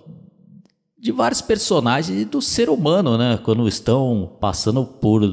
de 0.95 1.11
vários 1.11 1.41
personagens 1.41 2.21
e 2.21 2.23
do 2.23 2.39
ser 2.39 2.69
humano, 2.69 3.17
né? 3.17 3.39
Quando 3.43 3.67
estão 3.67 4.37
passando 4.39 4.85
por, 4.85 5.23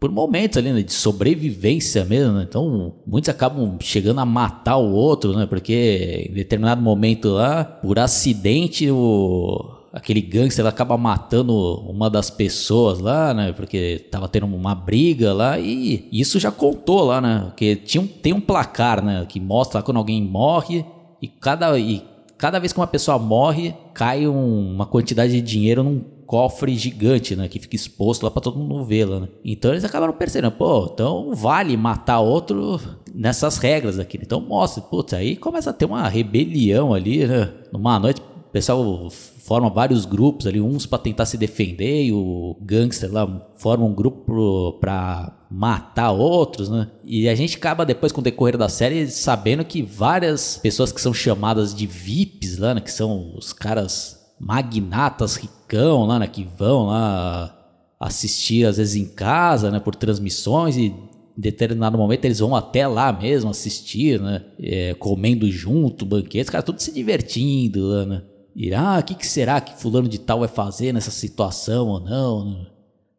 por 0.00 0.10
momentos 0.10 0.58
ali 0.58 0.72
né? 0.72 0.82
de 0.82 0.92
sobrevivência 0.92 2.04
mesmo. 2.04 2.32
Né? 2.32 2.46
Então, 2.48 2.96
muitos 3.06 3.28
acabam 3.28 3.78
chegando 3.80 4.18
a 4.18 4.26
matar 4.26 4.78
o 4.78 4.92
outro, 4.92 5.36
né? 5.36 5.46
Porque 5.46 6.26
em 6.30 6.34
determinado 6.34 6.82
momento 6.82 7.28
lá, 7.28 7.62
por 7.62 8.00
acidente, 8.00 8.90
o 8.90 9.81
aquele 9.92 10.20
gangster 10.22 10.64
acaba 10.66 10.96
matando 10.96 11.54
uma 11.88 12.08
das 12.08 12.30
pessoas 12.30 12.98
lá, 12.98 13.34
né? 13.34 13.52
Porque 13.52 14.06
tava 14.10 14.26
tendo 14.26 14.46
uma 14.46 14.74
briga 14.74 15.32
lá 15.32 15.58
e 15.58 16.08
isso 16.10 16.40
já 16.40 16.50
contou 16.50 17.04
lá, 17.04 17.20
né? 17.20 17.42
Porque 17.46 17.76
tinha 17.76 18.02
um, 18.02 18.06
tem 18.06 18.32
um 18.32 18.40
placar, 18.40 19.04
né? 19.04 19.26
Que 19.28 19.38
mostra 19.38 19.82
quando 19.82 19.98
alguém 19.98 20.22
morre 20.22 20.84
e 21.20 21.28
cada, 21.28 21.78
e 21.78 22.02
cada 22.38 22.58
vez 22.58 22.72
que 22.72 22.80
uma 22.80 22.86
pessoa 22.86 23.18
morre, 23.18 23.74
cai 23.92 24.26
um, 24.26 24.72
uma 24.74 24.86
quantidade 24.86 25.32
de 25.32 25.42
dinheiro 25.42 25.82
num 25.82 26.00
cofre 26.26 26.74
gigante, 26.74 27.36
né? 27.36 27.46
Que 27.46 27.58
fica 27.58 27.76
exposto 27.76 28.22
lá 28.22 28.30
para 28.30 28.40
todo 28.40 28.58
mundo 28.58 28.82
ver 28.86 29.04
lá, 29.04 29.20
né? 29.20 29.28
Então 29.44 29.72
eles 29.72 29.84
acabaram 29.84 30.14
percebendo, 30.14 30.52
pô, 30.52 30.88
então 30.90 31.34
vale 31.34 31.76
matar 31.76 32.20
outro 32.20 32.80
nessas 33.14 33.58
regras 33.58 33.98
aqui. 33.98 34.18
Então 34.20 34.40
mostra, 34.40 34.82
putz, 34.82 35.12
aí 35.12 35.36
começa 35.36 35.68
a 35.68 35.72
ter 35.74 35.84
uma 35.84 36.08
rebelião 36.08 36.94
ali, 36.94 37.26
né? 37.26 37.50
Numa 37.70 37.98
noite, 37.98 38.22
o 38.22 38.50
pessoal 38.50 39.10
forma 39.44 39.68
vários 39.68 40.04
grupos 40.04 40.46
ali, 40.46 40.60
uns 40.60 40.86
para 40.86 40.98
tentar 40.98 41.26
se 41.26 41.36
defender 41.36 42.04
e 42.04 42.12
o 42.12 42.56
gangster 42.60 43.12
lá 43.12 43.50
forma 43.56 43.84
um 43.84 43.94
grupo 43.94 44.78
para 44.80 45.46
matar 45.50 46.12
outros, 46.12 46.68
né? 46.68 46.88
E 47.04 47.28
a 47.28 47.34
gente 47.34 47.56
acaba 47.56 47.84
depois 47.84 48.12
com 48.12 48.20
o 48.20 48.24
decorrer 48.24 48.56
da 48.56 48.68
série 48.68 49.08
sabendo 49.08 49.64
que 49.64 49.82
várias 49.82 50.58
pessoas 50.58 50.92
que 50.92 51.00
são 51.00 51.12
chamadas 51.12 51.74
de 51.74 51.86
VIPs 51.86 52.58
lá, 52.58 52.74
né, 52.74 52.80
que 52.80 52.90
são 52.90 53.34
os 53.36 53.52
caras 53.52 54.20
magnatas 54.38 55.36
ricão 55.36 56.06
lá, 56.06 56.18
né, 56.18 56.26
que 56.26 56.48
vão 56.56 56.86
lá 56.86 57.58
assistir 57.98 58.64
às 58.64 58.76
vezes 58.76 58.96
em 58.96 59.06
casa, 59.06 59.70
né, 59.70 59.80
por 59.80 59.94
transmissões 59.94 60.76
e 60.76 60.86
em 60.86 61.40
determinado 61.40 61.96
momento 61.96 62.24
eles 62.24 62.40
vão 62.40 62.54
até 62.54 62.86
lá 62.86 63.12
mesmo 63.12 63.50
assistir, 63.50 64.20
né, 64.20 64.44
é, 64.60 64.94
comendo 64.94 65.50
junto, 65.50 66.06
banquetes, 66.06 66.50
cara, 66.50 66.62
tudo 66.62 66.80
se 66.80 66.92
divertindo 66.92 67.88
lá, 67.88 68.06
né. 68.06 68.22
E, 68.54 68.74
ah, 68.74 68.98
o 69.00 69.02
que, 69.02 69.14
que 69.14 69.26
será 69.26 69.60
que 69.60 69.80
fulano 69.80 70.08
de 70.08 70.18
tal 70.18 70.40
vai 70.40 70.48
fazer 70.48 70.92
nessa 70.92 71.10
situação 71.10 71.88
ou 71.88 72.00
não, 72.00 72.44
né? 72.44 72.66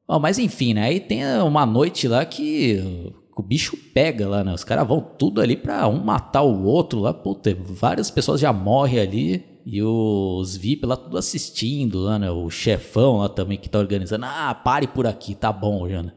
Bom, 0.07 0.19
mas 0.19 0.37
enfim, 0.37 0.73
né, 0.73 0.83
aí 0.83 0.99
tem 0.99 1.23
uma 1.41 1.65
noite 1.65 2.07
lá 2.07 2.25
que 2.25 3.13
o 3.35 3.41
bicho 3.41 3.77
pega 3.93 4.27
lá, 4.27 4.43
né, 4.43 4.53
os 4.53 4.63
caras 4.63 4.87
vão 4.87 4.99
tudo 4.99 5.39
ali 5.41 5.55
pra 5.55 5.87
um 5.87 6.03
matar 6.03 6.43
o 6.43 6.65
outro 6.65 6.99
lá, 6.99 7.13
puta, 7.13 7.57
várias 7.59 8.11
pessoas 8.11 8.41
já 8.41 8.51
morrem 8.51 8.99
ali, 8.99 9.53
e 9.65 9.81
os 9.81 10.57
VIP 10.57 10.85
lá 10.85 10.97
tudo 10.97 11.17
assistindo 11.17 11.99
lá, 11.99 12.19
né? 12.19 12.29
O 12.29 12.49
chefão 12.49 13.17
lá 13.17 13.29
também 13.29 13.57
que 13.57 13.69
tá 13.69 13.79
organizando. 13.79 14.25
Ah, 14.25 14.53
pare 14.53 14.87
por 14.87 15.07
aqui, 15.07 15.33
tá 15.33 15.51
bom, 15.51 15.87
Jana. 15.87 16.13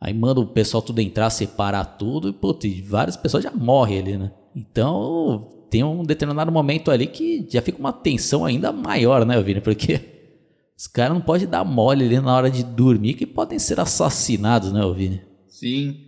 Aí 0.00 0.12
manda 0.12 0.40
o 0.40 0.46
pessoal 0.46 0.82
tudo 0.82 1.00
entrar, 1.00 1.30
separar 1.30 1.84
tudo 1.84 2.28
e, 2.28 2.32
putz, 2.32 2.86
várias 2.86 3.16
pessoas 3.16 3.42
já 3.42 3.50
morrem 3.50 3.98
ali, 3.98 4.18
né? 4.18 4.30
Então 4.56 5.66
tem 5.70 5.84
um 5.84 6.02
determinado 6.02 6.50
momento 6.50 6.90
ali 6.90 7.06
que 7.06 7.46
já 7.50 7.60
fica 7.60 7.78
uma 7.78 7.92
tensão 7.92 8.46
ainda 8.46 8.72
maior, 8.72 9.26
né, 9.26 9.40
Vini? 9.42 9.60
Porque 9.60 10.00
os 10.74 10.86
caras 10.86 11.12
não 11.12 11.20
podem 11.20 11.46
dar 11.46 11.62
mole 11.62 12.06
ali 12.06 12.18
na 12.18 12.34
hora 12.34 12.50
de 12.50 12.64
dormir 12.64 13.14
que 13.14 13.26
podem 13.26 13.58
ser 13.58 13.78
assassinados, 13.78 14.72
né, 14.72 14.80
Vini? 14.96 15.20
Sim, 15.46 16.06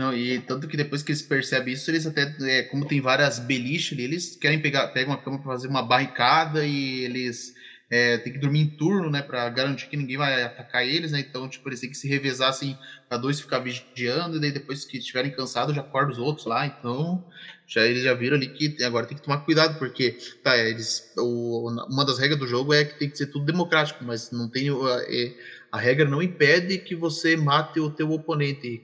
não, 0.00 0.14
e 0.14 0.38
tanto 0.40 0.66
que 0.66 0.78
depois 0.78 1.02
que 1.02 1.12
eles 1.12 1.20
percebem 1.20 1.74
isso, 1.74 1.90
eles 1.90 2.06
até, 2.06 2.34
é, 2.40 2.62
como 2.62 2.86
tem 2.86 3.02
várias 3.02 3.38
beliches 3.38 3.92
ali, 3.92 4.04
eles 4.04 4.34
querem 4.34 4.58
pegar, 4.58 4.88
pegam 4.88 5.12
uma 5.12 5.20
cama 5.20 5.38
para 5.38 5.52
fazer 5.52 5.68
uma 5.68 5.82
barricada 5.82 6.64
e 6.64 7.04
eles 7.04 7.54
é, 7.90 8.18
têm 8.18 8.32
que 8.32 8.38
dormir 8.38 8.60
em 8.60 8.70
turno, 8.70 9.10
né, 9.10 9.20
para 9.20 9.48
garantir 9.48 9.88
que 9.88 9.96
ninguém 9.96 10.16
vai 10.16 10.42
atacar 10.42 10.86
eles, 10.86 11.10
né, 11.12 11.20
então, 11.20 11.48
tipo, 11.48 11.68
eles 11.68 11.80
têm 11.80 11.90
que 11.90 11.96
se 11.96 12.08
revezar, 12.08 12.50
assim, 12.50 12.76
para 13.08 13.18
dois 13.18 13.40
ficar 13.40 13.58
vigiando, 13.58 14.36
e 14.36 14.40
daí 14.40 14.52
depois 14.52 14.84
que 14.84 14.98
estiverem 14.98 15.32
cansados, 15.32 15.74
já 15.74 15.80
acorda 15.80 16.12
os 16.12 16.18
outros 16.18 16.46
lá, 16.46 16.64
então, 16.64 17.24
já 17.66 17.84
eles 17.84 18.02
já 18.02 18.14
viram 18.14 18.36
ali 18.36 18.48
que 18.48 18.82
agora 18.84 19.06
tem 19.06 19.16
que 19.16 19.24
tomar 19.24 19.38
cuidado, 19.38 19.78
porque, 19.78 20.16
tá, 20.42 20.56
eles, 20.56 21.12
o, 21.18 21.68
uma 21.88 22.04
das 22.04 22.18
regras 22.18 22.38
do 22.38 22.46
jogo 22.46 22.72
é 22.72 22.84
que 22.84 22.98
tem 22.98 23.10
que 23.10 23.18
ser 23.18 23.26
tudo 23.26 23.44
democrático, 23.44 24.04
mas 24.04 24.30
não 24.30 24.48
tem... 24.48 24.68
É, 24.70 25.60
a 25.72 25.78
regra 25.78 26.08
não 26.08 26.20
impede 26.20 26.78
que 26.78 26.96
você 26.96 27.36
mate 27.36 27.78
o 27.78 27.90
teu 27.90 28.10
oponente. 28.10 28.82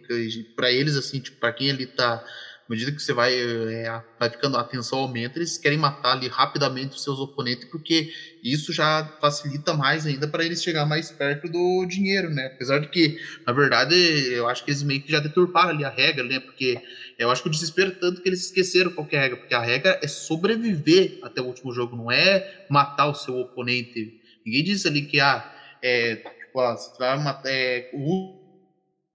Para 0.54 0.70
eles, 0.70 0.96
assim, 0.96 1.18
tipo, 1.18 1.38
para 1.38 1.52
quem 1.52 1.68
ele 1.68 1.86
tá. 1.86 2.24
À 2.68 2.72
medida 2.72 2.90
que 2.90 3.00
você 3.00 3.12
vai, 3.12 3.32
é, 3.32 4.02
vai 4.18 4.28
ficando, 4.28 4.56
a 4.56 4.60
atenção 4.60 4.98
aumenta, 4.98 5.38
eles 5.38 5.56
querem 5.56 5.78
matar 5.78 6.12
ali 6.12 6.26
rapidamente 6.26 6.96
os 6.96 7.04
seus 7.04 7.20
oponentes, 7.20 7.64
porque 7.66 8.12
isso 8.42 8.72
já 8.72 9.04
facilita 9.20 9.72
mais 9.72 10.04
ainda 10.04 10.26
para 10.26 10.44
eles 10.44 10.62
chegar 10.62 10.84
mais 10.84 11.12
perto 11.12 11.48
do 11.48 11.86
dinheiro, 11.86 12.28
né? 12.28 12.50
Apesar 12.54 12.80
de 12.80 12.88
que, 12.88 13.20
na 13.46 13.52
verdade, 13.52 13.94
eu 14.32 14.48
acho 14.48 14.64
que 14.64 14.72
eles 14.72 14.82
meio 14.82 15.00
que 15.00 15.12
já 15.12 15.20
deturparam 15.20 15.70
ali 15.70 15.84
a 15.84 15.90
regra, 15.90 16.24
né? 16.24 16.40
Porque 16.40 16.76
eu 17.16 17.30
acho 17.30 17.40
que 17.40 17.48
o 17.48 17.52
desespero 17.52 17.92
tanto 17.92 18.20
que 18.20 18.28
eles 18.28 18.46
esqueceram 18.46 18.90
qualquer 18.90 19.20
regra, 19.20 19.36
porque 19.36 19.54
a 19.54 19.62
regra 19.62 20.00
é 20.02 20.08
sobreviver 20.08 21.20
até 21.22 21.40
o 21.40 21.44
último 21.44 21.72
jogo, 21.72 21.96
não 21.96 22.10
é 22.10 22.66
matar 22.68 23.06
o 23.06 23.14
seu 23.14 23.38
oponente. 23.38 24.20
Ninguém 24.44 24.64
disse 24.64 24.88
ali 24.88 25.02
que, 25.02 25.20
ah, 25.20 25.52
é, 25.80 26.20
Tipo, 26.56 26.98
vai 26.98 27.18
matar, 27.18 27.50
é, 27.50 27.90
o 27.92 28.35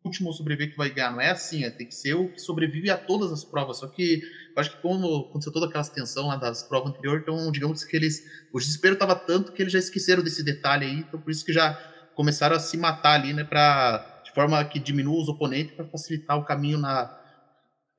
último 0.04 0.34
sobreviver 0.34 0.72
que 0.72 0.78
vai 0.78 0.89
ganhar. 0.89 1.12
Não 1.12 1.22
é 1.22 1.30
assim, 1.30 1.64
é, 1.64 1.70
tem 1.70 1.88
que 1.88 1.95
ser 1.95 2.16
o 2.16 2.32
que 2.32 2.41
sobrevive 2.41 2.89
a 2.89 2.97
todas 2.97 3.32
as 3.32 3.43
provas. 3.43 3.78
Só 3.78 3.88
que 3.88 4.22
eu 4.56 4.60
acho 4.60 4.72
que 4.72 4.82
como 4.82 5.28
aconteceu 5.30 5.54
toda 5.54 5.68
aquela 5.68 5.84
tensão 5.86 6.28
lá 6.28 6.36
das 6.36 6.64
provas 6.64 6.89
anteriores, 6.89 7.22
então 7.22 7.52
digamos 7.52 7.84
que 7.84 7.95
eles. 7.95 8.24
O 8.54 8.60
desespero 8.60 8.93
estava 8.93 9.16
tanto 9.16 9.52
que 9.52 9.62
eles 9.62 9.72
já 9.72 9.80
esqueceram 9.80 10.24
desse 10.24 10.43
detalhe 10.43 10.86
aí, 10.86 10.99
então 10.99 11.20
por 11.20 11.32
isso 11.32 11.45
que 11.45 11.54
já 11.54 11.74
começaram 12.16 12.56
a 12.56 12.60
se 12.60 12.78
matar 12.78 13.20
ali, 13.20 13.34
né? 13.34 13.43
Pra, 13.43 14.22
de 14.24 14.32
forma 14.32 14.64
que 14.66 14.80
diminua 14.80 15.22
os 15.22 15.30
oponentes 15.30 15.76
para 15.76 15.86
facilitar 15.86 16.38
o 16.38 16.45
caminho 16.45 16.78
na. 16.78 17.18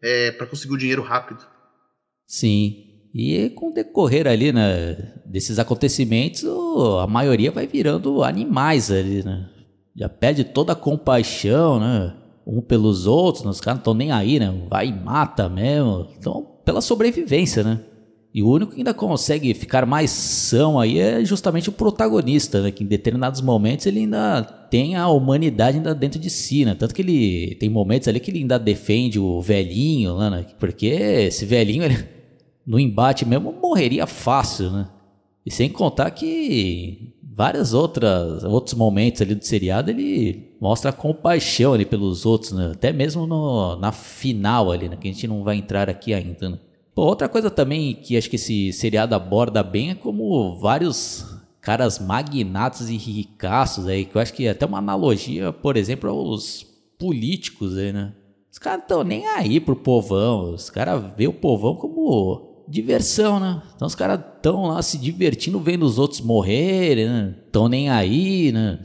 É, 0.03 0.33
para 0.33 0.47
conseguir 0.47 0.75
o 0.75 0.79
dinheiro 0.79 1.03
rápido. 1.03 1.47
Sim. 2.27 2.89
E 3.15 3.51
com 3.51 3.69
o 3.69 3.75
decorrer 3.75 4.27
ali, 4.27 4.53
né, 4.53 4.95
desses 5.27 5.59
acontecimentos, 5.59 6.45
a 7.01 7.07
maioria 7.07 7.51
vai 7.53 7.67
virando 7.67 8.25
animais 8.25 8.91
ali, 8.91 9.23
né? 9.23 9.52
Já 9.95 10.09
perde 10.09 10.45
toda 10.45 10.73
a 10.73 10.77
compaixão, 10.77 11.79
né? 11.79 12.15
Um 12.47 12.61
pelos 12.61 13.07
outros, 13.07 13.45
os 13.45 13.61
caras 13.61 13.77
não 13.77 13.83
estão 13.83 13.95
nem 13.95 14.11
aí, 14.11 14.39
né? 14.39 14.53
Vai 14.69 14.89
e 14.89 14.93
mata 14.93 15.49
mesmo. 15.49 16.09
Então, 16.19 16.47
pela 16.65 16.81
sobrevivência, 16.81 17.63
né? 17.63 17.81
E 18.35 18.43
o 18.43 18.49
único 18.49 18.73
que 18.73 18.79
ainda 18.79 18.95
consegue 18.95 19.53
ficar 19.53 19.85
mais 19.85 20.11
são 20.11 20.81
aí 20.81 20.99
é 20.99 21.23
justamente 21.23 21.69
o 21.69 21.73
protagonista, 21.73 22.63
né? 22.63 22.71
Que 22.71 22.83
em 22.83 22.87
determinados 22.87 23.43
momentos 23.43 23.85
ele 23.85 24.01
ainda 24.01 24.43
tem 24.43 24.97
a 24.97 25.07
humanidade 25.09 25.77
ainda 25.77 25.95
dentro 25.95 26.19
de 26.19 26.31
si, 26.31 26.65
né? 26.65 26.75
Tanto 26.75 26.95
que 26.95 27.03
ele 27.03 27.55
tem 27.57 27.69
momentos 27.69 28.09
ali 28.09 28.19
que 28.19 28.31
ele 28.31 28.39
ainda 28.39 28.59
defende 28.59 29.19
o 29.19 29.39
velhinho, 29.43 30.17
né? 30.17 30.47
Porque 30.59 30.87
esse 30.87 31.45
velhinho, 31.45 31.85
ele, 31.85 31.99
no 32.67 32.81
embate 32.81 33.27
mesmo, 33.27 33.53
morreria 33.53 34.07
fácil, 34.07 34.71
né? 34.71 34.89
E 35.45 35.51
sem 35.51 35.69
contar 35.69 36.11
que 36.13 37.13
várias 37.35 37.73
outras 37.73 38.45
outros 38.45 38.75
momentos 38.75 39.23
ali 39.23 39.35
do 39.35 39.45
seriado 39.45 39.91
ele 39.91 40.55
mostra 40.61 40.93
compaixão 40.93 41.73
ali 41.73 41.85
pelos 41.85 42.27
outros, 42.27 42.53
né? 42.53 42.73
Até 42.73 42.93
mesmo 42.93 43.27
no, 43.27 43.77
na 43.77 43.91
final 43.91 44.71
ali, 44.71 44.89
né? 44.89 44.97
Que 44.97 45.09
a 45.09 45.13
gente 45.13 45.27
não 45.27 45.43
vai 45.43 45.57
entrar 45.57 45.89
aqui 45.89 46.13
ainda, 46.13 46.51
né? 46.51 46.59
Pô, 46.95 47.03
outra 47.03 47.29
coisa 47.29 47.51
também 47.51 47.95
que 47.95 48.17
acho 48.17 48.29
que 48.29 48.37
esse 48.37 48.73
seriado 48.73 49.15
aborda 49.15 49.63
bem 49.63 49.91
é 49.91 49.95
como 49.95 50.59
vários 50.59 51.27
caras 51.61 51.99
magnatos 51.99 52.91
e 52.91 52.97
ricaços 52.97 53.87
aí, 53.87 54.05
que 54.05 54.17
eu 54.17 54.21
acho 54.21 54.35
que 54.35 54.47
é 54.47 54.51
até 54.51 54.67
uma 54.67 54.79
analogia, 54.79 55.53
por 55.53 55.77
exemplo, 55.77 56.11
aos 56.11 56.67
políticos 56.99 57.79
aí, 57.79 57.93
né? 57.93 58.13
Os 58.51 58.59
caras 58.59 58.81
não 58.81 58.85
estão 58.85 59.05
nem 59.05 59.27
aí 59.29 59.59
pro 59.59 59.75
povão, 59.75 60.53
os 60.53 60.69
caras 60.69 61.03
vê 61.17 61.27
o 61.27 61.33
povão 61.33 61.75
como 61.77 62.52
diversão, 62.73 63.39
né? 63.39 63.63
Então 63.77 63.87
os 63.87 63.95
caras 63.95 64.19
estão 64.19 64.67
lá 64.67 64.83
se 64.83 64.99
divertindo 64.99 65.61
vendo 65.61 65.85
os 65.85 65.99
outros 65.99 66.21
morrerem, 66.21 67.07
né? 67.07 67.35
Tão 67.53 67.69
nem 67.69 67.91
aí, 67.91 68.51
né? 68.51 68.79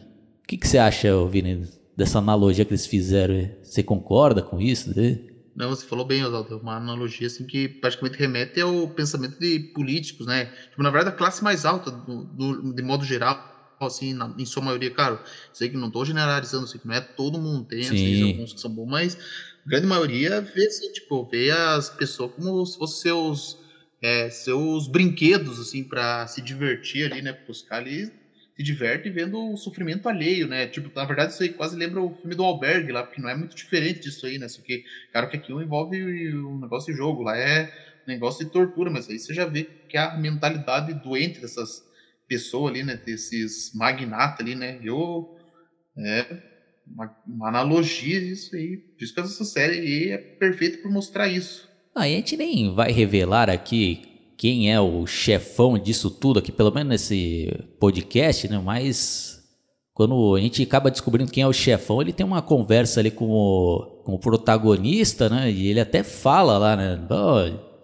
O 0.44 0.48
que, 0.48 0.58
que 0.58 0.68
você 0.68 0.78
acha, 0.78 1.10
Vini, 1.28 1.68
dessa 1.96 2.20
analogia 2.20 2.66
que 2.66 2.72
eles 2.72 2.86
fizeram? 2.86 3.50
Você 3.64 3.82
concorda 3.82 4.42
com 4.42 4.60
isso? 4.62 4.96
Né? 4.96 5.20
Não, 5.56 5.70
você 5.70 5.86
falou 5.86 6.06
bem, 6.06 6.24
Oswaldo. 6.24 6.54
É 6.54 6.58
uma 6.58 6.78
analogia 6.78 7.28
assim 7.28 7.46
que 7.46 7.68
praticamente 7.68 8.20
remete 8.20 8.62
ao 8.62 8.88
pensamento 8.90 9.40
de 9.40 9.60
políticos, 9.74 10.28
né? 10.28 10.46
Tipo, 10.70 10.84
na 10.84 10.92
verdade, 10.92 11.16
a 11.16 11.18
classe 11.18 11.44
mais 11.44 11.66
alta, 11.66 11.90
do, 11.90 12.26
do, 12.26 12.74
de 12.74 12.84
modo 12.84 13.04
geral, 13.04 13.58
assim, 13.80 14.14
na, 14.14 14.34
em 14.38 14.46
sua 14.46 14.64
maioria, 14.64 14.92
claro, 14.92 15.20
sei 15.52 15.70
que 15.70 15.78
não 15.78 15.88
estou 15.88 16.06
generalizando, 16.06 16.68
sei 16.68 16.80
que 16.80 16.88
não 16.88 16.96
é 16.96 17.02
todo 17.02 17.40
mundo, 17.40 17.66
tem 17.66 17.82
assim, 17.82 18.32
alguns 18.32 18.54
que 18.54 18.62
são 18.62 18.72
bons, 18.72 18.88
mas 18.88 19.18
a 19.66 19.70
grande 19.70 19.88
maioria 19.88 20.42
vê 20.42 20.68
assim, 20.68 20.92
tipo, 20.94 21.26
vê 21.26 21.52
as 21.52 21.90
pessoas 21.90 22.32
como 22.36 22.66
se 22.66 22.78
fossem 22.78 23.02
seus 23.02 23.67
é, 24.02 24.30
seus 24.30 24.88
brinquedos, 24.88 25.60
assim, 25.60 25.84
para 25.84 26.28
se 26.28 26.42
divertir 26.42 27.12
ali, 27.12 27.22
né? 27.22 27.34
Porque 27.34 27.52
os 27.52 27.62
caras 27.62 28.12
se 28.56 28.64
divertem 28.64 29.12
vendo 29.12 29.54
o 29.54 29.58
sofrimento 29.58 30.10
alheio, 30.10 30.48
né? 30.48 30.68
Tipo, 30.68 30.92
na 30.96 31.06
verdade, 31.06 31.34
isso 31.34 31.44
aí 31.44 31.50
quase 31.50 31.76
lembra 31.76 32.02
o 32.02 32.14
filme 32.14 32.36
do 32.36 32.44
Albergue 32.44 32.92
lá, 32.92 33.04
porque 33.04 33.22
não 33.22 33.30
é 33.30 33.36
muito 33.36 33.56
diferente 33.56 34.02
disso 34.02 34.26
aí, 34.26 34.38
né? 34.38 34.48
Só 34.48 34.62
que, 34.62 34.84
claro 35.12 35.30
que 35.30 35.38
aqui 35.38 35.52
envolve 35.52 36.36
um 36.36 36.60
negócio 36.60 36.92
de 36.92 36.98
jogo, 36.98 37.24
lá 37.24 37.38
é 37.38 37.72
um 38.08 38.12
negócio 38.12 38.46
de 38.46 38.52
tortura, 38.52 38.90
mas 38.90 39.10
aí 39.10 39.20
você 39.20 39.34
já 39.34 39.46
vê 39.46 39.64
que 39.64 39.98
a 39.98 40.18
mentalidade 40.18 40.94
doente 40.94 41.40
dessas 41.40 41.84
pessoas 42.28 42.72
ali, 42.72 42.84
né? 42.84 42.96
Desses 42.96 43.74
magnatas 43.76 44.40
ali, 44.46 44.56
né? 44.56 44.80
Eu. 44.84 45.36
É 46.00 46.26
uma, 46.86 47.16
uma 47.26 47.50
analogia 47.50 48.20
disso 48.20 48.56
aí. 48.56 48.78
Por 48.78 49.04
isso 49.04 49.14
que 49.14 49.20
essa 49.20 49.46
série 49.46 50.12
é 50.12 50.18
perfeita 50.18 50.78
por 50.80 50.92
mostrar 50.92 51.28
isso. 51.28 51.67
A 51.98 52.08
gente 52.08 52.38
nem 52.38 52.74
vai 52.74 52.92
revelar 52.92 53.50
aqui 53.50 54.02
quem 54.38 54.72
é 54.72 54.80
o 54.80 55.08
chefão 55.08 55.78
disso 55.78 56.12
tudo 56.12 56.40
aqui, 56.40 56.52
pelo 56.52 56.72
menos 56.72 56.90
nesse 56.90 57.52
podcast, 57.80 58.48
né? 58.48 58.62
Mas 58.64 59.44
quando 59.94 60.36
a 60.36 60.40
gente 60.40 60.62
acaba 60.62 60.92
descobrindo 60.92 61.32
quem 61.32 61.42
é 61.42 61.48
o 61.48 61.54
chefão, 61.54 62.02
ele 62.02 62.14
tem 62.14 62.24
uma 62.24 62.42
conversa 62.42 63.00
ali 63.00 63.10
com 63.10 63.32
o, 63.32 64.02
com 64.06 64.14
o 64.14 64.20
protagonista, 64.20 65.28
né? 65.28 65.52
E 65.52 65.68
ele 65.68 65.80
até 65.80 66.04
fala 66.04 66.58
lá, 66.58 66.76
né? 66.76 67.00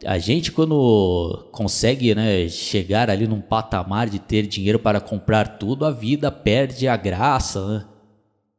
a 0.06 0.18
gente 0.20 0.52
quando 0.52 1.48
consegue 1.52 2.14
né, 2.14 2.48
chegar 2.50 3.10
ali 3.10 3.26
num 3.26 3.42
patamar 3.42 4.10
de 4.10 4.20
ter 4.20 4.46
dinheiro 4.46 4.78
para 4.78 5.00
comprar 5.00 5.58
tudo, 5.58 5.86
a 5.86 5.92
vida 5.92 6.32
perde 6.32 6.88
a 6.88 6.96
graça, 6.96 7.66
né? 7.68 7.86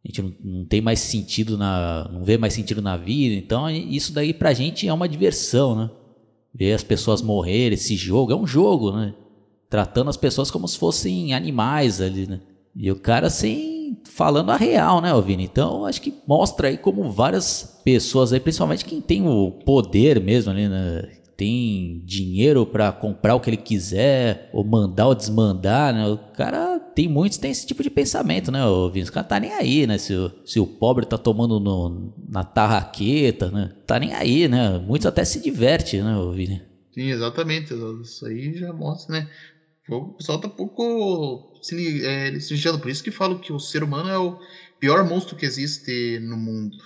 A 0.04 0.08
gente 0.08 0.22
não, 0.22 0.34
não, 0.44 0.64
tem 0.66 0.80
mais 0.80 1.00
sentido 1.00 1.56
na. 1.56 2.10
não 2.12 2.22
vê 2.22 2.36
mais 2.36 2.52
sentido 2.52 2.82
na 2.82 2.96
vida. 2.96 3.34
Então, 3.34 3.70
isso 3.70 4.12
daí 4.12 4.34
pra 4.34 4.52
gente 4.52 4.86
é 4.86 4.92
uma 4.92 5.08
diversão, 5.08 5.74
né? 5.74 5.90
Ver 6.54 6.74
as 6.74 6.84
pessoas 6.84 7.22
morrerem, 7.22 7.74
esse 7.74 7.96
jogo, 7.96 8.32
é 8.32 8.36
um 8.36 8.46
jogo, 8.46 8.92
né? 8.92 9.14
Tratando 9.70 10.10
as 10.10 10.16
pessoas 10.16 10.50
como 10.50 10.68
se 10.68 10.78
fossem 10.78 11.32
animais 11.32 12.00
ali, 12.00 12.26
né? 12.26 12.40
E 12.76 12.90
o 12.90 12.96
cara 12.96 13.28
assim, 13.28 13.96
falando 14.04 14.50
a 14.50 14.56
real, 14.56 15.00
né, 15.00 15.10
Vini? 15.22 15.44
Então, 15.44 15.86
acho 15.86 16.02
que 16.02 16.14
mostra 16.28 16.68
aí 16.68 16.76
como 16.76 17.10
várias 17.10 17.80
pessoas 17.82 18.32
aí, 18.32 18.40
principalmente 18.40 18.84
quem 18.84 19.00
tem 19.00 19.26
o 19.26 19.50
poder 19.50 20.20
mesmo 20.20 20.50
ali, 20.50 20.68
né? 20.68 21.08
tem 21.36 22.02
dinheiro 22.04 22.64
para 22.64 22.92
comprar 22.92 23.34
o 23.34 23.40
que 23.40 23.50
ele 23.50 23.56
quiser, 23.56 24.50
ou 24.52 24.64
mandar 24.64 25.08
ou 25.08 25.14
desmandar, 25.14 25.92
né? 25.92 26.06
O 26.06 26.18
cara 26.36 26.80
tem 26.94 27.08
muitos 27.08 27.38
tem 27.38 27.50
esse 27.50 27.66
tipo 27.66 27.82
de 27.82 27.90
pensamento, 27.90 28.52
né, 28.52 28.64
o 28.64 28.88
Vinícius? 28.88 29.10
O 29.10 29.12
cara 29.12 29.26
tá 29.26 29.40
nem 29.40 29.52
aí, 29.52 29.86
né? 29.86 29.98
Se, 29.98 30.14
o, 30.14 30.30
se 30.44 30.60
o 30.60 30.66
pobre 30.66 31.04
tá 31.04 31.18
tomando 31.18 31.58
no, 31.58 32.14
na 32.28 32.44
tarraqueta, 32.44 33.50
né? 33.50 33.72
Tá 33.86 33.98
nem 33.98 34.14
aí, 34.14 34.48
né? 34.48 34.78
Muitos 34.78 35.06
até 35.06 35.24
se 35.24 35.40
diverte, 35.40 36.00
né, 36.00 36.16
o 36.16 36.32
Vini? 36.32 36.62
Sim, 36.92 37.10
exatamente. 37.10 37.74
Isso 38.02 38.24
aí 38.26 38.54
já 38.54 38.72
mostra, 38.72 39.18
né? 39.18 39.30
O 39.88 40.14
pessoal 40.14 40.40
tá 40.40 40.48
um 40.48 40.50
pouco 40.50 41.58
se, 41.60 42.04
é, 42.06 42.30
ligando. 42.30 42.80
Por 42.80 42.90
isso 42.90 43.02
que 43.02 43.10
falo 43.10 43.38
que 43.38 43.52
o 43.52 43.58
ser 43.58 43.82
humano 43.82 44.08
é 44.08 44.18
o 44.18 44.38
pior 44.78 45.06
monstro 45.06 45.36
que 45.36 45.44
existe 45.44 46.18
no 46.20 46.36
mundo. 46.36 46.76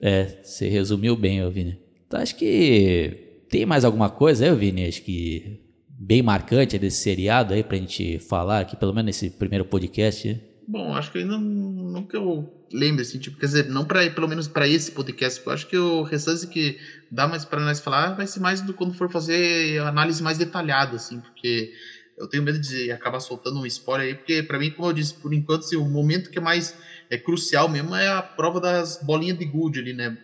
É, 0.00 0.40
você 0.42 0.68
resumiu 0.68 1.14
bem, 1.14 1.48
Vini. 1.50 1.78
Então 2.06 2.20
acho 2.20 2.34
que 2.34 3.44
tem 3.48 3.66
mais 3.66 3.84
alguma 3.84 4.08
coisa 4.08 4.46
aí, 4.46 4.56
Vini? 4.56 4.86
Acho 4.86 5.02
que 5.02 5.60
bem 6.02 6.22
marcante 6.22 6.78
desse 6.78 7.02
seriado 7.02 7.52
aí 7.52 7.62
pra 7.62 7.76
gente 7.76 8.18
falar 8.18 8.60
aqui, 8.60 8.74
pelo 8.74 8.94
menos 8.94 9.06
nesse 9.06 9.28
primeiro 9.28 9.66
podcast. 9.66 10.40
Bom, 10.66 10.94
acho 10.94 11.12
que 11.12 11.18
ainda 11.18 11.36
não 11.36 12.06
que 12.06 12.16
eu 12.16 12.50
lembre, 12.72 13.02
assim, 13.02 13.18
tipo, 13.18 13.36
quer 13.36 13.46
dizer, 13.46 13.68
não 13.68 13.84
para 13.84 14.08
pelo 14.10 14.26
menos 14.26 14.48
para 14.48 14.66
esse 14.66 14.92
podcast, 14.92 15.44
eu 15.44 15.52
acho 15.52 15.66
que 15.66 15.76
o 15.76 16.02
restante 16.02 16.46
que 16.46 16.78
dá 17.10 17.28
mais 17.28 17.44
para 17.44 17.60
nós 17.60 17.80
falar 17.80 18.14
vai 18.14 18.26
ser 18.26 18.40
mais 18.40 18.62
do 18.62 18.72
quando 18.72 18.94
for 18.94 19.10
fazer 19.10 19.78
análise 19.82 20.22
mais 20.22 20.38
detalhada, 20.38 20.96
assim, 20.96 21.20
porque 21.20 21.72
eu 22.16 22.26
tenho 22.28 22.42
medo 22.42 22.58
de 22.58 22.90
acabar 22.90 23.20
soltando 23.20 23.60
um 23.60 23.66
spoiler 23.66 24.06
aí, 24.06 24.14
porque 24.14 24.42
para 24.42 24.58
mim, 24.58 24.70
como 24.70 24.88
eu 24.88 24.92
disse, 24.94 25.12
por 25.12 25.34
enquanto, 25.34 25.64
assim, 25.64 25.76
o 25.76 25.84
momento 25.84 26.30
que 26.30 26.38
é 26.38 26.42
mais 26.42 26.74
é 27.10 27.18
crucial 27.18 27.68
mesmo 27.68 27.94
é 27.94 28.08
a 28.08 28.22
prova 28.22 28.60
das 28.60 29.00
bolinhas 29.02 29.36
de 29.36 29.44
gude 29.44 29.80
ali, 29.80 29.92
né? 29.92 30.16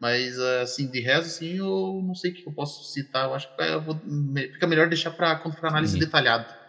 Mas, 0.00 0.38
assim, 0.38 0.90
de 0.90 1.00
resto, 1.00 1.26
assim, 1.26 1.56
eu 1.56 2.02
não 2.04 2.14
sei 2.14 2.30
o 2.30 2.34
que 2.34 2.46
eu 2.46 2.52
posso 2.52 2.92
citar. 2.92 3.26
Eu 3.26 3.34
acho 3.34 3.48
que 3.54 3.62
eu 3.62 3.80
vou, 3.80 3.98
fica 4.52 4.66
melhor 4.66 4.88
deixar 4.88 5.10
para 5.10 5.36
quando 5.36 5.56
for 5.56 5.68
análise 5.68 5.94
uhum. 5.94 6.00
detalhada. 6.00 6.64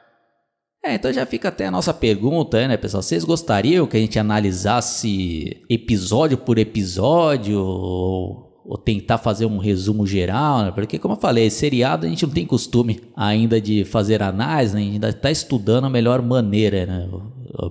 É, 0.85 0.93
então 0.93 1.11
já 1.11 1.25
fica 1.25 1.49
até 1.49 1.65
a 1.65 1.71
nossa 1.71 1.91
pergunta, 1.91 2.67
né, 2.67 2.77
pessoal? 2.77 3.01
Vocês 3.01 3.23
gostariam 3.23 3.87
que 3.87 3.97
a 3.97 3.99
gente 3.99 4.19
analisasse 4.19 5.63
episódio 5.67 6.37
por 6.37 6.59
episódio 6.59 7.59
ou, 7.59 8.61
ou 8.63 8.77
tentar 8.77 9.17
fazer 9.17 9.47
um 9.47 9.57
resumo 9.57 10.05
geral? 10.05 10.65
Né? 10.65 10.71
Porque, 10.71 10.99
como 10.99 11.15
eu 11.15 11.19
falei, 11.19 11.49
seriado 11.49 12.05
a 12.05 12.09
gente 12.09 12.23
não 12.23 12.31
tem 12.31 12.45
costume 12.45 13.01
ainda 13.15 13.59
de 13.59 13.83
fazer 13.83 14.21
análise, 14.21 14.75
né? 14.75 14.81
a 14.81 14.83
gente 14.83 14.93
ainda 14.93 15.09
está 15.09 15.31
estudando 15.31 15.85
a 15.85 15.89
melhor 15.89 16.21
maneira, 16.21 16.85
né? 16.85 17.09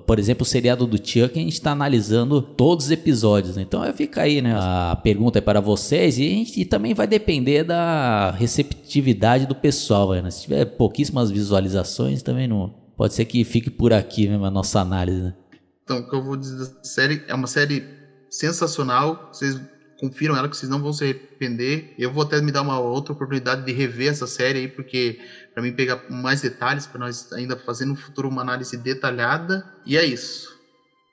Por 0.06 0.18
exemplo, 0.18 0.42
o 0.42 0.46
seriado 0.46 0.86
do 0.86 0.96
Chuck, 0.96 1.38
a 1.38 1.42
gente 1.42 1.52
está 1.52 1.72
analisando 1.72 2.40
todos 2.40 2.86
os 2.86 2.90
episódios. 2.90 3.56
Né? 3.56 3.62
Então 3.62 3.82
fica 3.92 4.22
aí, 4.22 4.40
né? 4.40 4.54
A 4.56 4.96
pergunta 4.96 5.38
é 5.38 5.42
para 5.42 5.60
vocês 5.60 6.18
e, 6.18 6.28
gente, 6.28 6.60
e 6.60 6.64
também 6.64 6.94
vai 6.94 7.06
depender 7.06 7.64
da 7.64 8.30
receptividade 8.30 9.46
do 9.46 9.54
pessoal. 9.54 10.12
Né? 10.12 10.30
Se 10.30 10.42
tiver 10.42 10.64
pouquíssimas 10.64 11.30
visualizações, 11.30 12.22
também 12.22 12.48
não. 12.48 12.74
Pode 12.96 13.14
ser 13.14 13.24
que 13.24 13.44
fique 13.44 13.70
por 13.70 13.92
aqui 13.92 14.28
mesmo 14.28 14.44
a 14.44 14.50
nossa 14.50 14.80
análise. 14.80 15.20
Né? 15.20 15.34
Então, 15.82 15.98
o 15.98 16.08
que 16.08 16.16
eu 16.16 16.22
vou 16.22 16.36
dizer 16.36 16.56
da 16.56 16.84
série 16.84 17.22
é 17.28 17.34
uma 17.34 17.46
série 17.46 17.84
sensacional. 18.30 19.28
Vocês 19.32 19.60
confiram 20.04 20.36
ela 20.36 20.48
que 20.48 20.56
vocês 20.56 20.70
não 20.70 20.82
vão 20.82 20.92
se 20.92 21.02
arrepender. 21.02 21.94
Eu 21.98 22.12
vou 22.12 22.24
até 22.24 22.40
me 22.42 22.52
dar 22.52 22.60
uma 22.60 22.78
outra 22.78 23.14
oportunidade 23.14 23.64
de 23.64 23.72
rever 23.72 24.10
essa 24.10 24.26
série 24.26 24.58
aí, 24.58 24.68
porque 24.68 25.18
para 25.54 25.62
mim 25.62 25.72
pegar 25.72 26.04
mais 26.10 26.42
detalhes 26.42 26.86
para 26.86 27.00
nós 27.00 27.32
ainda 27.32 27.56
fazer 27.56 27.86
no 27.86 27.96
futuro 27.96 28.28
uma 28.28 28.42
análise 28.42 28.76
detalhada. 28.76 29.64
E 29.86 29.96
é 29.96 30.04
isso. 30.04 30.52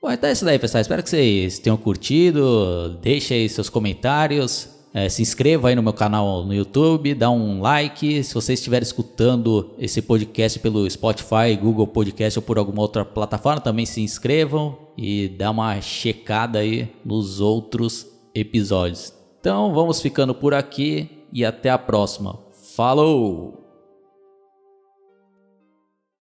Bom, 0.02 0.12
então 0.12 0.30
é 0.30 0.34
isso 0.34 0.44
daí, 0.44 0.60
pessoal. 0.60 0.82
Espero 0.82 1.02
que 1.02 1.10
vocês 1.10 1.60
tenham 1.60 1.78
curtido. 1.78 3.00
Deixe 3.02 3.34
aí 3.34 3.48
seus 3.48 3.70
comentários. 3.70 4.68
É, 4.94 5.08
se 5.08 5.22
inscreva 5.22 5.70
aí 5.70 5.76
no 5.76 5.82
meu 5.82 5.94
canal 5.94 6.44
no 6.44 6.54
YouTube, 6.54 7.14
dá 7.14 7.32
um 7.32 7.62
like. 7.62 8.22
Se 8.26 8.34
você 8.34 8.54
estiver 8.54 8.82
escutando 8.82 9.74
esse 9.80 10.02
podcast 10.02 10.60
pelo 10.60 10.90
Spotify, 10.90 11.56
Google 11.58 11.88
Podcast 11.88 12.38
ou 12.38 12.44
por 12.44 12.58
alguma 12.58 12.82
outra 12.82 13.06
plataforma, 13.06 13.62
também 13.62 13.86
se 13.86 14.02
inscrevam 14.02 14.78
e 14.98 15.30
dá 15.30 15.50
uma 15.50 15.80
checada 15.80 16.60
aí 16.60 16.90
nos 17.06 17.40
outros 17.40 18.11
episódios. 18.34 19.14
Então 19.40 19.74
vamos 19.74 20.02
ficando 20.02 20.34
por 20.36 20.54
aqui 20.54 21.26
e 21.32 21.44
até 21.44 21.70
a 21.70 21.78
próxima. 21.78 22.40
Falou! 22.76 23.61